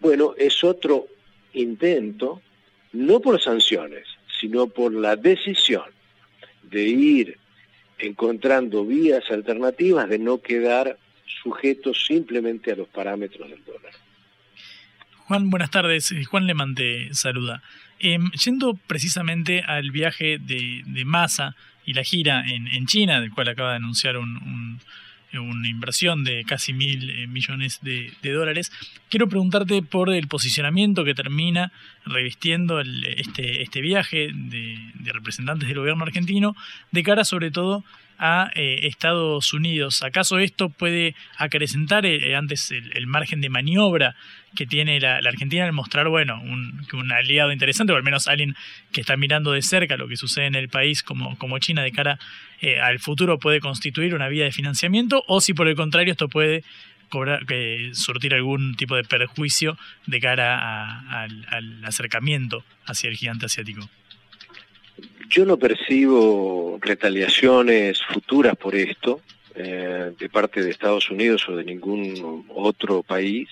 bueno, 0.00 0.34
es 0.38 0.64
otro 0.64 1.08
intento, 1.54 2.42
no 2.92 3.20
por 3.20 3.40
sanciones, 3.40 4.06
sino 4.40 4.66
por 4.66 4.92
la 4.92 5.16
decisión 5.16 5.84
de 6.62 6.84
ir 6.84 7.38
encontrando 7.98 8.84
vías 8.84 9.30
alternativas 9.30 10.08
de 10.08 10.18
no 10.18 10.40
quedar 10.40 10.98
sujetos 11.42 12.04
simplemente 12.06 12.72
a 12.72 12.76
los 12.76 12.88
parámetros 12.88 13.48
del 13.48 13.64
dólar. 13.64 13.92
Juan, 15.26 15.48
buenas 15.48 15.70
tardes. 15.70 16.12
Eh, 16.12 16.24
Juan 16.24 16.46
Lemán 16.46 16.74
te 16.74 17.12
saluda. 17.14 17.62
Em, 17.98 18.30
yendo 18.32 18.74
precisamente 18.86 19.62
al 19.62 19.90
viaje 19.90 20.38
de, 20.38 20.82
de 20.84 21.04
Massa 21.04 21.56
y 21.86 21.94
la 21.94 22.04
gira 22.04 22.44
en, 22.46 22.86
China, 22.86 23.20
del 23.20 23.30
cual 23.30 23.48
acaba 23.48 23.70
de 23.70 23.76
anunciar 23.76 24.16
una 25.38 25.68
inversión 25.68 26.24
de 26.24 26.44
casi 26.44 26.72
mil 26.72 27.10
eh, 27.10 27.26
millones 27.26 27.80
de, 27.82 28.12
dólares, 28.22 28.72
quiero 29.08 29.28
preguntarte 29.28 29.82
por 29.82 30.12
el 30.12 30.28
posicionamiento 30.28 31.04
que 31.04 31.14
termina 31.14 31.72
revistiendo 32.04 32.80
este, 32.80 33.62
este 33.62 33.80
viaje 33.80 34.30
de 34.32 35.12
representantes 35.12 35.68
del 35.68 35.78
gobierno 35.78 36.04
argentino, 36.04 36.54
de 36.90 37.02
cara 37.02 37.24
sobre 37.24 37.50
todo 37.50 37.84
a 38.18 38.50
eh, 38.54 38.80
Estados 38.82 39.52
Unidos. 39.52 40.02
¿Acaso 40.02 40.38
esto 40.38 40.68
puede 40.68 41.14
acrecentar 41.36 42.06
eh, 42.06 42.34
antes 42.36 42.70
el, 42.70 43.06
margen 43.06 43.40
de 43.40 43.48
maniobra 43.48 44.14
que 44.56 44.66
tiene 44.66 45.00
la, 45.00 45.16
Argentina 45.16 45.64
al 45.64 45.72
mostrar, 45.72 46.08
bueno, 46.08 46.40
un, 46.40 46.86
un, 46.92 47.12
aliado 47.12 47.52
interesante, 47.52 47.92
o 47.92 47.96
al 47.96 48.02
menos 48.02 48.28
alguien 48.28 48.54
que 48.92 49.00
está 49.00 49.16
mirando 49.16 49.52
de 49.52 49.62
cerca 49.62 49.96
lo 49.96 50.08
que 50.08 50.16
sucede 50.16 50.46
en 50.46 50.54
el 50.54 50.68
país 50.68 51.02
como, 51.02 51.58
China 51.58 51.82
de 51.82 51.92
cara 51.92 52.18
eh, 52.60 52.80
al 52.80 52.98
futuro 52.98 53.38
puede 53.38 53.60
constituir 53.60 54.14
una 54.14 54.28
vía 54.28 54.44
de 54.44 54.52
financiamiento? 54.52 55.24
¿O 55.26 55.40
si 55.40 55.54
por 55.54 55.68
el 55.68 55.76
contrario 55.76 56.12
esto 56.12 56.28
puede 56.28 56.62
cobrar, 57.08 57.44
surtir 57.92 58.34
algún 58.34 58.74
tipo 58.74 58.96
de 58.96 59.04
perjuicio 59.04 59.76
de 60.06 60.20
cara 60.20 61.20
al 61.20 61.84
acercamiento 61.84 62.64
hacia 62.86 63.10
el 63.10 63.16
gigante 63.16 63.46
asiático? 63.46 63.88
Yo 65.28 65.44
no 65.44 65.58
percibo 65.58 66.78
retaliaciones 66.80 68.02
futuras 68.02 68.56
por 68.56 68.74
esto 68.74 69.20
eh, 69.54 70.12
de 70.18 70.28
parte 70.28 70.62
de 70.62 70.70
Estados 70.70 71.10
Unidos 71.10 71.48
o 71.48 71.56
de 71.56 71.64
ningún 71.64 72.44
otro 72.48 73.02
país. 73.02 73.48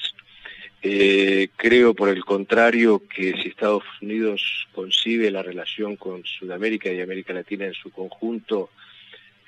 Eh, 0.82 1.48
creo, 1.56 1.94
por 1.94 2.08
el 2.08 2.24
contrario, 2.24 3.02
que 3.08 3.35
si 3.35 3.48
Estados 3.48 3.85
Unidos 4.00 4.66
concibe 4.74 5.30
la 5.30 5.42
relación 5.42 5.96
con 5.96 6.24
Sudamérica 6.24 6.90
y 6.90 7.00
América 7.00 7.32
Latina 7.32 7.66
en 7.66 7.74
su 7.74 7.90
conjunto, 7.90 8.70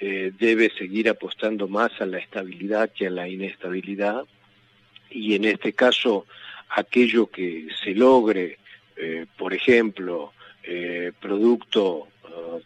eh, 0.01 0.33
debe 0.39 0.71
seguir 0.71 1.09
apostando 1.09 1.69
más 1.69 1.93
a 2.01 2.07
la 2.07 2.19
estabilidad 2.19 2.91
que 2.91 3.09
a 3.09 3.11
la 3.11 3.29
inestabilidad. 3.29 4.25
Y 5.11 5.35
en 5.35 5.45
este 5.45 5.73
caso, 5.73 6.27
aquello 6.71 7.27
que 7.27 7.69
se 7.83 7.95
logre, 7.95 8.59
por 9.37 9.53
ejemplo, 9.53 10.33
producto 11.21 12.09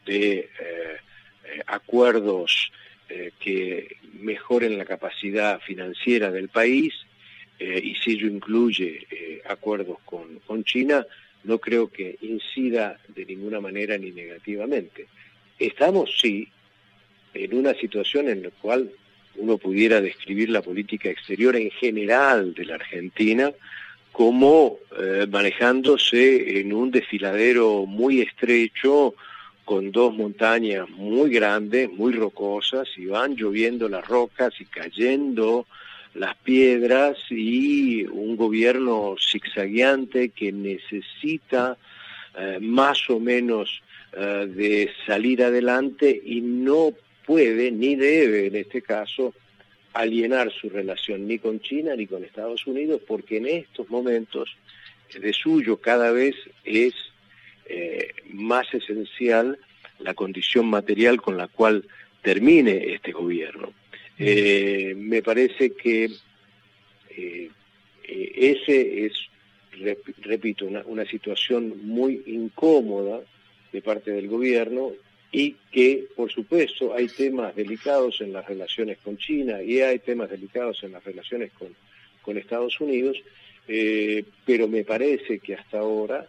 de 0.06 0.38
eh, 0.38 0.48
eh, 0.58 1.62
acuerdos 1.66 2.72
eh, 3.08 3.32
que 3.38 3.96
mejoren 4.20 4.78
la 4.78 4.84
capacidad 4.84 5.60
financiera 5.60 6.30
del 6.30 6.48
país, 6.48 6.94
y 7.60 7.96
si 7.96 8.12
ello 8.12 8.28
incluye 8.28 9.40
acuerdos 9.44 9.98
con, 10.04 10.38
con 10.46 10.62
China, 10.62 11.04
no 11.42 11.58
creo 11.58 11.90
que 11.90 12.16
incida 12.20 13.00
de 13.08 13.26
ninguna 13.26 13.60
manera 13.60 13.98
ni 13.98 14.12
negativamente. 14.12 15.08
Estamos, 15.58 16.20
sí, 16.20 16.46
en 17.34 17.54
una 17.54 17.74
situación 17.74 18.28
en 18.28 18.44
la 18.44 18.50
cual 18.50 18.92
uno 19.34 19.58
pudiera 19.58 20.00
describir 20.00 20.50
la 20.50 20.62
política 20.62 21.10
exterior 21.10 21.56
en 21.56 21.72
general 21.72 22.54
de 22.54 22.64
la 22.64 22.76
Argentina 22.76 23.50
como 24.12 24.78
manejándose 25.28 26.60
en 26.60 26.72
un 26.72 26.92
desfiladero 26.92 27.86
muy 27.86 28.20
estrecho 28.20 29.16
con 29.68 29.92
dos 29.92 30.14
montañas 30.14 30.88
muy 30.88 31.28
grandes, 31.28 31.92
muy 31.92 32.14
rocosas, 32.14 32.88
y 32.96 33.04
van 33.04 33.36
lloviendo 33.36 33.86
las 33.86 34.02
rocas 34.08 34.54
y 34.60 34.64
cayendo 34.64 35.66
las 36.14 36.36
piedras 36.36 37.18
y 37.28 38.06
un 38.06 38.38
gobierno 38.38 39.16
zigzagueante 39.20 40.30
que 40.30 40.52
necesita 40.52 41.76
eh, 42.38 42.56
más 42.62 43.10
o 43.10 43.20
menos 43.20 43.82
eh, 44.16 44.46
de 44.48 44.90
salir 45.06 45.44
adelante 45.44 46.18
y 46.24 46.40
no 46.40 46.94
puede 47.26 47.70
ni 47.70 47.94
debe 47.94 48.46
en 48.46 48.56
este 48.56 48.80
caso 48.80 49.34
alienar 49.92 50.50
su 50.50 50.70
relación 50.70 51.28
ni 51.28 51.38
con 51.38 51.60
China 51.60 51.94
ni 51.94 52.06
con 52.06 52.24
Estados 52.24 52.66
Unidos 52.66 53.02
porque 53.06 53.36
en 53.36 53.46
estos 53.46 53.90
momentos 53.90 54.48
de 55.12 55.32
suyo 55.34 55.76
cada 55.76 56.10
vez 56.10 56.36
es 56.64 56.94
eh, 57.70 58.14
más 58.30 58.72
esencial 58.72 59.58
la 59.98 60.14
condición 60.14 60.70
material 60.70 61.20
con 61.20 61.36
la 61.36 61.48
cual 61.48 61.84
termine 62.22 62.94
este 62.94 63.12
gobierno. 63.12 63.74
Eh, 64.18 64.94
me 64.96 65.22
parece 65.22 65.74
que 65.74 66.08
eh, 67.10 67.50
ese 68.04 69.04
es, 69.04 69.12
repito, 70.22 70.66
una, 70.66 71.04
situación 71.04 71.86
muy 71.86 72.22
incómoda 72.26 73.20
de 73.70 73.82
parte 73.82 74.12
del 74.12 74.28
gobierno 74.28 74.92
y 75.30 75.56
que, 75.70 76.06
por 76.16 76.32
supuesto, 76.32 76.94
hay 76.94 77.08
temas 77.08 77.54
delicados 77.54 78.22
en 78.22 78.32
las 78.32 78.46
relaciones 78.46 78.96
con 78.98 79.18
China 79.18 79.62
y 79.62 79.82
hay 79.82 79.98
temas 79.98 80.30
delicados 80.30 80.82
en 80.84 80.92
las 80.92 81.04
relaciones 81.04 81.52
con, 81.52 81.76
con 82.22 82.38
Estados 82.38 82.80
Unidos, 82.80 83.18
pero 84.46 84.68
me 84.68 84.84
parece 84.84 85.40
que 85.40 85.54
hasta 85.54 85.80
ahora 85.80 86.26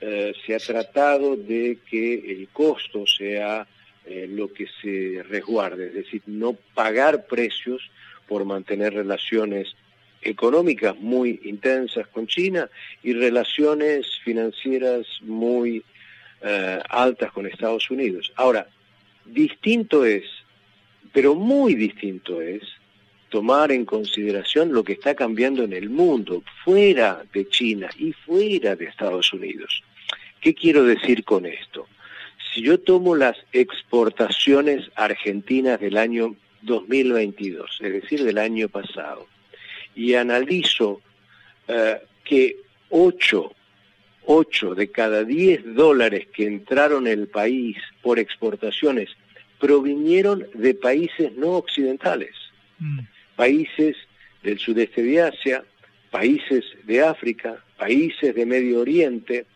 eh, 0.00 0.32
se 0.46 0.54
ha 0.54 0.58
tratado 0.58 1.36
de 1.36 1.78
que 1.90 2.14
el 2.32 2.48
costo 2.52 3.06
sea 3.06 3.66
eh, 4.06 4.26
lo 4.30 4.52
que 4.52 4.66
se 4.80 5.22
resguarde, 5.24 5.88
es 5.88 5.94
decir, 5.94 6.22
no 6.26 6.54
pagar 6.74 7.26
precios 7.26 7.90
por 8.26 8.44
mantener 8.44 8.94
relaciones 8.94 9.74
económicas 10.22 10.96
muy 10.98 11.40
intensas 11.44 12.06
con 12.08 12.26
China 12.26 12.68
y 13.02 13.12
relaciones 13.12 14.06
financieras 14.24 15.06
muy 15.22 15.84
eh, 16.42 16.78
altas 16.88 17.32
con 17.32 17.46
Estados 17.46 17.90
Unidos. 17.90 18.32
Ahora, 18.36 18.68
distinto 19.24 20.04
es, 20.04 20.24
pero 21.12 21.34
muy 21.34 21.74
distinto 21.74 22.40
es, 22.40 22.62
tomar 23.28 23.72
en 23.72 23.84
consideración 23.84 24.72
lo 24.72 24.84
que 24.84 24.94
está 24.94 25.14
cambiando 25.14 25.62
en 25.62 25.72
el 25.72 25.90
mundo, 25.90 26.42
fuera 26.64 27.22
de 27.32 27.48
China 27.48 27.88
y 27.98 28.12
fuera 28.12 28.76
de 28.76 28.86
Estados 28.86 29.32
Unidos. 29.32 29.82
¿Qué 30.40 30.54
quiero 30.54 30.84
decir 30.84 31.24
con 31.24 31.46
esto? 31.46 31.86
Si 32.52 32.62
yo 32.62 32.78
tomo 32.80 33.14
las 33.16 33.36
exportaciones 33.52 34.90
argentinas 34.94 35.80
del 35.80 35.96
año 35.96 36.36
2022, 36.62 37.78
es 37.80 37.92
decir, 37.92 38.24
del 38.24 38.38
año 38.38 38.68
pasado, 38.68 39.26
y 39.94 40.14
analizo 40.14 41.00
eh, 41.66 41.98
que 42.24 42.56
8, 42.90 43.52
8 44.26 44.74
de 44.74 44.90
cada 44.90 45.24
10 45.24 45.74
dólares 45.74 46.28
que 46.32 46.46
entraron 46.46 47.06
en 47.06 47.20
el 47.20 47.28
país 47.28 47.76
por 48.02 48.18
exportaciones 48.18 49.10
provinieron 49.58 50.46
de 50.54 50.74
países 50.74 51.32
no 51.36 51.52
occidentales, 51.52 52.34
mm. 52.78 53.00
Países 53.38 53.94
del 54.42 54.58
sudeste 54.58 55.00
de 55.00 55.22
Asia, 55.22 55.62
países 56.10 56.64
de 56.82 57.04
África, 57.04 57.64
países 57.76 58.34
de 58.34 58.44
Medio 58.44 58.80
Oriente, 58.80 59.46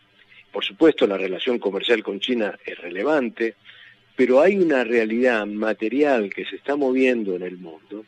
por 0.53 0.63
supuesto, 0.63 1.05
la 1.05 1.17
relación 1.17 1.59
comercial 1.59 2.01
con 2.01 2.21
China 2.21 2.57
es 2.65 2.77
relevante, 2.77 3.55
pero 4.15 4.39
hay 4.39 4.55
una 4.55 4.85
realidad 4.85 5.45
material 5.47 6.29
que 6.33 6.45
se 6.45 6.55
está 6.55 6.77
moviendo 6.77 7.35
en 7.35 7.41
el 7.41 7.57
mundo 7.57 8.05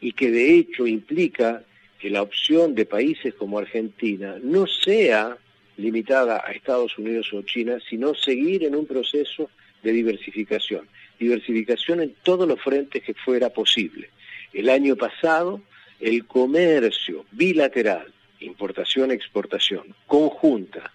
y 0.00 0.12
que 0.12 0.30
de 0.30 0.54
hecho 0.54 0.86
implica 0.86 1.62
que 1.98 2.08
la 2.08 2.22
opción 2.22 2.74
de 2.74 2.86
países 2.86 3.34
como 3.34 3.58
Argentina 3.58 4.36
no 4.42 4.66
sea 4.66 5.36
limitada 5.76 6.42
a 6.42 6.52
Estados 6.52 6.96
Unidos 6.96 7.30
o 7.34 7.42
China, 7.42 7.76
sino 7.86 8.14
seguir 8.14 8.64
en 8.64 8.74
un 8.74 8.86
proceso 8.86 9.50
de 9.82 9.92
diversificación. 9.92 10.88
Diversificación 11.18 12.00
en 12.00 12.14
todos 12.22 12.48
los 12.48 12.58
frentes 12.62 13.02
que 13.02 13.12
fuera 13.12 13.50
posible. 13.50 14.08
El 14.52 14.68
año 14.68 14.96
pasado, 14.96 15.60
el 16.00 16.26
comercio 16.26 17.24
bilateral, 17.32 18.12
importación-exportación, 18.40 19.94
conjunta, 20.06 20.92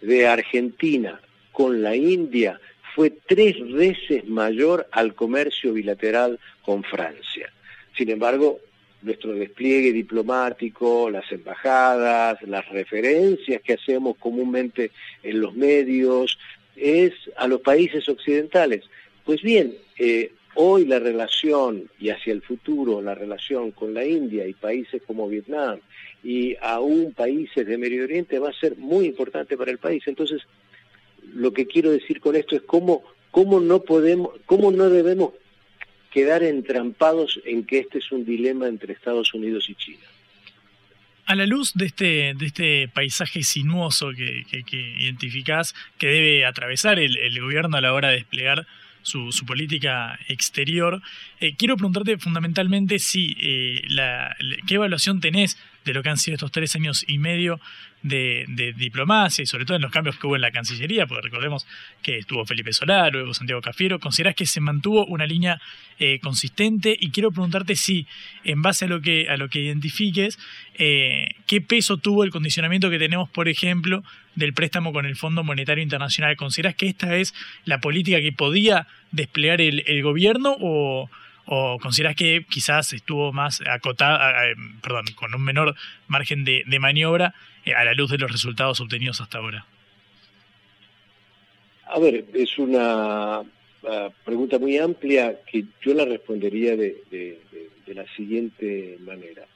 de 0.00 0.26
Argentina 0.26 1.20
con 1.52 1.82
la 1.82 1.94
India 1.94 2.60
fue 2.94 3.10
tres 3.10 3.56
veces 3.72 4.26
mayor 4.26 4.86
al 4.90 5.14
comercio 5.14 5.72
bilateral 5.72 6.38
con 6.62 6.82
Francia. 6.82 7.50
Sin 7.96 8.10
embargo, 8.10 8.60
nuestro 9.02 9.32
despliegue 9.32 9.92
diplomático, 9.92 11.10
las 11.10 11.30
embajadas, 11.32 12.40
las 12.42 12.68
referencias 12.68 13.62
que 13.62 13.74
hacemos 13.74 14.16
comúnmente 14.18 14.90
en 15.22 15.40
los 15.40 15.54
medios, 15.54 16.38
es 16.76 17.12
a 17.36 17.46
los 17.48 17.60
países 17.60 18.08
occidentales. 18.08 18.84
Pues 19.24 19.42
bien, 19.42 19.74
eh, 19.98 20.32
Hoy 20.54 20.84
la 20.84 20.98
relación 20.98 21.88
y 21.98 22.10
hacia 22.10 22.32
el 22.32 22.42
futuro 22.42 23.00
la 23.00 23.14
relación 23.14 23.70
con 23.70 23.94
la 23.94 24.04
India 24.04 24.46
y 24.46 24.52
países 24.52 25.02
como 25.06 25.28
Vietnam 25.28 25.78
y 26.22 26.56
aún 26.60 27.12
países 27.14 27.66
de 27.66 27.78
Medio 27.78 28.04
Oriente 28.04 28.38
va 28.38 28.50
a 28.50 28.60
ser 28.60 28.76
muy 28.76 29.06
importante 29.06 29.56
para 29.56 29.70
el 29.70 29.78
país. 29.78 30.02
Entonces, 30.06 30.42
lo 31.34 31.52
que 31.52 31.66
quiero 31.66 31.90
decir 31.90 32.20
con 32.20 32.36
esto 32.36 32.54
es 32.56 32.62
cómo, 32.62 33.02
cómo 33.30 33.60
no 33.60 33.82
podemos, 33.82 34.30
cómo 34.46 34.70
no 34.70 34.90
debemos 34.90 35.32
quedar 36.12 36.42
entrampados 36.42 37.40
en 37.44 37.64
que 37.64 37.78
este 37.78 37.98
es 37.98 38.12
un 38.12 38.24
dilema 38.24 38.68
entre 38.68 38.92
Estados 38.92 39.32
Unidos 39.34 39.68
y 39.68 39.74
China. 39.74 40.06
A 41.24 41.34
la 41.34 41.46
luz 41.46 41.72
de 41.74 41.86
este, 41.86 42.34
de 42.36 42.46
este 42.46 42.88
paisaje 42.88 43.42
sinuoso 43.42 44.10
que, 44.10 44.44
que, 44.64 44.76
identificás, 44.98 45.74
que 45.98 46.08
debe 46.08 46.44
atravesar 46.44 46.98
el, 46.98 47.40
gobierno 47.40 47.76
a 47.76 47.80
la 47.80 47.94
hora 47.94 48.10
de 48.10 48.16
desplegar 48.16 48.66
su, 49.02 49.32
su 49.32 49.44
política 49.44 50.18
exterior, 50.28 51.02
eh, 51.40 51.54
quiero 51.56 51.76
preguntarte 51.76 52.18
fundamentalmente 52.18 52.98
si 52.98 53.36
eh, 53.40 53.82
la, 53.88 54.36
qué 54.66 54.74
evaluación 54.74 55.20
tenés 55.20 55.58
de 55.84 55.94
lo 55.94 56.02
que 56.02 56.08
han 56.08 56.16
sido 56.18 56.36
estos 56.36 56.52
tres 56.52 56.74
años 56.76 57.04
y 57.06 57.18
medio 57.18 57.60
de, 58.02 58.74
diplomacia 58.76 59.42
y 59.42 59.46
sobre 59.46 59.64
todo 59.64 59.76
en 59.76 59.82
los 59.82 59.92
cambios 59.92 60.18
que 60.18 60.26
hubo 60.26 60.36
en 60.36 60.42
la 60.42 60.50
Cancillería, 60.50 61.06
porque 61.06 61.22
recordemos 61.22 61.66
que 62.02 62.18
estuvo 62.18 62.44
Felipe 62.44 62.72
Solar, 62.72 63.12
luego 63.12 63.34
Santiago 63.34 63.60
Cafiero, 63.60 63.98
¿considerás 64.00 64.34
que 64.34 64.46
se 64.46 64.60
mantuvo 64.60 65.06
una 65.06 65.26
línea 65.26 65.60
eh, 65.98 66.18
consistente? 66.20 66.96
Y 66.98 67.10
quiero 67.10 67.30
preguntarte 67.30 67.76
si, 67.76 68.06
en 68.44 68.62
base 68.62 68.86
a 68.86 68.88
lo 68.88 69.00
que, 69.00 69.28
a 69.28 69.36
lo 69.36 69.48
que 69.48 69.60
identifiques, 69.60 70.38
eh, 70.74 71.36
¿qué 71.46 71.60
peso 71.60 71.96
tuvo 71.96 72.24
el 72.24 72.30
condicionamiento 72.30 72.90
que 72.90 72.98
tenemos, 72.98 73.28
por 73.30 73.48
ejemplo, 73.48 74.02
del 74.34 74.52
préstamo 74.54 74.92
con 74.92 75.06
el 75.06 75.16
Fondo 75.16 75.44
Monetario 75.44 75.82
Internacional? 75.82 76.36
¿Considerás 76.36 76.74
que 76.74 76.88
esta 76.88 77.16
es 77.16 77.34
la 77.64 77.80
política 77.80 78.20
que 78.20 78.32
podía 78.32 78.86
desplegar 79.12 79.60
el, 79.60 79.84
el 79.86 80.02
gobierno 80.02 80.56
o 80.60 81.10
¿O 81.46 81.78
consideras 81.78 82.14
que 82.14 82.44
quizás 82.48 82.92
estuvo 82.92 83.32
más 83.32 83.60
acotada, 83.66 84.44
perdón, 84.82 85.06
con 85.16 85.34
un 85.34 85.42
menor 85.42 85.74
margen 86.06 86.44
de, 86.44 86.64
maniobra 86.78 87.34
eh, 87.64 87.74
a 87.74 87.84
la 87.84 87.94
luz 87.94 88.10
de 88.10 88.18
los 88.18 88.30
resultados 88.30 88.80
obtenidos 88.80 89.20
hasta 89.20 89.38
ahora? 89.38 89.66
A 91.86 91.98
ver, 91.98 92.24
es 92.32 92.58
una 92.58 93.40
ah, 93.40 94.10
pregunta 94.24 94.58
muy 94.58 94.78
amplia 94.78 95.40
que 95.44 95.64
yo 95.82 95.94
la 95.94 96.04
respondería 96.04 96.76
de, 96.76 97.40
la 97.86 98.06
siguiente 98.16 98.96
manera. 99.00 99.46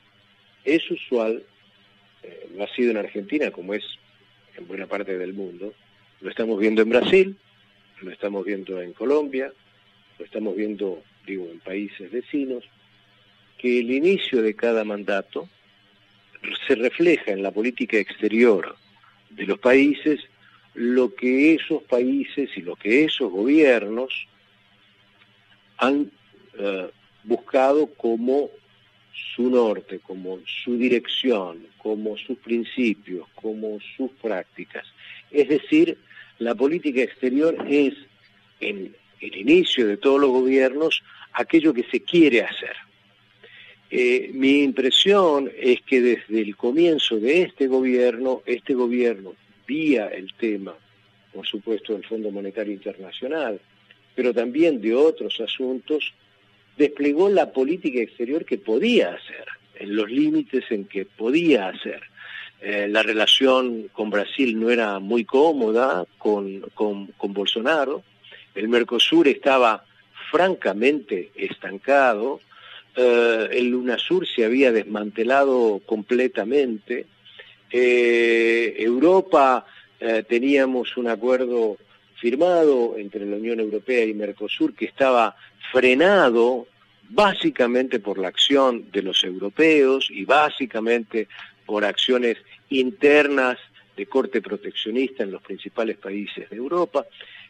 Es 0.62 0.90
usual, 0.90 1.42
eh, 2.22 2.49
no 2.55 2.64
ha 2.64 2.68
sido 2.75 2.90
en 2.90 2.99
Argentina 2.99 3.51
como 3.51 3.72
es 3.72 3.85
en 4.57 4.66
buena 4.66 4.87
parte 4.87 5.16
del 5.16 5.33
mundo, 5.33 5.72
lo 6.20 6.31
estamos 6.31 6.59
viendo 6.59 6.83
en 6.83 6.90
Brasil, 6.90 7.37
lo 8.03 8.11
estamos 8.11 8.44
viendo 8.44 8.81
en 8.83 8.92
Colombia, 8.92 9.53
lo 10.18 10.25
estamos 10.25 10.57
viendo 10.57 11.03
digo, 11.26 11.48
en 11.50 11.60
países 11.60 12.10
vecinos, 12.10 12.64
que 13.58 13.80
el 13.80 13.90
inicio 13.90 14.42
de 14.42 14.54
cada 14.54 14.84
mandato 14.84 15.48
se 16.66 16.74
refleja 16.74 17.32
en 17.32 17.42
la 17.42 17.50
política 17.50 17.98
exterior 17.98 18.76
de 19.30 19.46
los 19.46 19.58
países 19.58 20.20
lo 20.74 21.14
que 21.14 21.54
esos 21.54 21.82
países 21.84 22.50
y 22.56 22.60
lo 22.60 22.76
que 22.76 23.04
esos 23.04 23.30
gobiernos 23.30 24.28
han 25.78 26.10
eh, 26.58 26.90
buscado 27.24 27.86
como 27.94 28.50
su 29.34 29.50
norte, 29.50 29.98
como 30.00 30.38
su 30.46 30.76
dirección, 30.76 31.66
como 31.78 32.16
sus 32.18 32.38
principios, 32.38 33.26
como 33.34 33.78
sus 33.96 34.10
prácticas. 34.22 34.86
Es 35.30 35.48
decir, 35.48 35.98
la 36.38 36.54
política 36.54 37.02
exterior 37.02 37.56
es 37.68 37.94
en 38.60 38.94
el 39.20 39.37
inicio 39.37 39.87
de 39.87 39.96
todos 39.96 40.20
los 40.20 40.31
gobiernos 40.31 41.02
aquello 41.33 41.72
que 41.72 41.85
se 41.85 42.00
quiere 42.02 42.42
hacer. 42.42 42.76
Eh, 43.90 44.31
mi 44.33 44.62
impresión 44.62 45.50
es 45.57 45.81
que 45.83 46.00
desde 46.00 46.40
el 46.40 46.57
comienzo 46.57 47.18
de 47.18 47.42
este 47.42 47.68
gobierno, 47.68 48.42
este 48.46 48.74
gobierno, 48.74 49.35
vía 49.66 50.09
el 50.09 50.33
tema, 50.35 50.74
por 51.33 51.46
supuesto, 51.46 51.92
del 51.92 52.05
Fondo 52.05 52.31
Monetario 52.31 52.72
Internacional, 52.72 53.61
pero 54.14 54.33
también 54.33 54.81
de 54.81 54.94
otros 54.94 55.40
asuntos, 55.40 56.12
desplegó 56.76 57.29
la 57.29 57.52
política 57.52 58.00
exterior 58.00 58.44
que 58.44 58.59
podía 58.59 59.11
hacer, 59.11 59.46
en 59.76 59.94
los 59.94 60.11
límites 60.11 60.64
en 60.70 60.87
que 60.87 61.05
podía 61.05 61.68
hacer. 61.68 62.02
Eh, 62.61 62.88
la 62.88 63.02
relación 63.02 63.88
con 63.92 64.11
Brasil 64.11 64.59
no 64.59 64.70
era 64.70 64.98
muy 64.98 65.24
cómoda 65.24 66.07
con, 66.18 66.61
con, 66.74 67.09
con 67.18 67.33
Bolsonaro, 67.35 68.02
el 68.56 68.68
Mercosur 68.68 69.28
estaba 69.28 69.84
francamente 70.30 71.30
estancado, 71.36 72.40
eh, 72.96 73.48
el 73.52 73.74
UNASUR 73.74 74.26
se 74.26 74.44
había 74.44 74.72
desmantelado 74.72 75.80
completamente, 75.86 77.06
eh, 77.70 78.74
Europa 78.78 79.66
eh, 80.00 80.24
teníamos 80.28 80.96
un 80.96 81.08
acuerdo 81.08 81.76
firmado 82.16 82.96
entre 82.96 83.26
la 83.26 83.36
Unión 83.36 83.60
Europea 83.60 84.04
y 84.04 84.14
Mercosur 84.14 84.74
que 84.74 84.86
estaba 84.86 85.36
frenado 85.70 86.66
básicamente 87.08 88.00
por 88.00 88.18
la 88.18 88.28
acción 88.28 88.90
de 88.90 89.02
los 89.02 89.22
europeos 89.22 90.08
y 90.10 90.24
básicamente 90.24 91.28
por 91.64 91.84
acciones 91.84 92.38
internas 92.70 93.58
de 93.96 94.06
corte 94.06 94.40
proteccionista 94.40 95.22
en 95.22 95.32
los 95.32 95.42
principales 95.42 95.96
países 95.96 96.48
de 96.50 96.56
Europa. 96.56 97.06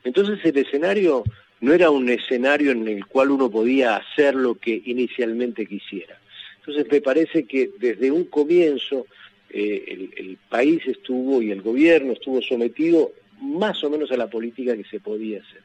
Entonces 0.06 0.38
el 0.44 0.56
escenario 0.56 1.24
no 1.60 1.72
era 1.72 1.90
un 1.90 2.08
escenario 2.08 2.70
en 2.70 2.86
el 2.86 3.06
cual 3.06 3.32
uno 3.32 3.50
podía 3.50 3.96
hacer 3.96 4.36
lo 4.36 4.54
que 4.54 4.80
inicialmente 4.86 5.66
quisiera. 5.66 6.16
Entonces 6.60 6.86
me 6.88 7.00
parece 7.00 7.44
que 7.44 7.70
desde 7.78 8.12
un 8.12 8.24
comienzo 8.26 9.06
eh, 9.50 10.10
el, 10.16 10.38
país 10.48 10.80
estuvo 10.86 11.42
y 11.42 11.50
el 11.50 11.60
gobierno 11.60 12.12
estuvo 12.12 12.40
sometido 12.40 13.10
más 13.40 13.82
o 13.82 13.90
menos 13.90 14.12
a 14.12 14.16
la 14.16 14.30
política 14.30 14.76
que 14.76 14.84
se 14.84 15.00
podía 15.00 15.40
hacer. 15.40 15.62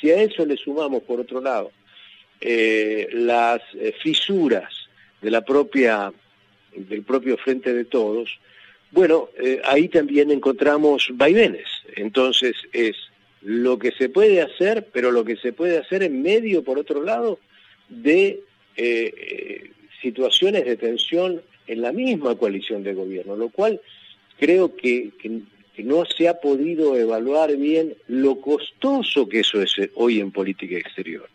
Si 0.00 0.08
a 0.10 0.22
eso 0.22 0.46
le 0.46 0.56
sumamos, 0.56 1.02
por 1.02 1.18
otro 1.18 1.40
lado, 1.40 1.72
eh, 2.40 3.08
las 3.12 3.60
eh, 3.74 3.92
fisuras 4.00 4.72
del 5.20 5.42
propio 5.42 7.36
Frente 7.38 7.74
de 7.74 7.84
Todos, 7.84 8.38
bueno, 8.92 9.28
ahí 9.64 9.88
también 9.88 10.30
encontramos 10.30 11.08
vaivenes. 11.12 11.66
Entonces 11.96 12.54
es 12.72 12.96
lo 13.42 13.78
que 13.78 13.92
se 13.92 14.08
puede 14.08 14.42
hacer, 14.42 14.88
pero 14.92 15.10
lo 15.10 15.24
que 15.24 15.36
se 15.36 15.52
puede 15.52 15.78
hacer 15.78 16.02
en 16.02 16.22
medio, 16.22 16.62
por 16.62 16.78
otro 16.78 17.02
lado, 17.02 17.38
de 17.88 18.42
eh, 18.76 19.14
eh, 19.16 19.70
situaciones 20.02 20.64
de 20.64 20.76
tensión 20.76 21.42
en 21.66 21.82
la 21.82 21.92
misma 21.92 22.36
coalición 22.36 22.82
de 22.82 22.94
gobierno, 22.94 23.36
lo 23.36 23.48
cual 23.48 23.80
creo 24.38 24.74
que, 24.74 25.10
no 25.78 26.04
se 26.04 26.28
ha 26.28 26.40
podido 26.40 26.94
evaluar 26.94 27.56
bien 27.56 27.94
lo 28.06 28.38
costoso 28.42 29.26
que 29.26 29.40
eso 29.40 29.62
es 29.62 29.72
hoy 29.94 30.20
en 30.20 30.30
política 30.30 30.76
exterior. 30.76 31.26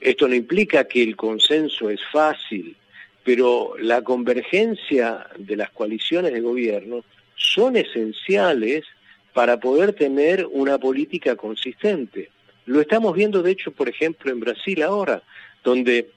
Esto 0.00 0.26
no 0.26 0.34
implica 0.34 0.88
que 0.88 1.04
el 1.04 1.14
consenso 1.14 1.88
es 1.88 2.00
fácil, 2.10 2.74
pero 3.22 3.74
la 3.78 4.02
convergencia 4.02 5.24
de 5.38 5.54
las 5.54 5.70
coaliciones 5.70 6.32
de 6.32 6.40
gobierno 6.40 7.04
son 7.36 7.76
esenciales 7.76 8.84
para 9.32 9.58
poder 9.58 9.92
tener 9.92 10.46
una 10.50 10.78
política 10.78 11.36
consistente. 11.36 12.30
Lo 12.66 12.80
estamos 12.80 13.14
viendo, 13.14 13.42
de 13.42 13.52
hecho, 13.52 13.72
por 13.72 13.88
ejemplo, 13.88 14.30
en 14.30 14.40
Brasil 14.40 14.82
ahora, 14.82 15.22
donde 15.62 16.10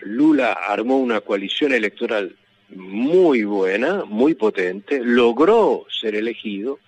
Lula 0.00 0.52
armó 0.52 0.98
una 0.98 1.20
coalición 1.20 1.72
electoral 1.72 2.36
muy 2.70 3.44
buena, 3.44 4.04
muy 4.04 4.34
potente, 4.34 5.00
logró 5.02 5.86
ser 5.88 6.14
elegido, 6.14 6.78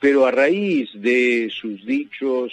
pero 0.00 0.26
a 0.26 0.30
raíz 0.30 0.90
de 0.94 1.50
sus 1.50 1.84
dichos 1.84 2.52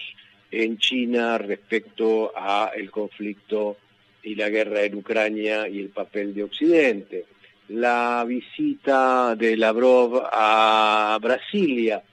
en 0.50 0.78
China 0.78 1.38
respecto 1.38 2.32
a 2.36 2.72
el 2.76 2.92
conflicto 2.92 3.78
y 4.24 4.36
la 4.36 4.50
guerra 4.50 4.84
en 4.84 4.96
Ucrania 4.96 5.68
y 5.68 5.80
el 5.80 5.90
papel 5.90 6.34
de 6.34 6.44
Occidente, 6.44 7.26
la 7.70 8.26
visita 8.28 9.36
de 9.36 9.56
Lavrov 9.56 10.24
a 10.32 11.18
Brasilia, 11.22 12.04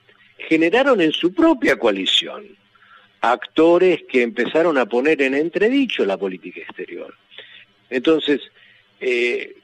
generaron 0.47 1.01
en 1.01 1.11
su 1.11 1.33
propia 1.33 1.77
coalición 1.77 2.45
actores 3.21 4.03
que 4.09 4.21
empezaron 4.21 4.77
a 4.77 4.85
poner 4.85 5.21
en 5.21 5.33
entredicho 5.33 6.05
la 6.05 6.17
política 6.17 6.61
exterior. 6.61 7.13
Entonces, 7.89 8.41
eh, 9.01 9.55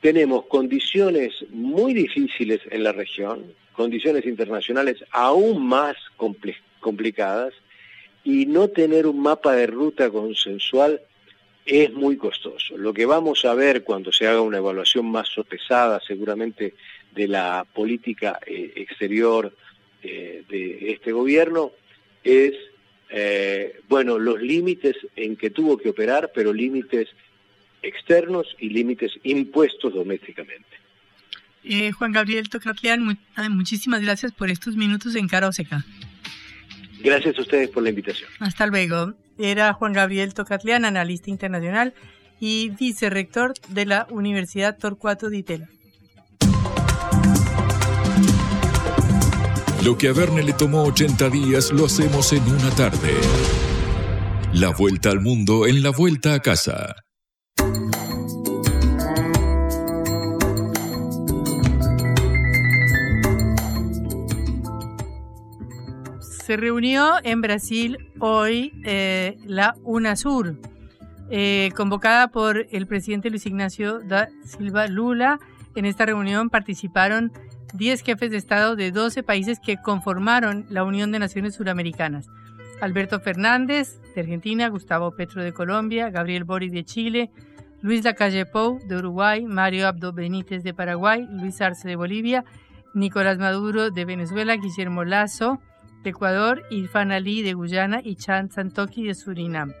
tenemos 0.00 0.46
condiciones 0.46 1.34
muy 1.50 1.92
difíciles 1.92 2.60
en 2.70 2.84
la 2.84 2.92
región, 2.92 3.52
condiciones 3.72 4.24
internacionales 4.24 5.04
aún 5.10 5.66
más 5.66 5.96
complicadas, 6.80 7.52
y 8.24 8.46
no 8.46 8.68
tener 8.68 9.06
un 9.06 9.20
mapa 9.20 9.54
de 9.54 9.66
ruta 9.66 10.10
consensual 10.10 11.00
es 11.64 11.92
muy 11.92 12.16
costoso. 12.16 12.76
Lo 12.76 12.92
que 12.92 13.06
vamos 13.06 13.44
a 13.44 13.54
ver 13.54 13.84
cuando 13.84 14.12
se 14.12 14.26
haga 14.26 14.40
una 14.40 14.58
evaluación 14.58 15.06
más 15.06 15.28
sopesada, 15.28 16.00
seguramente 16.06 16.74
de 17.14 17.28
la 17.28 17.66
política 17.72 18.38
eh, 18.46 18.72
exterior 18.76 19.54
eh, 20.02 20.44
de 20.48 20.92
este 20.92 21.12
gobierno 21.12 21.72
es 22.22 22.54
eh, 23.10 23.80
bueno, 23.88 24.18
los 24.18 24.40
límites 24.40 24.96
en 25.16 25.36
que 25.36 25.50
tuvo 25.50 25.76
que 25.76 25.90
operar, 25.90 26.30
pero 26.34 26.52
límites 26.52 27.08
externos 27.82 28.46
y 28.58 28.70
límites 28.70 29.12
impuestos 29.24 29.94
domésticamente. 29.94 30.68
Juan 31.98 32.12
Gabriel 32.12 32.48
Tocatlián, 32.48 33.18
muchísimas 33.50 34.00
gracias 34.00 34.32
por 34.32 34.50
estos 34.50 34.76
minutos 34.76 35.14
en 35.16 35.28
Cara 35.28 35.52
Seca. 35.52 35.84
Gracias 37.02 37.38
a 37.38 37.42
ustedes 37.42 37.68
por 37.68 37.82
la 37.82 37.90
invitación. 37.90 38.30
Hasta 38.38 38.66
luego. 38.66 39.14
Era 39.38 39.72
Juan 39.72 39.92
Gabriel 39.92 40.34
Tocatlián, 40.34 40.84
analista 40.84 41.30
internacional 41.30 41.94
y 42.40 42.70
vicerrector 42.70 43.54
de 43.68 43.86
la 43.86 44.06
Universidad 44.10 44.78
Torcuato 44.78 45.30
Di 45.30 45.42
Tella. 45.42 45.68
Lo 49.84 49.96
que 49.96 50.08
a 50.08 50.12
Verne 50.12 50.42
le 50.42 50.52
tomó 50.52 50.82
80 50.82 51.30
días 51.30 51.72
lo 51.72 51.86
hacemos 51.86 52.34
en 52.34 52.42
una 52.42 52.68
tarde. 52.72 53.14
La 54.52 54.68
vuelta 54.76 55.08
al 55.08 55.20
mundo 55.20 55.66
en 55.66 55.82
la 55.82 55.88
vuelta 55.88 56.34
a 56.34 56.40
casa. 56.40 56.96
Se 66.20 66.58
reunió 66.58 67.14
en 67.22 67.40
Brasil 67.40 67.96
hoy 68.18 68.74
eh, 68.84 69.38
la 69.46 69.76
UNASUR, 69.84 70.60
eh, 71.30 71.70
convocada 71.74 72.28
por 72.28 72.66
el 72.70 72.86
presidente 72.86 73.30
Luis 73.30 73.46
Ignacio 73.46 74.00
da 74.00 74.28
Silva 74.44 74.88
Lula. 74.88 75.40
En 75.74 75.86
esta 75.86 76.04
reunión 76.04 76.50
participaron 76.50 77.32
10 77.72 78.02
jefes 78.02 78.30
de 78.30 78.36
Estado 78.36 78.76
de 78.76 78.90
12 78.90 79.22
países 79.22 79.58
que 79.60 79.76
conformaron 79.76 80.66
la 80.70 80.84
Unión 80.84 81.12
de 81.12 81.18
Naciones 81.18 81.54
Suramericanas. 81.54 82.26
Alberto 82.80 83.20
Fernández 83.20 84.00
de 84.14 84.22
Argentina, 84.22 84.68
Gustavo 84.68 85.12
Petro 85.12 85.42
de 85.42 85.52
Colombia, 85.52 86.10
Gabriel 86.10 86.44
Boric 86.44 86.72
de 86.72 86.84
Chile, 86.84 87.30
Luis 87.82 88.04
Lacalle 88.04 88.46
Pou 88.46 88.78
de 88.86 88.96
Uruguay, 88.96 89.44
Mario 89.46 89.86
Abdo 89.86 90.12
Benítez 90.12 90.62
de 90.62 90.74
Paraguay, 90.74 91.26
Luis 91.30 91.60
Arce 91.60 91.88
de 91.88 91.96
Bolivia, 91.96 92.44
Nicolás 92.94 93.38
Maduro 93.38 93.90
de 93.90 94.04
Venezuela, 94.04 94.56
Guillermo 94.56 95.04
Lazo 95.04 95.60
de 96.02 96.10
Ecuador, 96.10 96.62
Irfan 96.70 97.12
Ali 97.12 97.42
de 97.42 97.54
Guyana 97.54 98.00
y 98.02 98.16
Chan 98.16 98.50
Santoki 98.50 99.06
de 99.06 99.14
Surinam. 99.14 99.72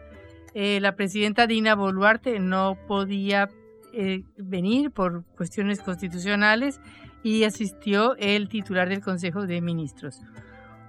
Eh, 0.54 0.80
la 0.80 0.96
presidenta 0.96 1.46
Dina 1.46 1.74
Boluarte 1.74 2.38
no 2.40 2.76
podía 2.86 3.48
eh, 3.92 4.22
venir 4.36 4.90
por 4.90 5.24
cuestiones 5.36 5.80
constitucionales 5.80 6.80
y 7.22 7.44
asistió 7.44 8.16
el 8.16 8.48
titular 8.48 8.88
del 8.88 9.00
Consejo 9.00 9.46
de 9.46 9.60
Ministros. 9.60 10.20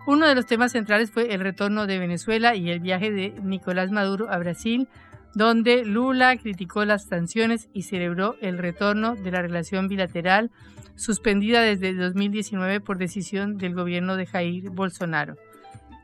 Uno 0.08 0.28
de 0.28 0.36
los 0.36 0.46
temas 0.46 0.72
centrales 0.72 1.12
fue 1.12 1.34
el 1.34 1.42
retorno 1.42 1.86
de 1.86 2.00
Venezuela 2.00 2.56
y 2.56 2.70
el 2.70 2.80
viaje 2.80 3.12
de 3.12 3.36
Nicolás 3.44 3.92
Maduro 3.92 4.32
a 4.32 4.38
Brasil, 4.40 4.88
donde 5.36 5.86
Lula 5.86 6.36
criticó 6.38 6.86
las 6.86 7.06
sanciones 7.06 7.70
y 7.74 7.84
celebró 7.84 8.36
el 8.42 8.58
retorno 8.58 9.16
de 9.16 9.32
la 9.32 9.42
relación 9.42 9.88
bilateral 9.88 10.50
suspendida 10.96 11.62
desde 11.62 11.94
2019 11.94 12.82
por 12.82 12.98
decisión 12.98 13.58
del 13.58 13.74
gobierno 13.74 14.16
de 14.16 14.26
Jair 14.26 14.70
Bolsonaro. 14.70 15.36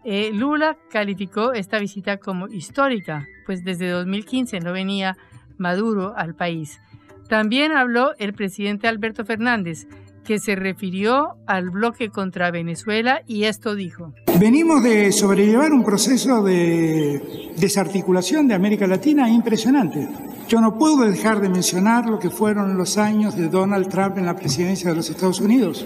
Eh, 0.04 0.32
Lula 0.34 0.78
calificó 0.90 1.54
esta 1.54 1.80
visita 1.80 2.18
como 2.18 2.48
histórica, 2.48 3.28
pues 3.46 3.64
desde 3.64 3.90
2015 3.90 4.60
no 4.60 4.72
venía 4.72 5.18
Maduro 5.58 6.14
al 6.16 6.36
país. 6.36 6.80
También 7.28 7.74
habló 7.74 8.14
el 8.20 8.34
presidente 8.34 8.88
Alberto 8.88 9.26
Fernández, 9.26 9.88
que 10.28 10.40
se 10.40 10.58
refirió 10.58 11.38
al 11.48 11.70
bloque 11.70 12.10
contra 12.10 12.52
Venezuela 12.52 13.22
y 13.26 13.46
esto 13.46 13.76
dijo. 13.76 14.14
Venimos 14.38 14.84
de 14.84 15.14
sobrellevar 15.14 15.72
un 15.72 15.86
proceso 15.86 16.44
de 16.44 17.54
desarticulación 17.56 18.46
de 18.50 18.54
América 18.54 18.86
Latina 18.88 19.30
impresionante. 19.30 20.06
Yo 20.50 20.60
no 20.60 20.78
puedo 20.78 21.06
dejar 21.06 21.40
de 21.40 21.48
mencionar 21.48 22.10
lo 22.10 22.20
que 22.20 22.30
fueron 22.30 22.78
los 22.78 22.98
años 22.98 23.38
de 23.38 23.48
Donald 23.48 23.88
Trump 23.88 24.18
en 24.18 24.26
la 24.26 24.36
presidencia 24.36 24.90
de 24.90 24.98
los 24.98 25.10
Estados 25.10 25.40
Unidos. 25.40 25.86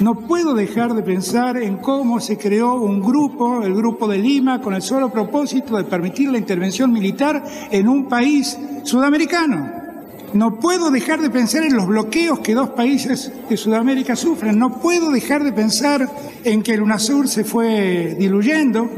No 0.00 0.16
puedo 0.26 0.52
dejar 0.52 0.94
de 0.94 1.04
pensar 1.04 1.56
en 1.56 1.76
cómo 1.76 2.18
se 2.18 2.36
creó 2.36 2.74
un 2.74 3.00
grupo, 3.00 3.62
el 3.62 3.74
Grupo 3.74 4.08
de 4.08 4.18
Lima, 4.18 4.60
con 4.60 4.74
el 4.74 4.82
solo 4.82 5.12
propósito 5.12 5.76
de 5.76 5.84
permitir 5.84 6.32
la 6.32 6.38
intervención 6.38 6.92
militar 6.92 7.44
en 7.70 7.88
un 7.88 8.08
país 8.08 8.58
sudamericano. 8.82 9.85
No 10.32 10.58
puedo 10.58 10.90
dejar 10.90 11.20
de 11.20 11.30
pensar 11.30 11.64
en 11.64 11.76
los 11.76 11.86
bloqueos 11.86 12.40
que 12.40 12.54
dos 12.54 12.70
países 12.70 13.32
de 13.48 13.56
Sudamérica 13.56 14.16
sufren. 14.16 14.58
No 14.58 14.80
puedo 14.80 15.10
dejar 15.10 15.44
de 15.44 15.52
pensar 15.52 16.08
en 16.44 16.62
que 16.62 16.74
el 16.74 16.82
UNASUR 16.82 17.28
se 17.28 17.44
fue 17.44 18.16
diluyendo 18.18 18.88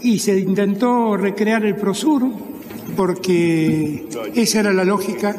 y 0.00 0.18
se 0.18 0.38
intentó 0.38 1.16
recrear 1.16 1.64
el 1.64 1.76
PROSUR 1.76 2.30
porque 2.96 4.08
esa 4.34 4.60
era 4.60 4.72
la 4.72 4.84
lógica 4.84 5.36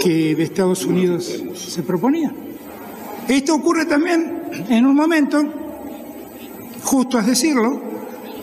que 0.00 0.34
de 0.34 0.42
Estados 0.42 0.84
Unidos 0.84 1.42
se 1.54 1.82
proponía. 1.82 2.32
Esto 3.26 3.54
ocurre 3.54 3.86
también 3.86 4.42
en 4.68 4.86
un 4.86 4.94
momento, 4.94 5.42
justo 6.82 7.18
es 7.18 7.26
decirlo, 7.26 7.80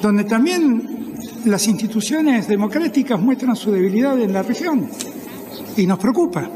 donde 0.01 0.23
también 0.25 1.15
las 1.45 1.67
instituciones 1.67 2.47
democráticas 2.47 3.19
muestran 3.19 3.55
su 3.55 3.71
debilidad 3.71 4.19
en 4.19 4.33
la 4.33 4.43
región 4.43 4.89
y 5.75 5.87
nos 5.87 5.99
preocupa. 5.99 6.49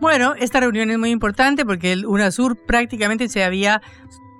Bueno, 0.00 0.34
esta 0.38 0.60
reunión 0.60 0.90
es 0.90 0.98
muy 0.98 1.10
importante 1.10 1.64
porque 1.64 1.92
el 1.92 2.04
UNASUR 2.04 2.58
prácticamente 2.66 3.28
se 3.28 3.42
había 3.42 3.80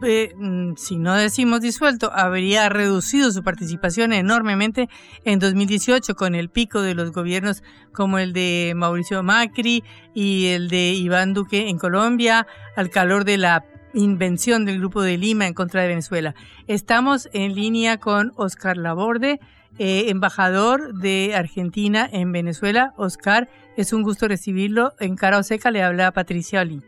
eh, 0.02 0.34
mm, 0.36 0.74
si 0.76 0.98
no 0.98 1.14
decimos 1.14 1.60
disuelto, 1.60 2.12
habría 2.12 2.68
reducido 2.68 3.30
su 3.30 3.42
participación 3.42 4.12
enormemente 4.12 4.88
en 5.24 5.38
2018 5.38 6.14
con 6.14 6.34
el 6.34 6.50
pico 6.50 6.82
de 6.82 6.94
los 6.94 7.12
gobiernos 7.12 7.62
como 7.92 8.18
el 8.18 8.32
de 8.32 8.74
Mauricio 8.76 9.22
Macri 9.22 9.82
y 10.12 10.46
el 10.48 10.68
de 10.68 10.92
Iván 10.92 11.32
Duque 11.32 11.68
en 11.68 11.78
Colombia, 11.78 12.46
al 12.76 12.90
calor 12.90 13.24
de 13.24 13.38
la 13.38 13.64
invención 13.94 14.64
del 14.64 14.80
Grupo 14.80 15.00
de 15.00 15.16
Lima 15.16 15.46
en 15.46 15.54
contra 15.54 15.82
de 15.82 15.88
Venezuela. 15.88 16.34
Estamos 16.66 17.28
en 17.32 17.54
línea 17.54 17.98
con 17.98 18.32
Oscar 18.36 18.76
Laborde, 18.76 19.40
eh, 19.78 20.08
embajador 20.08 20.94
de 20.94 21.34
Argentina 21.34 22.08
en 22.12 22.32
Venezuela. 22.32 22.94
Oscar, 22.96 23.48
es 23.76 23.92
un 23.92 24.02
gusto 24.02 24.28
recibirlo. 24.28 24.92
En 25.00 25.16
Cara 25.16 25.42
Seca 25.42 25.70
le 25.70 25.82
habla 25.82 26.12
Patricia 26.12 26.60
Oli. 26.60 26.82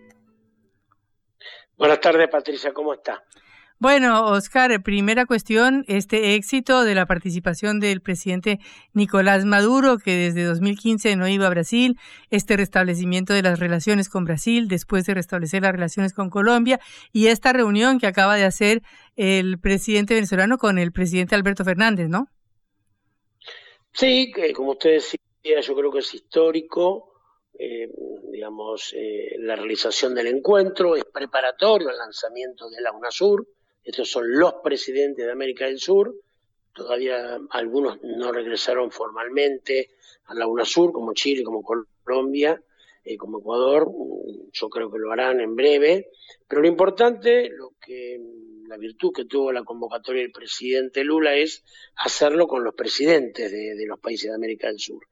Buenas 1.77 2.01
tardes, 2.01 2.29
Patricia, 2.31 2.73
¿cómo 2.73 2.95
está? 2.95 3.23
Bueno, 3.79 4.25
Oscar, 4.25 4.83
primera 4.83 5.27
cuestión, 5.27 5.85
este 5.87 6.35
éxito 6.35 6.83
de 6.83 6.95
la 6.95 7.05
participación 7.05 7.79
del 7.79 8.01
presidente 8.01 8.59
Nicolás 8.95 9.45
Maduro, 9.45 9.99
que 9.99 10.17
desde 10.17 10.45
2015 10.45 11.15
no 11.17 11.29
iba 11.29 11.47
a 11.47 11.51
Brasil, 11.51 11.99
este 12.31 12.57
restablecimiento 12.57 13.35
de 13.35 13.43
las 13.43 13.59
relaciones 13.59 14.09
con 14.09 14.25
Brasil, 14.25 14.69
después 14.69 15.05
de 15.05 15.13
restablecer 15.13 15.61
las 15.61 15.73
relaciones 15.73 16.15
con 16.15 16.31
Colombia, 16.31 16.81
y 17.13 17.27
esta 17.27 17.53
reunión 17.53 17.99
que 17.99 18.07
acaba 18.07 18.37
de 18.37 18.45
hacer 18.45 18.83
el 19.15 19.59
presidente 19.59 20.15
venezolano 20.15 20.57
con 20.57 20.79
el 20.79 20.91
presidente 20.91 21.35
Alberto 21.35 21.63
Fernández, 21.63 22.09
¿no? 22.09 22.29
Sí, 23.97 24.31
que 24.31 24.53
como 24.53 24.73
usted 24.73 24.91
decía, 24.95 25.61
yo 25.61 25.75
creo 25.75 25.91
que 25.91 26.01
es 26.01 26.15
histórico 26.15 27.17
eh, 27.59 27.89
digamos, 28.31 28.93
eh, 28.95 29.37
la 29.39 29.57
realización 29.57 30.15
del 30.15 30.27
encuentro, 30.27 30.95
es 30.95 31.05
preparatorio 31.05 31.89
al 31.89 31.97
lanzamiento 31.97 32.69
de 32.69 32.83
la 32.83 32.93
UNASUR. 32.93 33.47
Estos 33.83 34.11
son 34.11 34.31
los 34.39 34.55
presidentes 34.63 35.25
de 35.25 35.33
América 35.33 35.65
del 35.67 35.79
Sur. 35.79 36.15
Todavía 36.75 37.39
algunos 37.51 38.03
no 38.03 38.33
regresaron 38.33 38.91
formalmente 38.91 39.93
a 40.27 40.35
la 40.35 40.47
UNASUR, 40.47 40.93
como 40.93 41.15
Chile, 41.15 41.43
como 41.43 41.63
Colombia, 41.63 42.61
eh, 43.05 43.17
como 43.17 43.39
Ecuador. 43.39 43.91
Yo 44.53 44.69
creo 44.69 44.91
que 44.91 44.99
lo 44.99 45.13
harán 45.13 45.41
en 45.41 45.57
breve. 45.57 46.11
Pero 46.47 46.61
lo 46.61 46.69
importante, 46.69 47.49
lo 47.49 47.73
que 47.81 48.21
la 48.69 48.77
virtud 48.77 49.13
que 49.13 49.25
tuvo 49.25 49.53
la 49.53 49.65
convocatoria 49.65 50.23
del 50.23 50.33
presidente 50.33 51.05
Lula 51.05 51.37
es 51.37 51.65
hacerlo 51.97 52.47
con 52.47 52.65
los 52.65 52.75
presidentes 52.75 53.51
de 53.51 53.87
los 53.87 53.99
países 54.01 54.31
de 54.31 54.35
América 54.35 54.69
del 54.69 54.79
Sur. 54.79 55.07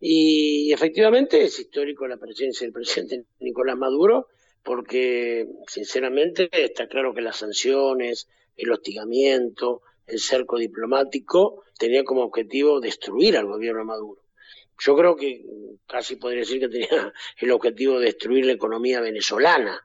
Y 0.00 0.72
efectivamente 0.72 1.42
es 1.42 1.58
histórico 1.58 2.06
la 2.06 2.18
presencia 2.18 2.64
del 2.64 2.72
presidente 2.72 3.24
Nicolás 3.40 3.76
Maduro, 3.76 4.28
porque 4.62 5.46
sinceramente 5.66 6.48
está 6.52 6.86
claro 6.86 7.14
que 7.14 7.20
las 7.20 7.36
sanciones, 7.36 8.28
el 8.56 8.70
hostigamiento, 8.70 9.82
el 10.06 10.20
cerco 10.20 10.58
diplomático 10.58 11.64
tenía 11.78 12.04
como 12.04 12.22
objetivo 12.22 12.80
destruir 12.80 13.36
al 13.36 13.46
gobierno 13.46 13.80
de 13.80 13.86
Maduro. 13.86 14.22
Yo 14.78 14.96
creo 14.96 15.16
que 15.16 15.44
casi 15.86 16.16
podría 16.16 16.40
decir 16.40 16.60
que 16.60 16.68
tenía 16.68 17.12
el 17.38 17.50
objetivo 17.50 17.98
de 17.98 18.06
destruir 18.06 18.46
la 18.46 18.52
economía 18.52 19.00
venezolana. 19.00 19.80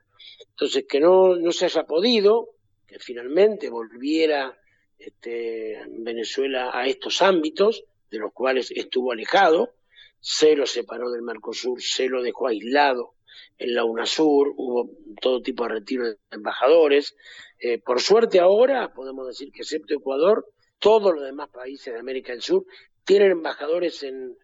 Entonces, 0.50 0.86
que 0.88 1.00
no, 1.00 1.36
no 1.36 1.52
se 1.52 1.66
haya 1.66 1.86
podido, 1.86 2.53
finalmente 3.00 3.70
volviera 3.70 4.58
este, 4.98 5.82
Venezuela 5.90 6.72
a 6.74 6.88
estos 6.88 7.22
ámbitos 7.22 7.84
de 8.10 8.20
los 8.20 8.32
cuales 8.32 8.72
estuvo 8.72 9.12
alejado, 9.12 9.74
se 10.20 10.56
lo 10.56 10.66
separó 10.66 11.12
del 11.12 11.24
Mercosur, 11.24 11.82
se 11.82 12.08
lo 12.08 12.22
dejó 12.22 12.48
aislado 12.48 13.16
en 13.58 13.74
la 13.76 13.84
UNASUR, 13.84 14.54
hubo 14.56 14.90
todo 15.22 15.42
tipo 15.42 15.64
de 15.64 15.70
retiro 15.70 16.08
de 16.08 16.18
embajadores. 16.32 17.16
Eh, 17.60 17.80
por 17.80 18.02
suerte 18.02 18.40
ahora 18.40 18.94
podemos 18.94 19.28
decir 19.28 19.52
que 19.52 19.62
excepto 19.62 19.94
Ecuador, 19.94 20.48
todos 20.80 21.14
los 21.14 21.24
demás 21.24 21.50
países 21.50 21.94
de 21.94 22.00
América 22.00 22.34
del 22.34 22.42
Sur 22.42 22.66
tienen 23.04 23.32
embajadores 23.32 24.04
en, 24.04 24.38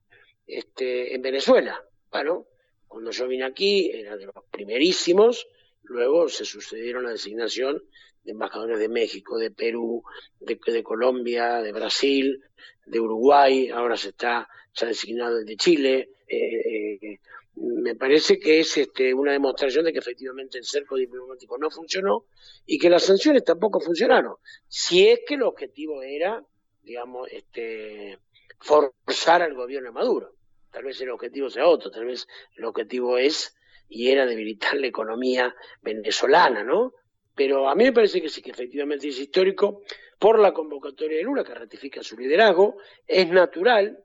este, 0.47 1.13
en 1.13 1.21
Venezuela. 1.21 1.81
Bueno, 2.11 2.47
cuando 2.87 3.11
yo 3.11 3.27
vine 3.27 3.45
aquí 3.45 3.91
era 3.93 4.17
de 4.17 4.25
los 4.25 4.35
primerísimos, 4.51 5.47
luego 5.83 6.27
se 6.27 6.45
sucedieron 6.45 7.03
la 7.03 7.11
designación 7.11 7.83
embajadores 8.31 8.79
de 8.79 8.89
México, 8.89 9.37
de 9.37 9.51
Perú, 9.51 10.03
de, 10.39 10.59
de 10.65 10.83
Colombia, 10.83 11.61
de 11.61 11.71
Brasil, 11.71 12.43
de 12.85 12.99
Uruguay, 12.99 13.69
ahora 13.69 13.97
se 13.97 14.09
está 14.09 14.47
se 14.73 14.85
ha 14.85 14.87
designado 14.87 15.39
el 15.39 15.45
de 15.45 15.57
Chile. 15.57 16.09
Eh, 16.27 16.99
eh, 17.01 17.19
me 17.55 17.95
parece 17.95 18.39
que 18.39 18.61
es 18.61 18.77
este, 18.77 19.13
una 19.13 19.33
demostración 19.33 19.85
de 19.85 19.91
que 19.91 19.99
efectivamente 19.99 20.57
el 20.57 20.65
cerco 20.65 20.95
diplomático 20.95 21.57
no 21.57 21.69
funcionó 21.69 22.25
y 22.65 22.77
que 22.79 22.89
las 22.89 23.03
sanciones 23.03 23.43
tampoco 23.43 23.81
funcionaron. 23.81 24.35
Si 24.67 25.07
es 25.07 25.19
que 25.27 25.35
el 25.35 25.43
objetivo 25.43 26.01
era, 26.01 26.41
digamos, 26.81 27.27
este, 27.31 28.17
forzar 28.59 29.41
al 29.41 29.53
gobierno 29.53 29.89
de 29.89 29.93
Maduro. 29.93 30.35
Tal 30.71 30.83
vez 30.83 31.01
el 31.01 31.09
objetivo 31.09 31.49
sea 31.49 31.67
otro, 31.67 31.91
tal 31.91 32.05
vez 32.05 32.27
el 32.55 32.63
objetivo 32.65 33.17
es 33.17 33.55
y 33.89 34.09
era 34.09 34.27
debilitar 34.27 34.75
la 34.75 34.87
economía 34.87 35.55
venezolana, 35.81 36.63
¿no? 36.63 36.93
Pero 37.39 37.69
a 37.69 37.73
mí 37.73 37.85
me 37.85 37.93
parece 37.93 38.21
que 38.21 38.27
sí, 38.27 38.41
que 38.41 38.51
efectivamente 38.51 39.07
es 39.07 39.17
histórico 39.17 39.83
por 40.19 40.39
la 40.39 40.51
convocatoria 40.51 41.19
de 41.19 41.23
Lula, 41.23 41.45
que 41.45 41.53
ratifica 41.53 42.03
su 42.03 42.17
liderazgo. 42.17 42.75
Es 43.07 43.29
natural 43.29 43.97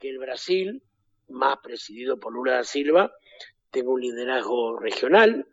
que 0.00 0.08
el 0.08 0.18
Brasil, 0.18 0.82
más 1.28 1.58
presidido 1.62 2.18
por 2.18 2.32
Lula 2.32 2.54
da 2.54 2.64
Silva, 2.64 3.12
tenga 3.70 3.90
un 3.90 4.00
liderazgo 4.00 4.76
regional 4.80 5.46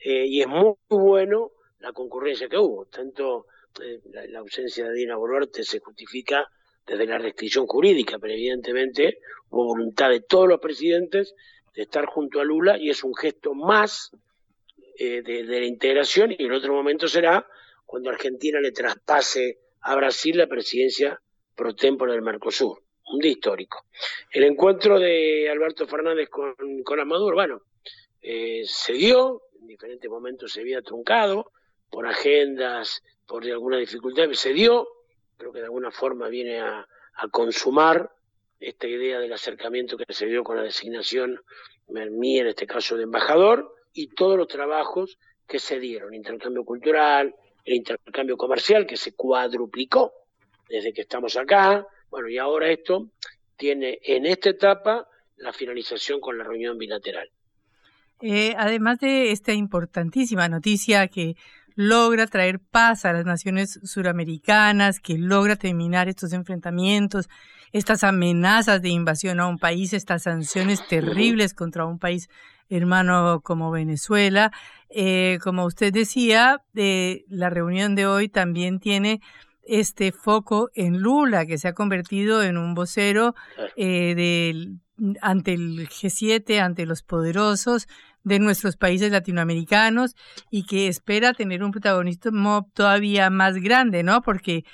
eh, 0.00 0.26
y 0.26 0.40
es 0.40 0.48
muy 0.48 0.74
bueno 0.88 1.52
la 1.78 1.92
concurrencia 1.92 2.48
que 2.48 2.58
hubo. 2.58 2.86
Tanto 2.86 3.46
eh, 3.80 4.00
la, 4.28 4.40
ausencia 4.40 4.88
de 4.88 4.94
Dina 4.94 5.14
Boluarte 5.14 5.62
se 5.62 5.78
justifica 5.78 6.44
desde 6.84 7.06
la 7.06 7.18
restricción 7.18 7.68
jurídica, 7.68 8.18
pero 8.18 8.32
evidentemente 8.32 9.20
hubo 9.50 9.66
voluntad 9.66 10.10
de 10.10 10.22
todos 10.22 10.48
los 10.48 10.58
presidentes 10.58 11.36
de 11.72 11.82
estar 11.82 12.06
junto 12.06 12.40
a 12.40 12.44
Lula 12.44 12.76
y 12.78 12.90
es 12.90 13.04
un 13.04 13.14
gesto 13.14 13.54
más 13.54 14.10
eh, 15.02 15.22
de, 15.22 15.44
la 15.44 15.64
integración 15.64 16.30
y 16.30 16.44
en 16.44 16.52
otro 16.52 16.74
momento 16.74 17.08
será 17.08 17.46
cuando 17.86 18.10
Argentina 18.10 18.60
le 18.60 18.70
traspase 18.70 19.58
a 19.80 19.96
Brasil 19.96 20.36
la 20.36 20.46
presidencia 20.46 21.18
pro 21.56 21.74
tempore 21.74 22.12
del 22.12 22.20
Mercosur, 22.20 22.82
un 23.06 23.18
día 23.18 23.30
histórico. 23.30 23.86
El 24.30 24.44
encuentro 24.44 24.98
de 24.98 25.48
Alberto 25.48 25.86
Fernández 25.86 26.28
con, 26.28 26.54
con 26.84 27.00
Amador, 27.00 27.32
bueno, 27.32 27.62
eh, 28.20 28.60
se 28.66 28.92
dio, 28.92 29.44
en 29.58 29.68
diferentes 29.68 30.10
momentos 30.10 30.52
se 30.52 30.60
había 30.60 30.82
truncado, 30.82 31.50
por 31.88 32.06
agendas, 32.06 33.02
por 33.26 33.44
alguna 33.44 33.78
dificultad, 33.78 34.30
se 34.32 34.52
dio, 34.52 34.86
creo 35.38 35.50
que 35.50 35.60
de 35.60 35.64
alguna 35.64 35.90
forma 35.90 36.28
viene 36.28 36.60
a, 36.60 36.86
consumar 37.30 38.10
esta 38.58 38.86
idea 38.86 39.18
del 39.18 39.32
acercamiento 39.32 39.96
que 39.96 40.12
se 40.12 40.26
dio 40.26 40.44
con 40.44 40.56
la 40.56 40.62
designación 40.62 41.40
mía, 41.88 42.42
en 42.42 42.48
este 42.48 42.66
caso 42.66 42.98
de 42.98 43.04
embajador, 43.04 43.74
y 43.92 44.08
todos 44.08 44.36
los 44.36 44.48
trabajos 44.48 45.18
que 45.46 45.58
se 45.58 45.80
dieron, 45.80 46.14
intercambio 46.14 46.64
cultural, 46.64 47.34
el 47.64 47.74
intercambio 47.74 48.36
comercial 48.36 48.86
que 48.86 48.96
se 48.96 49.14
cuadruplicó 49.14 50.12
desde 50.68 50.92
que 50.92 51.02
estamos 51.02 51.36
acá, 51.36 51.86
bueno, 52.10 52.28
y 52.28 52.38
ahora 52.38 52.70
esto 52.70 53.10
tiene 53.56 53.98
en 54.02 54.26
esta 54.26 54.50
etapa 54.50 55.06
la 55.36 55.52
finalización 55.52 56.20
con 56.20 56.38
la 56.38 56.44
reunión 56.44 56.78
bilateral. 56.78 57.28
Eh, 58.22 58.54
además 58.56 59.00
de 59.00 59.32
esta 59.32 59.52
importantísima 59.52 60.48
noticia 60.48 61.08
que 61.08 61.36
logra 61.74 62.26
traer 62.26 62.60
paz 62.60 63.04
a 63.04 63.12
las 63.12 63.24
naciones 63.24 63.80
suramericanas, 63.82 65.00
que 65.00 65.16
logra 65.16 65.56
terminar 65.56 66.08
estos 66.08 66.32
enfrentamientos, 66.32 67.28
estas 67.72 68.04
amenazas 68.04 68.82
de 68.82 68.90
invasión 68.90 69.40
a 69.40 69.46
un 69.46 69.58
país, 69.58 69.92
estas 69.92 70.24
sanciones 70.24 70.86
terribles 70.88 71.54
contra 71.54 71.86
un 71.86 71.98
país 71.98 72.28
hermano 72.70 73.40
como 73.42 73.70
Venezuela. 73.70 74.52
Eh, 74.88 75.38
como 75.42 75.66
usted 75.66 75.92
decía, 75.92 76.62
eh, 76.74 77.24
la 77.28 77.50
reunión 77.50 77.94
de 77.94 78.06
hoy 78.06 78.28
también 78.28 78.80
tiene 78.80 79.20
este 79.62 80.12
foco 80.12 80.70
en 80.74 80.98
Lula, 81.00 81.46
que 81.46 81.58
se 81.58 81.68
ha 81.68 81.74
convertido 81.74 82.42
en 82.42 82.56
un 82.56 82.74
vocero 82.74 83.34
eh, 83.76 84.54
ante 85.20 85.52
el 85.52 85.88
G7, 85.88 86.60
ante 86.60 86.86
los 86.86 87.02
poderosos, 87.02 87.86
de 88.22 88.38
nuestros 88.38 88.76
países 88.76 89.10
latinoamericanos 89.10 90.14
y 90.50 90.66
que 90.66 90.88
espera 90.88 91.32
tener 91.32 91.64
un 91.64 91.70
protagonismo 91.70 92.70
todavía 92.74 93.30
más 93.30 93.54
grande, 93.54 94.02
¿no? 94.02 94.20
Porque 94.20 94.66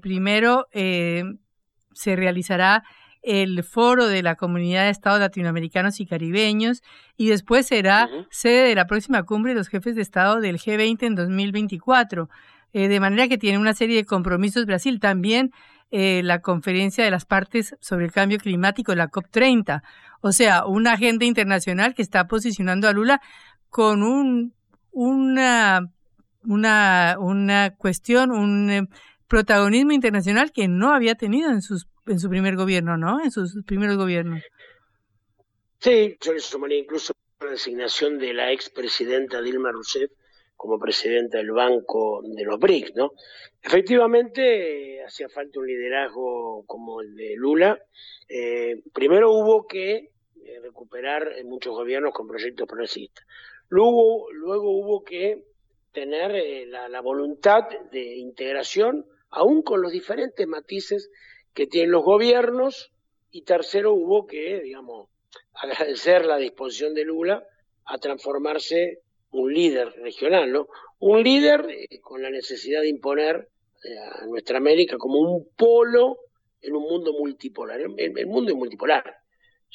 primero 0.00 0.66
se 0.72 2.16
realizará 2.16 2.82
el 3.22 3.62
foro 3.62 4.06
de 4.06 4.22
la 4.22 4.34
comunidad 4.34 4.84
de 4.84 4.90
estados 4.90 5.20
latinoamericanos 5.20 6.00
y 6.00 6.06
caribeños 6.06 6.82
y 7.16 7.28
después 7.28 7.66
será 7.66 8.08
sede 8.30 8.68
de 8.68 8.74
la 8.74 8.86
próxima 8.86 9.22
cumbre 9.22 9.52
de 9.52 9.58
los 9.58 9.68
jefes 9.68 9.94
de 9.94 10.02
estado 10.02 10.40
del 10.40 10.58
G20 10.58 11.02
en 11.02 11.14
2024. 11.14 12.28
Eh, 12.74 12.88
de 12.88 13.00
manera 13.00 13.28
que 13.28 13.38
tiene 13.38 13.58
una 13.58 13.74
serie 13.74 13.96
de 13.96 14.04
compromisos 14.04 14.66
Brasil. 14.66 14.98
También 14.98 15.52
eh, 15.90 16.22
la 16.24 16.40
conferencia 16.40 17.04
de 17.04 17.10
las 17.10 17.26
partes 17.26 17.76
sobre 17.80 18.06
el 18.06 18.12
cambio 18.12 18.38
climático, 18.38 18.94
la 18.94 19.10
COP30. 19.10 19.82
O 20.22 20.32
sea, 20.32 20.64
una 20.64 20.94
agenda 20.94 21.26
internacional 21.26 21.94
que 21.94 22.02
está 22.02 22.26
posicionando 22.26 22.88
a 22.88 22.92
Lula 22.92 23.20
con 23.68 24.02
un, 24.02 24.54
una, 24.90 25.90
una, 26.44 27.16
una 27.18 27.74
cuestión, 27.76 28.30
un 28.30 28.70
eh, 28.70 28.88
protagonismo 29.28 29.92
internacional 29.92 30.52
que 30.52 30.66
no 30.66 30.94
había 30.94 31.14
tenido 31.14 31.50
en, 31.50 31.60
sus, 31.60 31.86
en 32.06 32.18
su 32.18 32.28
primer 32.28 32.56
gobierno, 32.56 32.96
¿no? 32.96 33.22
En 33.22 33.30
sus 33.30 33.62
primeros 33.64 33.96
gobiernos. 33.96 34.42
Sí, 35.78 36.16
yo 36.20 36.32
le 36.32 36.40
sumaría 36.40 36.78
incluso 36.78 37.12
la 37.40 37.50
designación 37.50 38.18
de 38.18 38.32
la 38.32 38.52
expresidenta 38.52 39.42
Dilma 39.42 39.72
Rousseff 39.72 40.10
como 40.56 40.78
presidenta 40.78 41.38
del 41.38 41.50
Banco 41.50 42.22
de 42.24 42.44
los 42.44 42.58
BRICS, 42.60 42.94
¿no? 42.94 43.12
Efectivamente, 43.60 45.02
hacía 45.04 45.28
falta 45.28 45.58
un 45.58 45.66
liderazgo 45.66 46.64
como 46.66 47.00
el 47.00 47.16
de 47.16 47.34
Lula. 47.36 47.80
Eh, 48.28 48.80
primero 48.92 49.32
hubo 49.32 49.66
que 49.66 50.12
eh, 50.44 50.60
recuperar 50.62 51.32
muchos 51.44 51.74
gobiernos 51.74 52.14
con 52.14 52.28
proyectos 52.28 52.68
progresistas. 52.68 53.26
Luego, 53.68 54.30
luego 54.30 54.70
hubo 54.70 55.02
que 55.02 55.44
tener 55.90 56.30
eh, 56.30 56.66
la, 56.66 56.88
la, 56.88 57.00
voluntad 57.00 57.64
de 57.90 58.16
integración, 58.16 59.04
aún 59.30 59.62
con 59.62 59.82
los 59.82 59.90
diferentes 59.90 60.46
matices 60.46 61.10
que 61.54 61.66
tienen 61.66 61.90
los 61.90 62.04
gobiernos. 62.04 62.92
Y 63.30 63.42
tercero, 63.42 63.94
hubo 63.94 64.26
que, 64.26 64.60
digamos, 64.60 65.08
agradecer 65.54 66.26
la 66.26 66.36
disposición 66.36 66.94
de 66.94 67.04
Lula 67.04 67.44
a 67.84 67.98
transformarse 67.98 69.00
un 69.30 69.52
líder 69.52 69.88
regional, 70.02 70.52
¿no? 70.52 70.68
Un 70.98 71.22
líder 71.22 71.66
eh, 71.70 72.00
con 72.00 72.22
la 72.22 72.30
necesidad 72.30 72.82
de 72.82 72.88
imponer 72.88 73.48
eh, 73.84 73.98
a 73.98 74.26
nuestra 74.26 74.58
América 74.58 74.96
como 74.98 75.18
un 75.18 75.48
polo 75.56 76.18
en 76.60 76.76
un 76.76 76.82
mundo 76.82 77.12
multipolar. 77.12 77.80
El, 77.80 78.26
mundo 78.26 78.52
es 78.52 78.56
multipolar. 78.56 79.16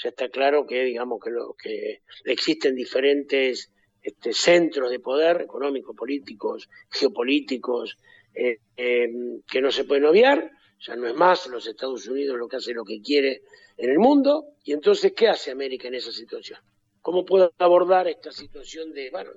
Ya 0.01 0.09
está 0.09 0.30
claro 0.30 0.65
que, 0.67 0.84
digamos, 0.84 1.19
que, 1.23 1.32
lo, 1.32 1.55
que 1.55 2.01
existen 2.25 2.75
diferentes 2.75 3.73
este, 4.01 4.32
centros 4.32 4.91
de 4.91 4.99
poder 4.99 5.41
económicos, 5.41 5.95
políticos, 5.95 6.69
geopolíticos, 6.91 7.97
eh, 8.36 8.59
que 8.75 9.61
no 9.61 9.71
se 9.71 9.86
pueden 9.86 10.05
obviar. 10.05 10.51
Ya 10.80 10.95
no 10.95 11.07
es 11.07 11.15
más 11.15 11.47
los 11.47 11.67
Estados 11.67 12.07
Unidos 12.07 12.38
lo 12.38 12.47
que 12.47 12.57
hace 12.57 12.73
lo 12.73 12.84
que 12.84 13.01
quiere 13.01 13.43
en 13.78 13.89
el 13.89 13.99
mundo. 13.99 14.55
Y 14.63 14.73
entonces, 14.73 15.13
¿qué 15.13 15.28
hace 15.28 15.51
América 15.51 15.88
en 15.88 15.95
esa 15.95 16.11
situación? 16.11 16.59
cómo 17.07 17.23
puedo 17.23 17.53
abordar 17.59 18.09
esta 18.09 18.34
situación 18.34 18.91
de, 18.91 19.09
bueno, 19.11 19.32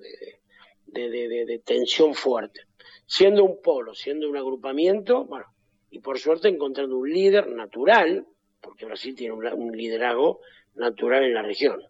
de, 0.86 1.62
tensión 1.64 2.14
fuerte. 2.14 2.62
Siendo 3.06 3.44
un 3.44 3.62
polo, 3.62 3.94
siendo 3.94 4.28
un 4.28 4.36
agrupamiento, 4.36 5.24
bueno, 5.24 5.46
y 5.88 6.00
por 6.00 6.18
suerte 6.18 6.48
encontrando 6.48 6.98
un 6.98 7.08
líder 7.08 7.46
natural, 7.46 8.26
porque 8.60 8.86
Brasil 8.86 9.14
tiene 9.14 9.34
un, 9.34 9.70
liderazgo 9.70 10.40
natural 10.74 11.22
en 11.22 11.32
la 11.32 11.42
región. 11.42 11.80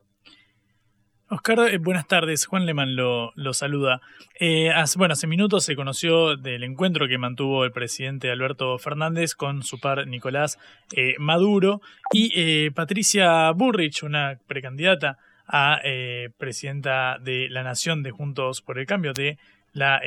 Oscar, 1.32 1.60
eh, 1.60 1.78
buenas 1.78 2.08
tardes. 2.08 2.44
Juan 2.46 2.66
Leman 2.66 2.96
lo, 2.96 3.32
saluda. 3.52 4.00
Eh, 4.40 4.70
hace, 4.70 4.98
bueno, 4.98 5.12
hace 5.12 5.28
minutos 5.28 5.64
se 5.64 5.76
conoció 5.76 6.36
del 6.36 6.64
encuentro 6.64 7.06
que 7.06 7.18
mantuvo 7.18 7.64
el 7.64 7.70
presidente 7.70 8.32
Alberto 8.32 8.76
Fernández 8.78 9.36
con 9.36 9.62
su 9.62 9.78
par 9.78 10.08
Nicolás 10.08 10.58
eh, 10.90 11.14
Maduro 11.20 11.82
y 12.12 12.70
Patricia 12.70 13.48
Burrich, 13.52 14.02
una 14.02 14.40
precandidata 14.48 15.18
a 15.46 15.78
eh, 15.84 16.30
presidenta 16.36 17.18
de 17.20 17.48
la 17.48 17.62
Nación 17.62 18.02
de 18.02 18.10
Juntos 18.10 18.60
por 18.60 18.80
el 18.80 18.86
Cambio 18.86 19.12
de 19.12 19.38
la 19.72 20.00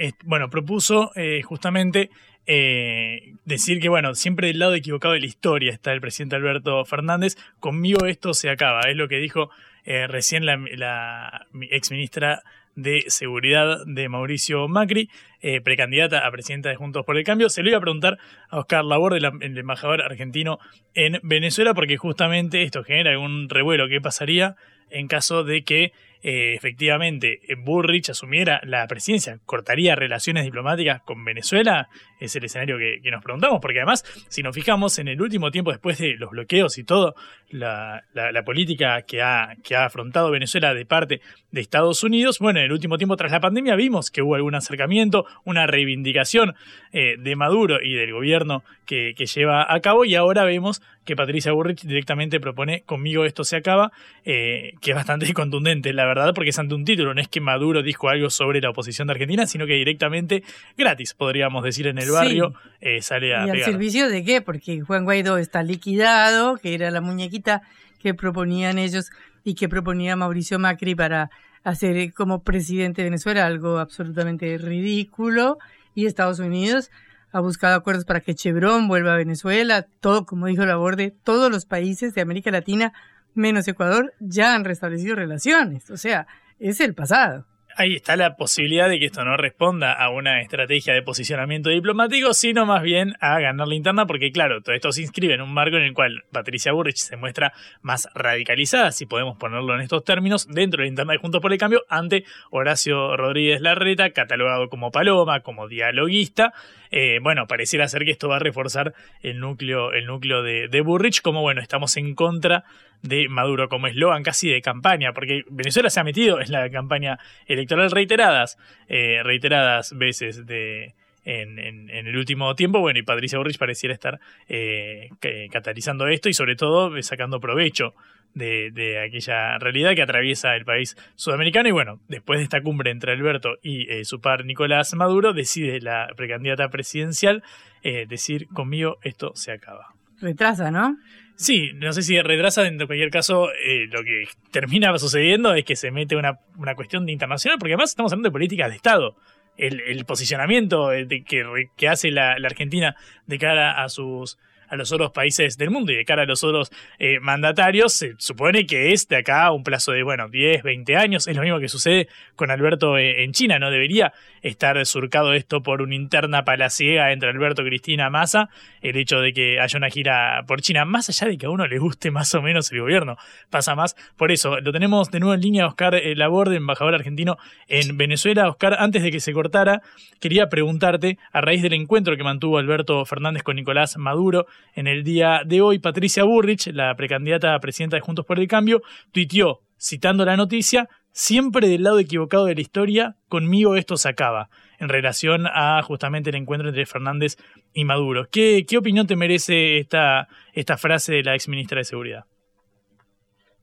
eh, 0.00 0.14
bueno, 0.24 0.48
propuso 0.48 1.12
eh, 1.14 1.42
justamente 1.42 2.08
eh, 2.46 3.34
decir 3.44 3.80
que, 3.80 3.90
bueno, 3.90 4.14
siempre 4.14 4.46
del 4.46 4.58
lado 4.58 4.74
equivocado 4.74 5.12
de 5.12 5.20
la 5.20 5.26
historia 5.26 5.72
está 5.72 5.92
el 5.92 6.00
presidente 6.00 6.36
Alberto 6.36 6.82
Fernández. 6.86 7.36
Conmigo 7.58 8.06
esto 8.06 8.32
se 8.32 8.48
acaba. 8.48 8.80
Es 8.88 8.96
lo 8.96 9.08
que 9.08 9.18
dijo 9.18 9.50
recién 9.84 10.46
la, 10.46 11.46
ex 11.70 11.90
ministra 11.90 12.42
de 12.76 13.04
Seguridad 13.08 13.84
de 13.84 14.08
Mauricio 14.08 14.68
Macri, 14.68 15.10
eh, 15.42 15.60
precandidata 15.60 16.26
a 16.26 16.30
presidenta 16.30 16.70
de 16.70 16.76
Juntos 16.76 17.04
por 17.04 17.18
el 17.18 17.24
Cambio. 17.24 17.50
Se 17.50 17.62
lo 17.62 17.68
iba 17.68 17.78
a 17.78 17.82
preguntar 17.82 18.16
a 18.48 18.58
Oscar 18.58 18.84
Labor, 18.84 19.14
el 19.14 19.58
embajador 19.58 20.00
argentino 20.00 20.58
en 20.94 21.18
Venezuela, 21.22 21.74
porque 21.74 21.98
justamente 21.98 22.62
esto 22.62 22.84
genera 22.84 23.10
algún 23.10 23.48
revuelo. 23.50 23.88
¿Qué 23.88 24.00
pasaría 24.00 24.56
en 24.88 25.08
caso 25.08 25.44
de 25.44 25.62
que 25.62 25.92
eh, 26.22 26.54
efectivamente 26.54 27.40
Burrich 27.58 28.10
asumiera 28.10 28.60
la 28.64 28.86
presidencia, 28.86 29.38
cortaría 29.46 29.94
relaciones 29.94 30.44
diplomáticas 30.44 31.02
con 31.02 31.24
Venezuela, 31.24 31.88
es 32.18 32.36
el 32.36 32.44
escenario 32.44 32.76
que, 32.78 33.10
nos 33.10 33.22
preguntamos, 33.24 33.60
porque 33.60 33.78
además, 33.78 34.04
si 34.28 34.42
nos 34.42 34.54
fijamos 34.54 34.98
en 34.98 35.08
el 35.08 35.20
último 35.20 35.50
tiempo, 35.50 35.70
después 35.70 35.98
de 35.98 36.16
los 36.16 36.30
bloqueos 36.30 36.78
y 36.78 36.84
todo, 36.84 37.14
la, 37.48 38.04
política 38.44 39.02
que 39.02 39.22
ha, 39.22 39.56
que 39.62 39.74
ha 39.74 39.86
afrontado 39.86 40.30
Venezuela 40.30 40.74
de 40.74 40.84
parte 40.84 41.20
de 41.50 41.60
Estados 41.60 42.02
Unidos, 42.04 42.38
bueno, 42.38 42.60
en 42.60 42.66
el 42.66 42.72
último 42.72 42.98
tiempo 42.98 43.16
tras 43.16 43.32
la 43.32 43.40
pandemia 43.40 43.74
vimos 43.76 44.10
que 44.10 44.22
hubo 44.22 44.34
algún 44.34 44.54
acercamiento, 44.54 45.26
una 45.44 45.66
reivindicación 45.66 46.54
eh, 46.92 47.16
de 47.18 47.36
Maduro 47.36 47.78
y 47.82 47.94
del 47.94 48.12
gobierno 48.12 48.62
que, 48.86 49.14
que 49.16 49.26
lleva 49.26 49.72
a 49.72 49.80
cabo, 49.80 50.04
y 50.04 50.14
ahora 50.14 50.44
vemos 50.44 50.82
que 51.04 51.16
Patricia 51.16 51.52
Burrich 51.52 51.82
directamente 51.82 52.40
propone 52.40 52.82
conmigo 52.82 53.24
esto 53.24 53.44
se 53.44 53.56
acaba, 53.56 53.90
eh, 54.24 54.74
que 54.80 54.90
es 54.90 54.96
bastante 54.96 55.32
contundente, 55.34 55.92
la 55.92 56.06
verdad, 56.14 56.32
porque 56.34 56.50
es 56.50 56.58
ante 56.58 56.74
un 56.74 56.84
título, 56.84 57.14
no 57.14 57.20
es 57.20 57.28
que 57.28 57.40
Maduro 57.40 57.82
dijo 57.82 58.08
algo 58.08 58.30
sobre 58.30 58.60
la 58.60 58.70
oposición 58.70 59.08
de 59.08 59.12
Argentina, 59.12 59.46
sino 59.46 59.66
que 59.66 59.74
directamente 59.74 60.42
gratis, 60.76 61.14
podríamos 61.14 61.64
decir, 61.64 61.86
en 61.86 61.98
el 61.98 62.10
barrio, 62.10 62.54
eh, 62.80 63.02
sale 63.02 63.34
a... 63.34 63.46
¿Y 63.46 63.50
al 63.50 63.62
servicio 63.62 64.08
de 64.08 64.24
qué? 64.24 64.42
Porque 64.42 64.80
Juan 64.80 65.04
Guaidó 65.04 65.38
está 65.38 65.62
liquidado, 65.62 66.56
que 66.56 66.74
era 66.74 66.90
la 66.90 67.00
muñequita 67.00 67.62
que 68.00 68.14
proponían 68.14 68.78
ellos 68.78 69.10
y 69.44 69.54
que 69.54 69.68
proponía 69.68 70.16
Mauricio 70.16 70.58
Macri 70.58 70.94
para 70.94 71.30
hacer 71.64 72.12
como 72.12 72.42
presidente 72.42 73.02
de 73.02 73.10
Venezuela 73.10 73.46
algo 73.46 73.78
absolutamente 73.78 74.58
ridículo. 74.58 75.58
Y 75.94 76.06
Estados 76.06 76.38
Unidos 76.38 76.90
ha 77.32 77.40
buscado 77.40 77.76
acuerdos 77.76 78.04
para 78.04 78.20
que 78.20 78.34
Chevron 78.34 78.88
vuelva 78.88 79.14
a 79.14 79.16
Venezuela, 79.16 79.86
todo, 80.00 80.24
como 80.24 80.46
dijo 80.46 80.64
la 80.64 80.76
Borde, 80.76 81.14
todos 81.24 81.50
los 81.50 81.64
países 81.64 82.14
de 82.14 82.20
América 82.20 82.50
Latina, 82.50 82.92
menos 83.34 83.66
Ecuador, 83.68 84.12
ya 84.20 84.54
han 84.54 84.64
restablecido 84.64 85.16
relaciones. 85.16 85.90
O 85.90 85.96
sea, 85.96 86.26
es 86.58 86.80
el 86.80 86.94
pasado 86.94 87.46
ahí 87.76 87.94
está 87.94 88.16
la 88.16 88.36
posibilidad 88.36 88.88
de 88.88 88.98
que 88.98 89.06
esto 89.06 89.24
no 89.24 89.36
responda 89.36 89.92
a 89.92 90.10
una 90.10 90.40
estrategia 90.42 90.92
de 90.92 91.02
posicionamiento 91.02 91.70
diplomático, 91.70 92.34
sino 92.34 92.66
más 92.66 92.82
bien 92.82 93.14
a 93.20 93.40
ganar 93.40 93.68
la 93.68 93.74
interna, 93.74 94.06
porque 94.06 94.32
claro, 94.32 94.60
todo 94.62 94.74
esto 94.74 94.92
se 94.92 95.02
inscribe 95.02 95.34
en 95.34 95.40
un 95.40 95.52
marco 95.52 95.76
en 95.76 95.84
el 95.84 95.94
cual 95.94 96.24
Patricia 96.30 96.72
Burrich 96.72 96.98
se 96.98 97.16
muestra 97.16 97.52
más 97.82 98.08
radicalizada, 98.14 98.92
si 98.92 99.06
podemos 99.06 99.36
ponerlo 99.38 99.74
en 99.74 99.80
estos 99.80 100.04
términos, 100.04 100.46
dentro 100.48 100.78
de 100.78 100.84
la 100.84 100.90
interna 100.90 101.12
de 101.12 101.18
Juntos 101.18 101.40
por 101.40 101.52
el 101.52 101.58
Cambio, 101.58 101.84
ante 101.88 102.24
Horacio 102.50 103.16
Rodríguez 103.16 103.60
Larreta, 103.60 104.10
catalogado 104.10 104.68
como 104.68 104.90
paloma, 104.90 105.40
como 105.40 105.68
dialoguista. 105.68 106.52
Eh, 106.90 107.18
bueno, 107.22 107.46
pareciera 107.46 107.86
ser 107.88 108.04
que 108.04 108.10
esto 108.10 108.28
va 108.28 108.36
a 108.36 108.40
reforzar 108.40 108.94
el 109.22 109.38
núcleo, 109.38 109.92
el 109.92 110.06
núcleo 110.06 110.42
de, 110.42 110.68
de 110.68 110.80
Burrich, 110.80 111.22
como 111.22 111.42
bueno, 111.42 111.60
estamos 111.60 111.96
en 111.96 112.14
contra 112.14 112.64
de 113.02 113.28
Maduro 113.28 113.68
como 113.68 113.86
eslogan 113.86 114.22
casi 114.22 114.50
de 114.50 114.60
campaña, 114.60 115.12
porque 115.12 115.44
Venezuela 115.48 115.90
se 115.90 116.00
ha 116.00 116.04
metido 116.04 116.40
en 116.40 116.50
la 116.52 116.68
campaña 116.70 117.18
electoral 117.46 117.90
reiteradas, 117.90 118.58
eh, 118.88 119.22
reiteradas 119.22 119.96
veces 119.96 120.46
de, 120.46 120.94
en, 121.24 121.58
en, 121.58 121.90
el 121.90 122.16
último 122.16 122.54
tiempo. 122.54 122.80
Bueno, 122.80 122.98
y 122.98 123.02
Patricia 123.02 123.38
Burrich 123.38 123.58
pareciera 123.58 123.94
estar 123.94 124.20
eh, 124.48 125.10
catalizando 125.50 126.06
esto 126.08 126.28
y 126.28 126.34
sobre 126.34 126.56
todo 126.56 126.96
eh, 126.96 127.02
sacando 127.02 127.40
provecho 127.40 127.94
de, 128.34 128.70
de, 128.70 129.00
aquella 129.00 129.58
realidad 129.58 129.94
que 129.94 130.02
atraviesa 130.02 130.54
el 130.56 130.64
país 130.64 130.96
sudamericano. 131.16 131.68
Y 131.68 131.72
bueno, 131.72 132.00
después 132.08 132.38
de 132.38 132.44
esta 132.44 132.62
cumbre 132.62 132.90
entre 132.90 133.12
Alberto 133.12 133.58
y 133.62 134.04
su 134.04 134.20
par 134.20 134.44
Nicolás 134.44 134.94
Maduro, 134.94 135.32
decide 135.32 135.80
la 135.80 136.08
precandidata 136.16 136.68
presidencial 136.68 137.42
decir, 137.82 138.46
conmigo 138.48 138.98
esto 139.02 139.32
se 139.34 139.52
acaba. 139.52 139.94
Retrasa, 140.20 140.70
¿no? 140.70 140.96
Sí, 141.40 141.70
no 141.74 141.90
sé 141.94 142.02
si 142.02 142.20
retrasa, 142.20 142.66
en 142.66 142.76
cualquier 142.76 143.08
caso, 143.08 143.50
eh, 143.52 143.86
lo 143.90 144.04
que 144.04 144.28
termina 144.50 144.96
sucediendo 144.98 145.54
es 145.54 145.64
que 145.64 145.74
se 145.74 145.90
mete 145.90 146.14
una, 146.14 146.38
una 146.58 146.74
cuestión 146.74 147.06
de 147.06 147.12
internacional, 147.12 147.58
porque 147.58 147.72
además 147.72 147.88
estamos 147.88 148.12
hablando 148.12 148.28
de 148.28 148.32
políticas 148.32 148.68
de 148.68 148.76
Estado. 148.76 149.16
El, 149.60 149.80
el 149.80 150.04
posicionamiento 150.04 150.92
eh, 150.92 151.04
de 151.04 151.22
que, 151.22 151.44
que 151.76 151.88
hace 151.88 152.10
la, 152.10 152.38
la 152.38 152.48
Argentina 152.48 152.96
de 153.26 153.38
cara 153.38 153.82
a 153.82 153.88
sus 153.88 154.38
a 154.70 154.76
los 154.76 154.92
otros 154.92 155.10
países 155.10 155.58
del 155.58 155.70
mundo 155.70 155.92
y 155.92 155.96
de 155.96 156.04
cara 156.04 156.22
a 156.22 156.26
los 156.26 156.42
otros 156.44 156.70
eh, 156.98 157.20
mandatarios, 157.20 157.92
se 157.92 158.14
supone 158.18 158.66
que 158.66 158.92
es 158.92 159.08
de 159.08 159.16
acá 159.16 159.50
un 159.50 159.64
plazo 159.64 159.92
de, 159.92 160.02
bueno, 160.02 160.28
10, 160.28 160.62
20 160.62 160.96
años. 160.96 161.26
Es 161.28 161.36
lo 161.36 161.42
mismo 161.42 161.58
que 161.58 161.68
sucede 161.68 162.08
con 162.36 162.50
Alberto 162.50 162.96
eh, 162.96 163.24
en 163.24 163.32
China, 163.32 163.58
¿no? 163.58 163.70
Debería 163.70 164.12
estar 164.42 164.84
surcado 164.86 165.34
esto 165.34 165.62
por 165.62 165.82
una 165.82 165.94
interna 165.94 166.44
palaciega 166.44 167.12
entre 167.12 167.30
Alberto, 167.30 167.62
Cristina, 167.62 168.08
Massa, 168.10 168.48
el 168.80 168.96
hecho 168.96 169.20
de 169.20 169.32
que 169.32 169.60
haya 169.60 169.76
una 169.76 169.90
gira 169.90 170.44
por 170.46 170.62
China, 170.62 170.84
más 170.84 171.08
allá 171.08 171.28
de 171.28 171.36
que 171.36 171.46
a 171.46 171.50
uno 171.50 171.66
le 171.66 171.78
guste 171.78 172.10
más 172.10 172.34
o 172.34 172.42
menos 172.42 172.70
el 172.72 172.80
gobierno, 172.80 173.16
pasa 173.50 173.74
más. 173.74 173.96
Por 174.16 174.30
eso, 174.32 174.60
lo 174.60 174.72
tenemos 174.72 175.10
de 175.10 175.20
nuevo 175.20 175.34
en 175.34 175.40
línea 175.40 175.66
Oscar 175.66 175.94
eh, 175.96 176.14
Laborde, 176.14 176.56
embajador 176.56 176.94
argentino 176.94 177.36
en 177.68 177.96
Venezuela. 177.96 178.48
Oscar, 178.48 178.76
antes 178.78 179.02
de 179.02 179.10
que 179.10 179.20
se 179.20 179.32
cortara, 179.32 179.82
quería 180.20 180.48
preguntarte, 180.48 181.18
a 181.32 181.40
raíz 181.40 181.62
del 181.62 181.72
encuentro 181.72 182.16
que 182.16 182.22
mantuvo 182.22 182.58
Alberto 182.58 183.04
Fernández 183.04 183.42
con 183.42 183.56
Nicolás 183.56 183.96
Maduro, 183.96 184.46
en 184.74 184.86
el 184.86 185.04
día 185.04 185.42
de 185.44 185.60
hoy, 185.60 185.78
Patricia 185.78 186.24
Burrich, 186.24 186.68
la 186.72 186.94
precandidata 186.94 187.54
a 187.54 187.60
presidenta 187.60 187.96
de 187.96 188.00
Juntos 188.00 188.24
por 188.24 188.38
el 188.38 188.48
Cambio, 188.48 188.82
tuiteó, 189.12 189.60
citando 189.78 190.24
la 190.24 190.36
noticia, 190.36 190.88
siempre 191.12 191.68
del 191.68 191.82
lado 191.82 191.98
equivocado 191.98 192.46
de 192.46 192.54
la 192.54 192.60
historia, 192.60 193.16
conmigo 193.28 193.76
esto 193.76 193.96
se 193.96 194.08
acaba, 194.08 194.48
en 194.78 194.88
relación 194.88 195.46
a 195.46 195.82
justamente 195.82 196.30
el 196.30 196.36
encuentro 196.36 196.68
entre 196.68 196.86
Fernández 196.86 197.36
y 197.72 197.84
Maduro. 197.84 198.28
¿Qué, 198.30 198.64
opinión 198.78 199.06
te 199.06 199.16
merece 199.16 199.78
esta, 199.78 200.28
esta 200.52 200.76
frase 200.76 201.14
de 201.14 201.22
la 201.22 201.34
ex 201.34 201.48
ministra 201.48 201.78
de 201.78 201.84
Seguridad? 201.84 202.24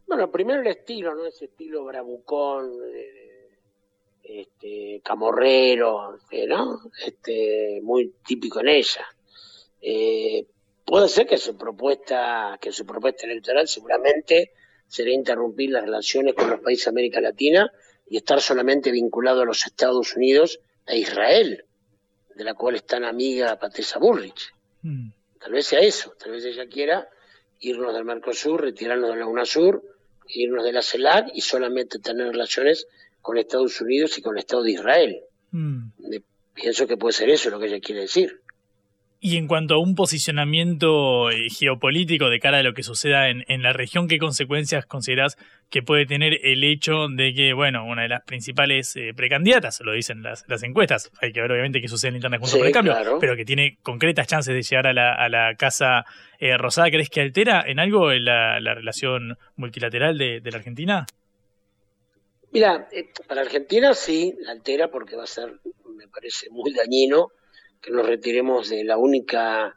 Bueno, 0.07 0.31
primero 0.31 0.61
el 0.61 0.67
estilo, 0.67 1.13
¿no? 1.15 1.25
Ese 1.25 1.45
estilo 1.45 1.83
bravucón, 1.83 2.71
este, 4.23 5.01
camorrero, 5.03 6.17
¿no? 6.47 6.79
Este, 7.05 7.79
muy 7.83 8.13
típico 8.25 8.61
en 8.61 8.69
ella. 8.69 9.05
Eh, 9.81 10.45
Puede 10.87 11.09
ser 11.09 11.27
que 11.27 11.37
su 11.37 11.57
propuesta, 11.57 12.57
que 12.61 12.71
su 12.71 12.85
propuesta 12.85 13.25
electoral 13.25 13.67
seguramente 13.67 14.53
será 14.87 15.11
interrumpir 15.11 15.69
las 15.69 15.83
relaciones 15.83 16.33
con 16.33 16.49
los 16.49 16.61
países 16.61 16.85
de 16.85 16.91
América 16.91 17.19
Latina 17.19 17.69
y 18.09 18.15
estar 18.15 18.39
solamente 18.39 18.89
vinculado 18.89 19.41
a 19.41 19.45
los 19.45 19.65
Estados 19.65 20.15
Unidos 20.15 20.61
e 20.85 20.99
Israel, 20.99 21.65
de 22.33 22.43
la 22.45 22.53
cual 22.53 22.75
es 22.75 22.85
tan 22.85 23.03
amiga 23.03 23.59
Patricia 23.59 23.97
Bullrich. 23.99 24.53
Mm. 24.83 25.09
Tal 25.41 25.51
vez 25.51 25.65
sea 25.65 25.81
eso, 25.81 26.15
tal 26.17 26.31
vez 26.31 26.45
ella 26.45 26.67
quiera 26.67 27.09
irnos 27.59 27.93
del 27.93 28.05
Mercosur, 28.05 28.61
retirarnos 28.61 29.09
de 29.09 29.17
la 29.17 29.27
UNASUR, 29.27 29.83
irnos 30.29 30.63
de 30.63 30.71
la 30.71 30.81
CELAC 30.81 31.31
y 31.33 31.41
solamente 31.41 31.99
tener 31.99 32.27
relaciones 32.27 32.87
con 33.21 33.37
Estados 33.37 33.81
Unidos 33.81 34.17
y 34.17 34.21
con 34.21 34.37
el 34.37 34.39
Estado 34.39 34.63
de 34.63 34.71
Israel. 34.71 35.19
Mm. 35.51 35.89
Pienso 36.53 36.87
que 36.87 36.95
puede 36.95 37.11
ser 37.11 37.29
eso 37.29 37.49
lo 37.49 37.59
que 37.59 37.65
ella 37.65 37.81
quiere 37.81 38.03
decir. 38.03 38.41
Y 39.19 39.37
en 39.37 39.47
cuanto 39.47 39.73
a 39.73 39.79
un 39.79 39.95
posicionamiento 39.95 41.31
eh, 41.31 41.49
geopolítico 41.49 42.29
de 42.29 42.39
cara 42.39 42.59
a 42.59 42.63
lo 42.63 42.73
que 42.73 42.83
suceda 42.83 43.29
en, 43.29 43.63
la 43.63 43.73
región, 43.73 44.07
¿qué 44.07 44.19
consecuencias 44.19 44.85
consideras 44.85 45.37
que 45.71 45.81
puede 45.81 46.05
tener 46.05 46.39
el 46.43 46.63
hecho 46.63 47.07
de 47.07 47.33
que, 47.33 47.53
bueno, 47.53 47.83
una 47.85 48.03
de 48.03 48.09
las 48.09 48.23
principales 48.23 48.95
eh, 48.95 49.13
precandidatas, 49.15 49.81
lo 49.81 49.93
dicen 49.93 50.21
las, 50.21 50.45
encuestas, 50.61 51.11
hay 51.19 51.33
que 51.33 51.41
ver 51.41 51.51
obviamente 51.51 51.81
qué 51.81 51.87
sucede 51.87 52.09
en 52.09 52.15
Internet 52.17 52.41
junto 52.41 52.57
por 52.57 52.67
el 52.67 52.73
cambio, 52.73 52.95
pero 53.19 53.35
que 53.35 53.43
tiene 53.43 53.79
concretas 53.81 54.27
chances 54.27 54.53
de 54.53 54.61
llegar 54.61 54.85
a 54.85 54.93
la, 55.29 55.55
Casa 55.57 56.05
eh, 56.39 56.55
Rosada, 56.55 56.91
¿crees 56.91 57.09
que 57.09 57.21
altera 57.21 57.63
en 57.65 57.79
algo 57.79 58.11
la, 58.11 58.59
relación 58.59 59.35
multilateral 59.55 60.17
de, 60.19 60.41
de 60.41 60.51
la 60.51 60.57
Argentina? 60.57 61.07
Mira, 62.51 62.87
para 63.27 63.41
Argentina 63.41 63.95
sí, 63.95 64.35
la 64.41 64.51
altera 64.51 64.89
porque 64.89 65.15
va 65.15 65.23
a 65.23 65.27
ser, 65.27 65.59
me 65.95 66.07
parece, 66.07 66.49
muy 66.51 66.71
dañino 66.73 67.31
que 67.87 67.93
nos 67.93 68.05
retiremos 68.05 68.67
de 68.69 68.83
la 68.83 68.97
única 68.97 69.73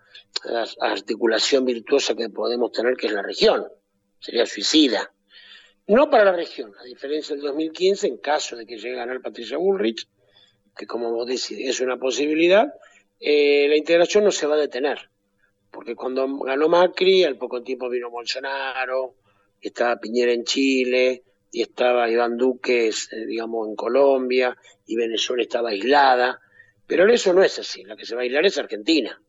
articulación 0.80 1.64
virtuosa 1.64 2.16
que 2.16 2.28
podemos 2.28 2.72
tener, 2.72 2.96
que 2.96 3.06
es 3.06 3.12
la 3.12 3.22
región. 3.22 3.68
Sería 4.18 4.46
suicida. 4.46 5.12
No 5.86 6.10
para 6.10 6.24
la 6.24 6.32
región, 6.32 6.72
a 6.80 6.84
diferencia 6.84 7.36
del 7.36 7.44
2015, 7.44 8.08
en 8.08 8.16
caso 8.18 8.56
de 8.56 8.66
que 8.66 8.78
llegue 8.78 8.94
a 8.94 9.04
ganar 9.06 9.22
Patricia 9.22 9.58
Bullrich, 9.58 10.08
que 10.76 10.86
como 10.86 11.12
vos 11.12 11.26
decís 11.26 11.52
es 11.52 11.80
una 11.80 11.98
posibilidad, 11.98 12.74
eh, 13.20 13.66
la 13.68 13.76
integración 13.76 14.24
no 14.24 14.32
se 14.32 14.46
va 14.48 14.56
a 14.56 14.58
detener. 14.58 15.08
Porque 15.70 15.94
cuando 15.94 16.26
ganó 16.38 16.68
Macri, 16.68 17.22
al 17.22 17.38
poco 17.38 17.62
tiempo 17.62 17.88
vino 17.88 18.10
Bolsonaro, 18.10 19.14
estaba 19.60 20.00
Piñera 20.00 20.32
en 20.32 20.42
Chile, 20.42 21.22
y 21.52 21.62
estaba 21.62 22.10
Iván 22.10 22.36
Duque, 22.36 22.88
eh, 22.88 23.26
digamos, 23.26 23.68
en 23.68 23.76
Colombia, 23.76 24.56
y 24.86 24.96
Venezuela 24.96 25.44
estaba 25.44 25.70
aislada 25.70 26.40
Pero 26.90 27.10
eso 27.12 27.32
no 27.32 27.42
es 27.42 27.58
así, 27.58 27.84
la 27.84 27.96
que 27.96 28.04
se 28.04 28.14
va 28.14 28.22
a 28.22 28.24
aislar 28.24 28.44
es 28.44 28.58
Argentina. 28.58 29.20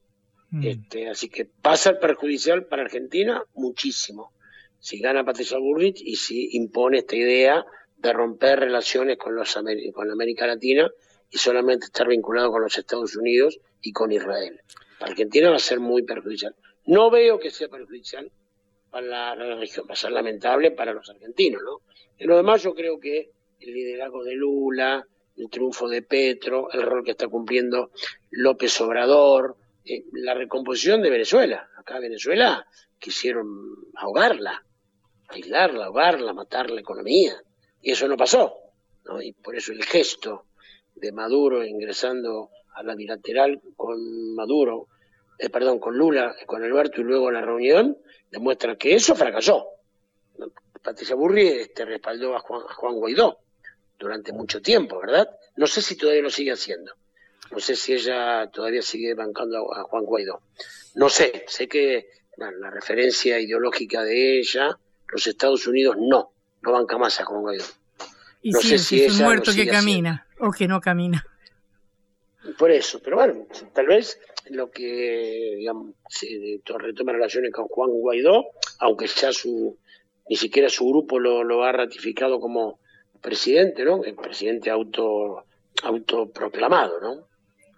Mm. 0.49 0.68
Este, 0.68 1.09
así 1.09 1.30
que 1.30 1.47
va 1.66 1.74
a 1.74 1.78
ser 1.78 1.99
perjudicial 1.99 2.66
para 2.66 2.82
Argentina 2.82 3.43
muchísimo 3.53 4.34
si 4.80 4.99
gana 4.99 5.24
Patricia 5.24 5.59
Bullrich 5.59 6.01
y 6.03 6.16
si 6.16 6.49
impone 6.57 6.97
esta 6.97 7.16
idea 7.16 7.64
de 7.97 8.14
romper 8.14 8.59
relaciones 8.59 9.18
con, 9.18 9.36
los 9.36 9.55
con 9.93 10.09
América 10.09 10.47
Latina 10.47 10.89
y 11.30 11.38
solamente 11.38 11.86
estar 11.86 12.07
vinculado 12.07 12.51
con 12.51 12.64
los 12.64 12.78
Estados 12.78 13.16
Unidos 13.16 13.59
y 13.82 13.91
con 13.93 14.12
Israel. 14.12 14.59
Para 14.99 15.12
Argentina 15.12 15.51
va 15.51 15.57
a 15.57 15.59
ser 15.59 15.80
muy 15.80 16.01
perjudicial. 16.01 16.55
No 16.88 17.12
veo 17.12 17.39
que 17.39 17.51
sea 17.51 17.70
perjudicial 17.70 18.32
para 18.89 19.36
la, 19.36 19.55
región, 19.55 19.86
va 19.88 19.93
a 19.93 19.97
ser 19.97 20.12
lamentable 20.12 20.72
para 20.72 20.93
los 20.93 21.07
argentinos, 21.09 21.62
¿no? 21.64 21.82
En 22.18 22.28
lo 22.28 22.38
demás 22.38 22.64
yo 22.64 22.74
creo 22.74 22.99
que 22.99 23.30
el 23.59 23.74
liderazgo 23.74 24.24
de 24.24 24.34
Lula, 24.34 25.05
el 25.42 25.50
triunfo 25.50 25.89
de 25.89 26.04
Petro, 26.04 26.72
el 26.72 26.84
rol 26.84 27.04
que 27.04 27.12
está 27.12 27.28
cumpliendo 27.28 27.89
López 28.30 28.80
Obrador, 28.80 29.58
eh, 29.84 30.06
la 30.14 30.36
recomposición 30.36 31.02
de 31.02 31.10
Venezuela. 31.10 31.68
Acá 31.78 32.00
Venezuela 32.00 32.68
quisieron 33.00 33.48
ahogarla, 33.96 34.64
aislarla, 35.30 35.86
ahogarla, 35.86 36.34
matar 36.34 36.70
la 36.70 36.82
economía. 36.82 37.34
Y 37.82 37.92
eso 37.92 38.08
no 38.08 38.18
pasó. 38.18 38.56
¿no? 39.06 39.20
Y 39.20 39.34
por 39.34 39.56
eso 39.56 39.72
el 39.72 39.84
gesto 39.84 40.46
de 40.96 41.12
Maduro 41.12 41.66
ingresando 41.66 42.52
a 42.76 42.84
la 42.84 42.94
bilateral 42.94 43.60
con 43.76 44.36
Maduro, 44.36 44.89
eh, 45.39 45.50
perdón, 45.50 45.80
con 45.80 45.98
Lula, 45.98 46.36
con 46.46 46.64
Alberto 46.64 47.02
y 47.02 47.04
luego 47.04 47.32
la 47.32 47.42
reunión, 47.42 47.98
demuestra 48.30 48.76
que 48.76 48.94
eso 48.94 49.16
fracasó. 49.16 49.70
Patricia 50.84 51.16
Burri 51.16 51.48
este, 51.48 51.84
respaldó 51.84 52.36
a 52.36 52.39
Juan, 52.39 52.62
a 52.70 52.74
Juan 52.76 52.96
Guaidó 52.96 53.41
durante 54.02 54.34
mucho 54.34 54.62
tiempo, 54.62 54.99
¿verdad? 54.99 55.30
No 55.56 55.68
sé 55.68 55.82
si 55.82 55.95
todavía 55.95 56.24
lo 56.24 56.32
sigue 56.32 56.52
haciendo. 56.52 56.93
No 57.52 57.60
sé 57.60 57.76
si 57.76 57.93
ella 57.93 58.49
todavía 58.52 58.82
sigue 58.82 59.14
bancando 59.14 59.74
a, 59.74 59.84
Juan 59.84 60.06
Guaidó. 60.06 60.41
No 60.95 61.08
sé, 61.08 61.45
sé 61.47 61.68
que 61.68 62.08
la 62.38 62.72
referencia 62.72 63.39
ideológica 63.39 64.04
de 64.04 64.39
ella, 64.39 64.78
los 65.10 65.28
Estados 65.28 65.68
Unidos 65.68 65.97
no, 65.99 66.32
no 66.62 66.72
banca 66.72 66.97
más 66.97 67.20
a 67.20 67.26
Juan 67.26 67.41
Guaidó. 67.41 67.66
Y 68.41 68.52
no 68.52 68.60
sé 68.60 68.80
si 68.80 69.04
es 69.04 69.20
un 69.20 69.26
muerto 69.26 69.54
que 69.54 69.68
camina 69.68 70.26
o 70.39 70.52
que 70.52 70.68
no 70.68 70.82
camina. 70.82 71.24
Por 72.58 72.72
eso, 72.72 72.99
pero 73.04 73.18
bueno, 73.18 73.45
tal 73.74 73.86
vez 73.86 74.20
lo 74.49 74.72
que 74.72 75.56
digamos, 75.58 75.93
se 76.10 76.60
retoma 76.66 77.12
relaciones 77.12 77.52
con 77.52 77.68
Juan 77.68 77.91
Guaidó, 77.91 78.45
aunque 78.80 79.06
ya 79.06 79.32
su 79.32 79.78
ni 80.28 80.36
siquiera 80.38 80.70
su 80.70 80.88
grupo 80.88 81.20
lo, 81.20 81.43
lo 81.43 81.64
ha 81.64 81.72
ratificado 81.72 82.39
como 82.39 82.80
presidente, 83.22 83.84
¿no? 83.84 84.03
El 84.03 84.15
presidente 84.15 84.69
auto 84.69 85.45
autoproclamado, 85.84 86.99
¿no? 87.01 87.32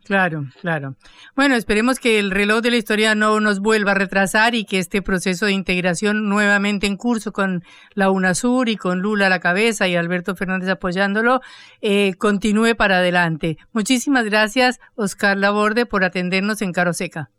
Claro, 0.06 0.44
claro. 0.60 0.96
Bueno, 1.34 1.56
esperemos 1.56 1.98
que 1.98 2.20
el 2.20 2.32
reloj 2.32 2.62
de 2.62 2.72
la 2.72 2.78
historia 2.78 3.16
no 3.16 3.40
nos 3.40 3.62
vuelva 3.62 3.92
a 3.92 3.96
retrasar 3.96 4.54
y 4.54 4.66
que 4.66 4.78
este 4.78 5.02
proceso 5.02 5.46
de 5.46 5.54
integración 5.54 6.28
nuevamente 6.28 6.88
en 6.88 6.98
curso 6.98 7.32
con 7.32 7.64
la 7.94 8.10
UNASUR 8.10 8.68
y 8.68 8.76
con 8.76 9.00
Lula 9.00 9.28
a 9.28 9.30
la 9.30 9.40
cabeza 9.40 9.88
y 9.88 9.96
Alberto 9.96 10.36
Fernández 10.36 10.70
apoyándolo, 10.70 11.40
eh, 11.82 12.16
continúe 12.16 12.76
para 12.76 12.98
adelante. 12.98 13.58
Muchísimas 13.72 14.26
gracias, 14.26 14.80
Oscar 14.96 15.38
Laborde, 15.38 15.86
por 15.86 16.04
atendernos 16.04 16.62
en 16.62 16.74
Caro 16.74 16.92
Seca. 16.92 17.30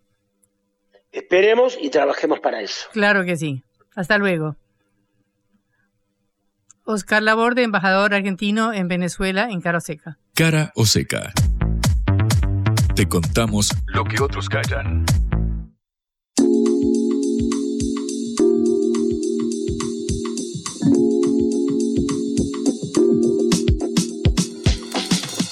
Esperemos 1.13 1.77
y 1.79 1.91
trabajemos 1.91 2.41
para 2.41 2.63
eso. 2.63 2.89
Claro 2.93 3.25
que 3.25 3.37
sí. 3.37 3.63
Hasta 3.95 4.17
luego. 4.17 4.57
Oscar 6.85 7.23
Laborde, 7.23 7.63
embajador 7.63 8.13
argentino 8.13 8.73
en 8.73 8.89
Venezuela, 8.89 9.49
en 9.51 9.63
Caro 9.63 9.81
Seca. 9.81 10.19
Cara 10.35 10.71
o 10.75 10.85
Seca. 10.85 11.33
Te 12.95 13.09
contamos 13.09 13.71
lo 13.87 14.05
que 14.05 14.23
otros 14.23 14.49
callan. 14.49 15.05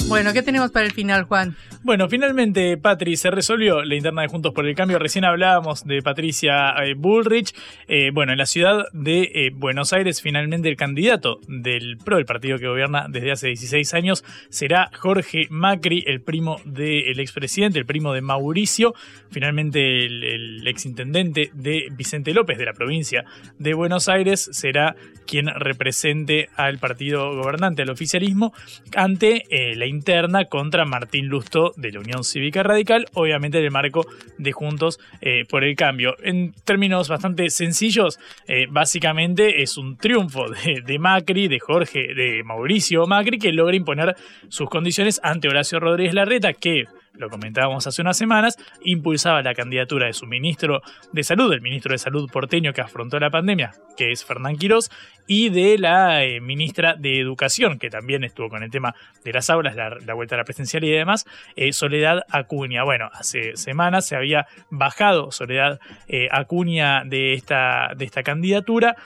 Bueno, 0.08 0.34
¿qué 0.34 0.42
tenemos 0.42 0.70
para 0.70 0.84
el 0.84 0.92
final, 0.92 1.24
Juan? 1.24 1.56
Bueno, 1.84 2.08
finalmente, 2.08 2.76
Patri, 2.76 3.16
se 3.16 3.32
resolvió 3.32 3.82
la 3.82 3.96
interna 3.96 4.22
de 4.22 4.28
Juntos 4.28 4.54
por 4.54 4.64
el 4.68 4.76
Cambio. 4.76 5.00
Recién 5.00 5.24
hablábamos 5.24 5.84
de 5.84 6.00
Patricia 6.00 6.70
eh, 6.80 6.94
Bullrich. 6.94 7.52
Eh, 7.88 8.12
bueno, 8.14 8.30
en 8.30 8.38
la 8.38 8.46
ciudad 8.46 8.84
de 8.92 9.22
eh, 9.34 9.50
Buenos 9.52 9.92
Aires, 9.92 10.22
finalmente 10.22 10.68
el 10.68 10.76
candidato 10.76 11.40
del 11.48 11.96
PRO, 11.96 12.18
el 12.18 12.24
partido 12.24 12.56
que 12.60 12.68
gobierna 12.68 13.06
desde 13.08 13.32
hace 13.32 13.48
16 13.48 13.94
años, 13.94 14.24
será 14.48 14.92
Jorge 14.96 15.48
Macri, 15.50 16.04
el 16.06 16.20
primo 16.20 16.60
del 16.64 17.18
expresidente, 17.18 17.80
el 17.80 17.86
primo 17.86 18.12
de 18.12 18.20
Mauricio. 18.20 18.94
Finalmente, 19.32 20.06
el, 20.06 20.22
el 20.22 20.68
exintendente 20.68 21.50
de 21.52 21.88
Vicente 21.96 22.32
López, 22.32 22.58
de 22.58 22.66
la 22.66 22.74
provincia 22.74 23.24
de 23.58 23.74
Buenos 23.74 24.08
Aires, 24.08 24.48
será 24.52 24.94
quien 25.26 25.48
represente 25.48 26.48
al 26.54 26.78
partido 26.78 27.34
gobernante, 27.34 27.82
al 27.82 27.90
oficialismo, 27.90 28.52
ante 28.94 29.42
la 29.74 29.86
interna 29.86 30.44
contra 30.44 30.84
Martín 30.84 31.28
De 31.76 31.92
la 31.92 32.00
Unión 32.00 32.24
Cívica 32.24 32.62
Radical, 32.62 33.06
obviamente 33.14 33.58
en 33.58 33.64
el 33.64 33.70
marco 33.70 34.06
de 34.38 34.52
Juntos 34.52 35.00
eh, 35.20 35.44
por 35.48 35.64
el 35.64 35.76
Cambio. 35.76 36.16
En 36.22 36.52
términos 36.64 37.08
bastante 37.08 37.48
sencillos, 37.50 38.18
eh, 38.46 38.66
básicamente 38.70 39.62
es 39.62 39.76
un 39.76 39.96
triunfo 39.96 40.48
de, 40.48 40.82
de, 40.82 40.98
Macri, 40.98 41.48
de 41.48 41.60
Jorge, 41.60 42.14
de 42.14 42.42
Mauricio 42.44 43.06
Macri, 43.06 43.38
que 43.38 43.52
logra 43.52 43.76
imponer 43.76 44.16
sus 44.48 44.68
condiciones 44.68 45.20
ante 45.22 45.48
Horacio 45.48 45.80
Rodríguez 45.80 46.14
Larreta, 46.14 46.52
que 46.52 46.86
lo 47.14 47.28
comentábamos 47.28 47.86
hace 47.86 48.00
unas 48.00 48.16
semanas, 48.16 48.58
impulsaba 48.84 49.42
la 49.42 49.54
candidatura 49.54 50.06
de 50.06 50.12
su 50.12 50.26
ministro 50.26 50.80
de 51.12 51.22
Salud, 51.22 51.52
el 51.52 51.60
ministro 51.60 51.92
de 51.92 51.98
Salud 51.98 52.30
porteño 52.30 52.72
que 52.72 52.80
afrontó 52.80 53.18
la 53.18 53.30
pandemia, 53.30 53.72
que 53.96 54.12
es 54.12 54.24
Fernán 54.24 54.56
Quirós, 54.56 54.90
y 55.26 55.50
de 55.50 55.78
la 55.78 56.24
eh, 56.24 56.40
ministra 56.40 56.94
de 56.94 57.20
Educación, 57.20 57.78
que 57.78 57.90
también 57.90 58.24
estuvo 58.24 58.48
con 58.48 58.62
el 58.62 58.70
tema 58.70 58.94
de 59.24 59.32
las 59.32 59.50
aulas, 59.50 59.76
la, 59.76 60.14
vuelta 60.14 60.34
a 60.34 60.38
la 60.38 60.44
presencial 60.44 60.84
y 60.84 60.90
demás, 60.90 61.26
eh, 61.56 61.72
Soledad 61.72 62.22
Acuña. 62.30 62.82
Bueno, 62.82 63.08
hace 63.12 63.56
semanas 63.56 64.06
se 64.06 64.16
había 64.16 64.46
bajado 64.70 65.30
Soledad 65.30 65.80
eh, 66.08 66.28
Acuña 66.30 67.04
de 67.04 67.34
esta, 67.34 67.92
de 67.96 68.04
esta 68.04 68.22
candidatura. 68.22 68.96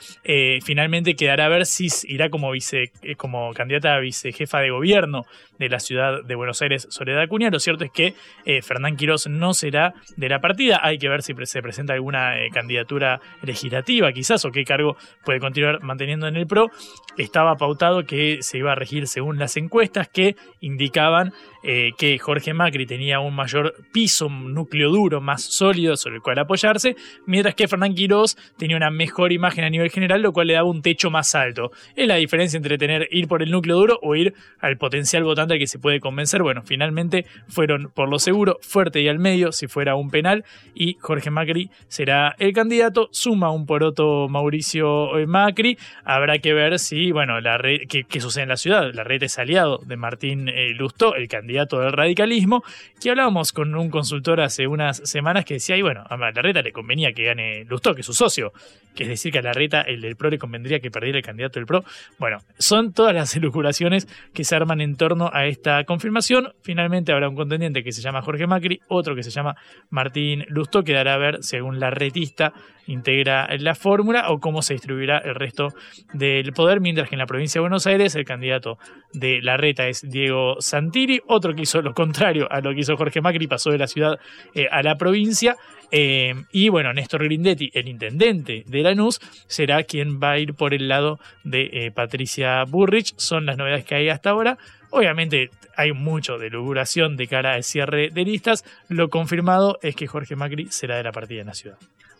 finalmente 0.63 1.15
quedará 1.15 1.45
a 1.45 1.49
ver 1.49 1.65
si 1.65 1.87
irá 2.07 2.29
como, 2.29 2.51
vice, 2.51 2.91
como 3.17 3.53
candidata 3.53 3.95
a 3.95 3.99
vicejefa 3.99 4.59
de 4.59 4.71
gobierno 4.71 5.25
de 5.59 5.69
la 5.69 5.79
ciudad 5.79 6.23
de 6.23 6.35
Buenos 6.35 6.61
Aires, 6.61 6.87
Soledad 6.89 7.21
Acuña. 7.21 7.49
Lo 7.49 7.59
cierto 7.59 7.83
es 7.83 7.91
que 7.91 8.13
Fernán 8.61 8.95
Quirós 8.95 9.27
no 9.27 9.53
será 9.53 9.93
de 10.15 10.29
la 10.29 10.39
partida. 10.39 10.79
Hay 10.83 10.97
que 10.97 11.09
ver 11.09 11.23
si 11.23 11.33
se 11.45 11.61
presenta 11.61 11.93
alguna 11.93 12.33
candidatura 12.51 13.21
legislativa, 13.41 14.11
quizás, 14.11 14.43
o 14.45 14.51
qué 14.51 14.63
cargo 14.65 14.97
puede 15.23 15.39
continuar 15.39 15.81
manteniendo 15.81 16.06
en 16.09 16.35
el 16.35 16.47
PRO, 16.47 16.69
estaba 17.17 17.55
pautado 17.55 18.03
que 18.03 18.39
se 18.41 18.57
iba 18.57 18.71
a 18.71 18.75
regir 18.75 19.07
según 19.07 19.39
las 19.39 19.57
encuestas 19.57 20.07
que 20.07 20.35
indicaban 20.59 21.33
eh, 21.69 21.91
que 21.97 22.17
Jorge 22.17 22.53
Macri 22.53 22.85
tenía 22.85 23.19
un 23.19 23.35
mayor 23.35 23.75
piso, 23.91 24.27
un 24.27 24.53
núcleo 24.53 24.89
duro, 24.89 25.19
más 25.19 25.43
sólido 25.43 25.97
sobre 25.97 26.15
el 26.15 26.21
cual 26.21 26.39
apoyarse, 26.39 26.95
mientras 27.25 27.55
que 27.55 27.67
Fernán 27.67 27.93
Quirós 27.93 28.37
tenía 28.57 28.77
una 28.77 28.89
mejor 28.89 29.33
imagen 29.33 29.65
a 29.65 29.69
nivel 29.69 29.89
general, 29.89 30.21
lo 30.21 30.31
cual 30.31 30.47
le 30.47 30.53
daba 30.53 30.69
un 30.69 30.81
techo 30.81 31.11
más 31.11 31.35
alto. 31.35 31.71
Es 31.97 32.07
la 32.07 32.15
diferencia 32.15 32.55
entre 32.55 32.77
tener 32.77 33.09
ir 33.11 33.27
por 33.27 33.43
el 33.43 33.51
núcleo 33.51 33.75
duro 33.75 33.99
o 34.01 34.15
ir 34.15 34.33
al 34.61 34.77
potencial 34.77 35.25
votante 35.25 35.59
que 35.59 35.67
se 35.67 35.77
puede 35.77 35.99
convencer. 35.99 36.41
Bueno, 36.41 36.63
finalmente 36.63 37.25
fueron 37.49 37.91
por 37.93 38.07
lo 38.07 38.17
seguro, 38.17 38.59
fuerte 38.61 39.01
y 39.01 39.09
al 39.09 39.19
medio, 39.19 39.51
si 39.51 39.67
fuera 39.67 39.95
un 39.95 40.09
penal, 40.09 40.45
y 40.73 40.95
Jorge 41.01 41.31
Macri 41.31 41.69
será 41.89 42.33
el 42.39 42.53
candidato. 42.53 43.09
Suma 43.11 43.51
un 43.51 43.65
poroto 43.65 44.29
Mauricio 44.29 45.17
eh, 45.17 45.27
Macri. 45.27 45.77
Habrá 46.05 46.39
que 46.39 46.53
ver 46.53 46.79
si, 46.79 47.11
bueno, 47.11 47.41
la 47.41 47.57
red, 47.57 47.81
qué, 47.89 48.21
sucede 48.21 48.43
en 48.43 48.49
la 48.49 48.57
ciudad. 48.57 48.93
La 48.93 49.03
red 49.03 49.21
es 49.21 49.37
aliado 49.37 49.81
de 49.85 49.97
Martín 49.97 50.47
eh, 50.47 50.69
Lustó, 50.73 51.13
el 51.15 51.27
candidato 51.27 51.56
del 51.65 51.91
radicalismo, 51.91 52.63
que 53.01 53.09
hablábamos 53.09 53.51
con 53.51 53.73
un 53.75 53.89
consultor 53.89 54.41
hace 54.41 54.67
unas 54.67 54.97
semanas 55.09 55.45
que 55.45 55.55
decía, 55.55 55.77
y 55.77 55.81
bueno, 55.81 56.03
a 56.07 56.17
Larreta 56.17 56.61
le 56.61 56.71
convenía 56.71 57.13
que 57.13 57.23
gane 57.23 57.65
Lustó, 57.65 57.95
que 57.95 58.01
es 58.01 58.05
su 58.05 58.13
socio, 58.13 58.53
que 58.95 59.03
es 59.03 59.09
decir, 59.09 59.31
que 59.31 59.39
a 59.39 59.41
Larreta, 59.41 59.81
el 59.81 60.01
del 60.01 60.15
PRO, 60.15 60.29
le 60.29 60.37
convendría 60.37 60.79
que 60.79 60.91
perdiera 60.91 61.17
el 61.17 61.23
candidato 61.23 61.59
del 61.59 61.65
PRO. 61.65 61.83
Bueno, 62.19 62.39
son 62.57 62.93
todas 62.93 63.13
las 63.13 63.35
elucubraciones 63.37 64.07
que 64.33 64.43
se 64.43 64.55
arman 64.55 64.81
en 64.81 64.95
torno 64.95 65.29
a 65.33 65.45
esta 65.45 65.83
confirmación. 65.85 66.53
Finalmente 66.61 67.11
habrá 67.11 67.29
un 67.29 67.35
contendiente 67.35 67.83
que 67.83 67.91
se 67.91 68.01
llama 68.01 68.21
Jorge 68.21 68.47
Macri, 68.47 68.81
otro 68.87 69.15
que 69.15 69.23
se 69.23 69.31
llama 69.31 69.55
Martín 69.89 70.45
Lustó, 70.49 70.83
que 70.83 70.93
dará 70.93 71.15
a 71.15 71.17
ver, 71.17 71.43
según 71.43 71.79
la 71.79 71.89
retista, 71.89 72.53
integra 72.87 73.47
la 73.59 73.75
fórmula 73.75 74.29
o 74.29 74.39
cómo 74.39 74.61
se 74.61 74.73
distribuirá 74.73 75.19
el 75.19 75.35
resto 75.35 75.69
del 76.13 76.53
poder, 76.53 76.81
mientras 76.81 77.09
que 77.09 77.15
en 77.15 77.19
la 77.19 77.25
provincia 77.25 77.59
de 77.59 77.63
Buenos 77.63 77.85
Aires 77.87 78.15
el 78.15 78.25
candidato 78.25 78.77
de 79.13 79.41
la 79.41 79.57
reta 79.57 79.87
es 79.87 80.01
Diego 80.09 80.55
Santilli, 80.59 81.21
otro 81.27 81.53
que 81.53 81.63
hizo 81.63 81.81
lo 81.81 81.93
contrario 81.93 82.47
a 82.51 82.61
lo 82.61 82.73
que 82.73 82.81
hizo 82.81 82.97
Jorge 82.97 83.21
Macri, 83.21 83.47
pasó 83.47 83.71
de 83.71 83.77
la 83.77 83.87
ciudad 83.87 84.19
eh, 84.53 84.67
a 84.71 84.81
la 84.81 84.95
provincia. 84.95 85.55
Eh, 85.89 86.33
y 86.51 86.69
bueno, 86.69 86.91
Néstor 86.93 87.23
Grindetti, 87.23 87.71
el 87.73 87.87
intendente 87.87 88.63
de 88.67 88.81
Lanús, 88.81 89.19
será 89.47 89.83
quien 89.83 90.19
va 90.19 90.31
a 90.31 90.39
ir 90.39 90.53
por 90.53 90.73
el 90.73 90.87
lado 90.89 91.19
de 91.43 91.69
eh, 91.71 91.91
Patricia 91.91 92.63
Burrich. 92.65 93.13
Son 93.17 93.45
las 93.45 93.57
novedades 93.57 93.85
que 93.85 93.95
hay 93.95 94.09
hasta 94.09 94.31
ahora. 94.31 94.57
Obviamente 94.89 95.49
hay 95.75 95.91
mucho 95.93 96.37
de 96.37 96.49
luguración 96.49 97.17
de 97.17 97.27
cara 97.27 97.53
al 97.53 97.63
cierre 97.63 98.09
de 98.09 98.23
listas. 98.23 98.65
Lo 98.89 99.09
confirmado 99.09 99.77
es 99.81 99.95
que 99.95 100.07
Jorge 100.07 100.35
Macri 100.35 100.67
será 100.69 100.97
de 100.97 101.03
la 101.03 101.11
partida 101.11 101.41
en 101.41 101.47
la 101.47 101.53
ciudad. 101.53 101.77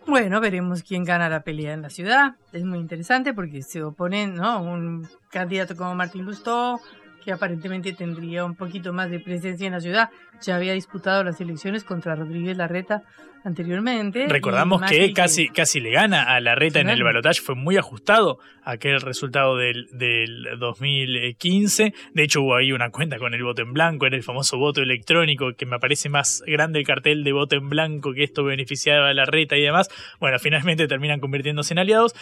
Bueno, 0.07 0.39
veremos 0.39 0.83
quién 0.83 1.03
gana 1.03 1.27
la 1.27 1.41
pelea 1.41 1.73
en 1.73 1.81
la 1.81 1.89
ciudad. 1.89 2.35
Es 2.53 2.63
muy 2.63 2.79
interesante 2.79 3.33
porque 3.33 3.61
se 3.61 3.83
oponen, 3.83 4.35
¿no? 4.35 4.63
Un 4.63 5.05
candidato 5.29 5.75
como 5.75 5.95
Martín 5.95 6.23
Lustó, 6.23 6.79
que 7.25 7.33
aparentemente 7.33 7.91
tendría 7.91 8.45
un 8.45 8.55
poquito 8.55 8.93
más 8.93 9.09
de 9.09 9.19
presencia 9.19 9.67
en 9.67 9.73
la 9.73 9.81
ciudad. 9.81 10.09
Ya 10.41 10.55
había 10.55 10.73
disputado 10.73 11.23
las 11.23 11.39
elecciones 11.41 11.83
contra 11.83 12.15
Rodríguez 12.15 12.57
Larreta 12.57 13.03
anteriormente. 13.43 14.27
Recordamos 14.27 14.81
que 14.83 15.13
casi, 15.13 15.47
casi 15.49 15.79
le 15.79 15.91
gana 15.91 16.23
a 16.23 16.39
Larreta 16.39 16.79
en 16.79 16.89
el 16.89 17.03
balotaje, 17.03 17.41
fue 17.41 17.55
muy 17.55 17.77
ajustado 17.77 18.39
aquel 18.63 18.99
resultado 18.99 19.55
del, 19.55 19.87
del 19.93 20.59
2015. 20.59 21.93
De 22.13 22.23
hecho, 22.23 22.41
hubo 22.41 22.55
ahí 22.55 22.73
una 22.73 22.89
cuenta 22.89 23.17
con 23.17 23.33
el 23.33 23.43
voto 23.43 23.61
en 23.61 23.73
blanco, 23.73 24.05
era 24.05 24.17
el 24.17 24.23
famoso 24.23 24.57
voto 24.57 24.81
electrónico, 24.81 25.53
que 25.53 25.65
me 25.65 25.79
parece 25.79 26.09
más 26.09 26.43
grande 26.45 26.79
el 26.79 26.85
cartel 26.85 27.23
de 27.23 27.31
voto 27.31 27.55
en 27.55 27.69
blanco 27.69 28.13
que 28.13 28.23
esto 28.23 28.43
beneficiaba 28.43 29.09
a 29.09 29.13
Larreta 29.13 29.55
y 29.55 29.61
demás. 29.61 29.89
Bueno, 30.19 30.37
finalmente 30.39 30.87
terminan 30.87 31.19
convirtiéndose 31.19 31.73
en 31.73 31.79
aliados. 31.79 32.13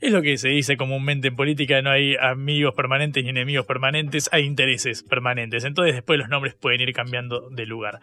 Es 0.00 0.12
lo 0.12 0.20
que 0.20 0.36
se 0.36 0.48
dice 0.48 0.76
comúnmente 0.76 1.28
en 1.28 1.36
política, 1.36 1.80
no 1.80 1.90
hay 1.90 2.16
amigos 2.16 2.74
permanentes 2.74 3.24
ni 3.24 3.30
enemigos 3.30 3.64
permanentes, 3.64 4.28
hay 4.32 4.44
intereses 4.44 5.02
permanentes. 5.02 5.64
Entonces 5.64 5.94
después 5.94 6.18
los 6.18 6.28
nombres 6.28 6.54
pueden 6.54 6.82
ir 6.82 6.92
cambiando 6.92 7.48
de 7.48 7.63
lugar. 7.68 8.00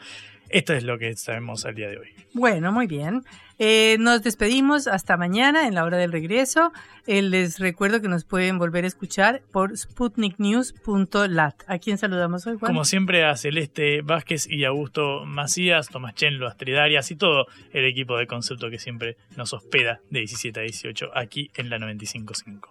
Esto 0.52 0.74
es 0.74 0.84
lo 0.84 0.98
que 0.98 1.16
sabemos 1.16 1.66
al 1.66 1.76
día 1.76 1.88
de 1.90 1.98
hoy. 1.98 2.14
Bueno, 2.34 2.72
muy 2.74 2.86
bien. 2.86 3.24
Eh, 3.58 3.96
nos 4.00 4.22
despedimos 4.22 4.88
hasta 4.88 5.16
mañana 5.16 5.68
en 5.68 5.76
la 5.76 5.86
hora 5.86 5.98
del 5.98 6.12
regreso. 6.12 6.74
Eh, 7.08 7.22
les 7.22 7.60
recuerdo 7.60 8.02
que 8.02 8.10
nos 8.10 8.26
pueden 8.26 8.58
volver 8.58 8.84
a 8.84 8.88
escuchar 8.88 9.44
por 9.52 9.78
sputniknews.lat. 9.78 11.56
¿A 11.68 11.78
quién 11.78 11.98
saludamos 11.98 12.46
hoy, 12.48 12.58
Juan? 12.58 12.72
Como 12.72 12.84
siempre 12.84 13.24
a 13.24 13.38
Celeste 13.38 14.02
Vázquez 14.02 14.46
y 14.50 14.66
Augusto 14.66 15.24
Macías, 15.26 15.88
Tomás 15.88 16.16
Chenlo, 16.16 16.48
Astridarias 16.48 17.12
y 17.12 17.16
todo 17.16 17.46
el 17.72 17.86
equipo 17.86 18.18
de 18.18 18.28
concepto 18.28 18.70
que 18.70 18.80
siempre 18.80 19.16
nos 19.38 19.54
hospeda 19.54 20.02
de 20.10 20.20
17 20.20 20.60
a 20.60 20.64
18 20.64 21.12
aquí 21.16 21.52
en 21.56 21.70
la 21.70 21.78
95.5. 21.78 22.62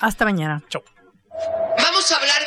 Hasta 0.00 0.24
mañana. 0.24 0.62
Chau. 0.68 0.82
Vamos 1.76 2.12
a 2.12 2.19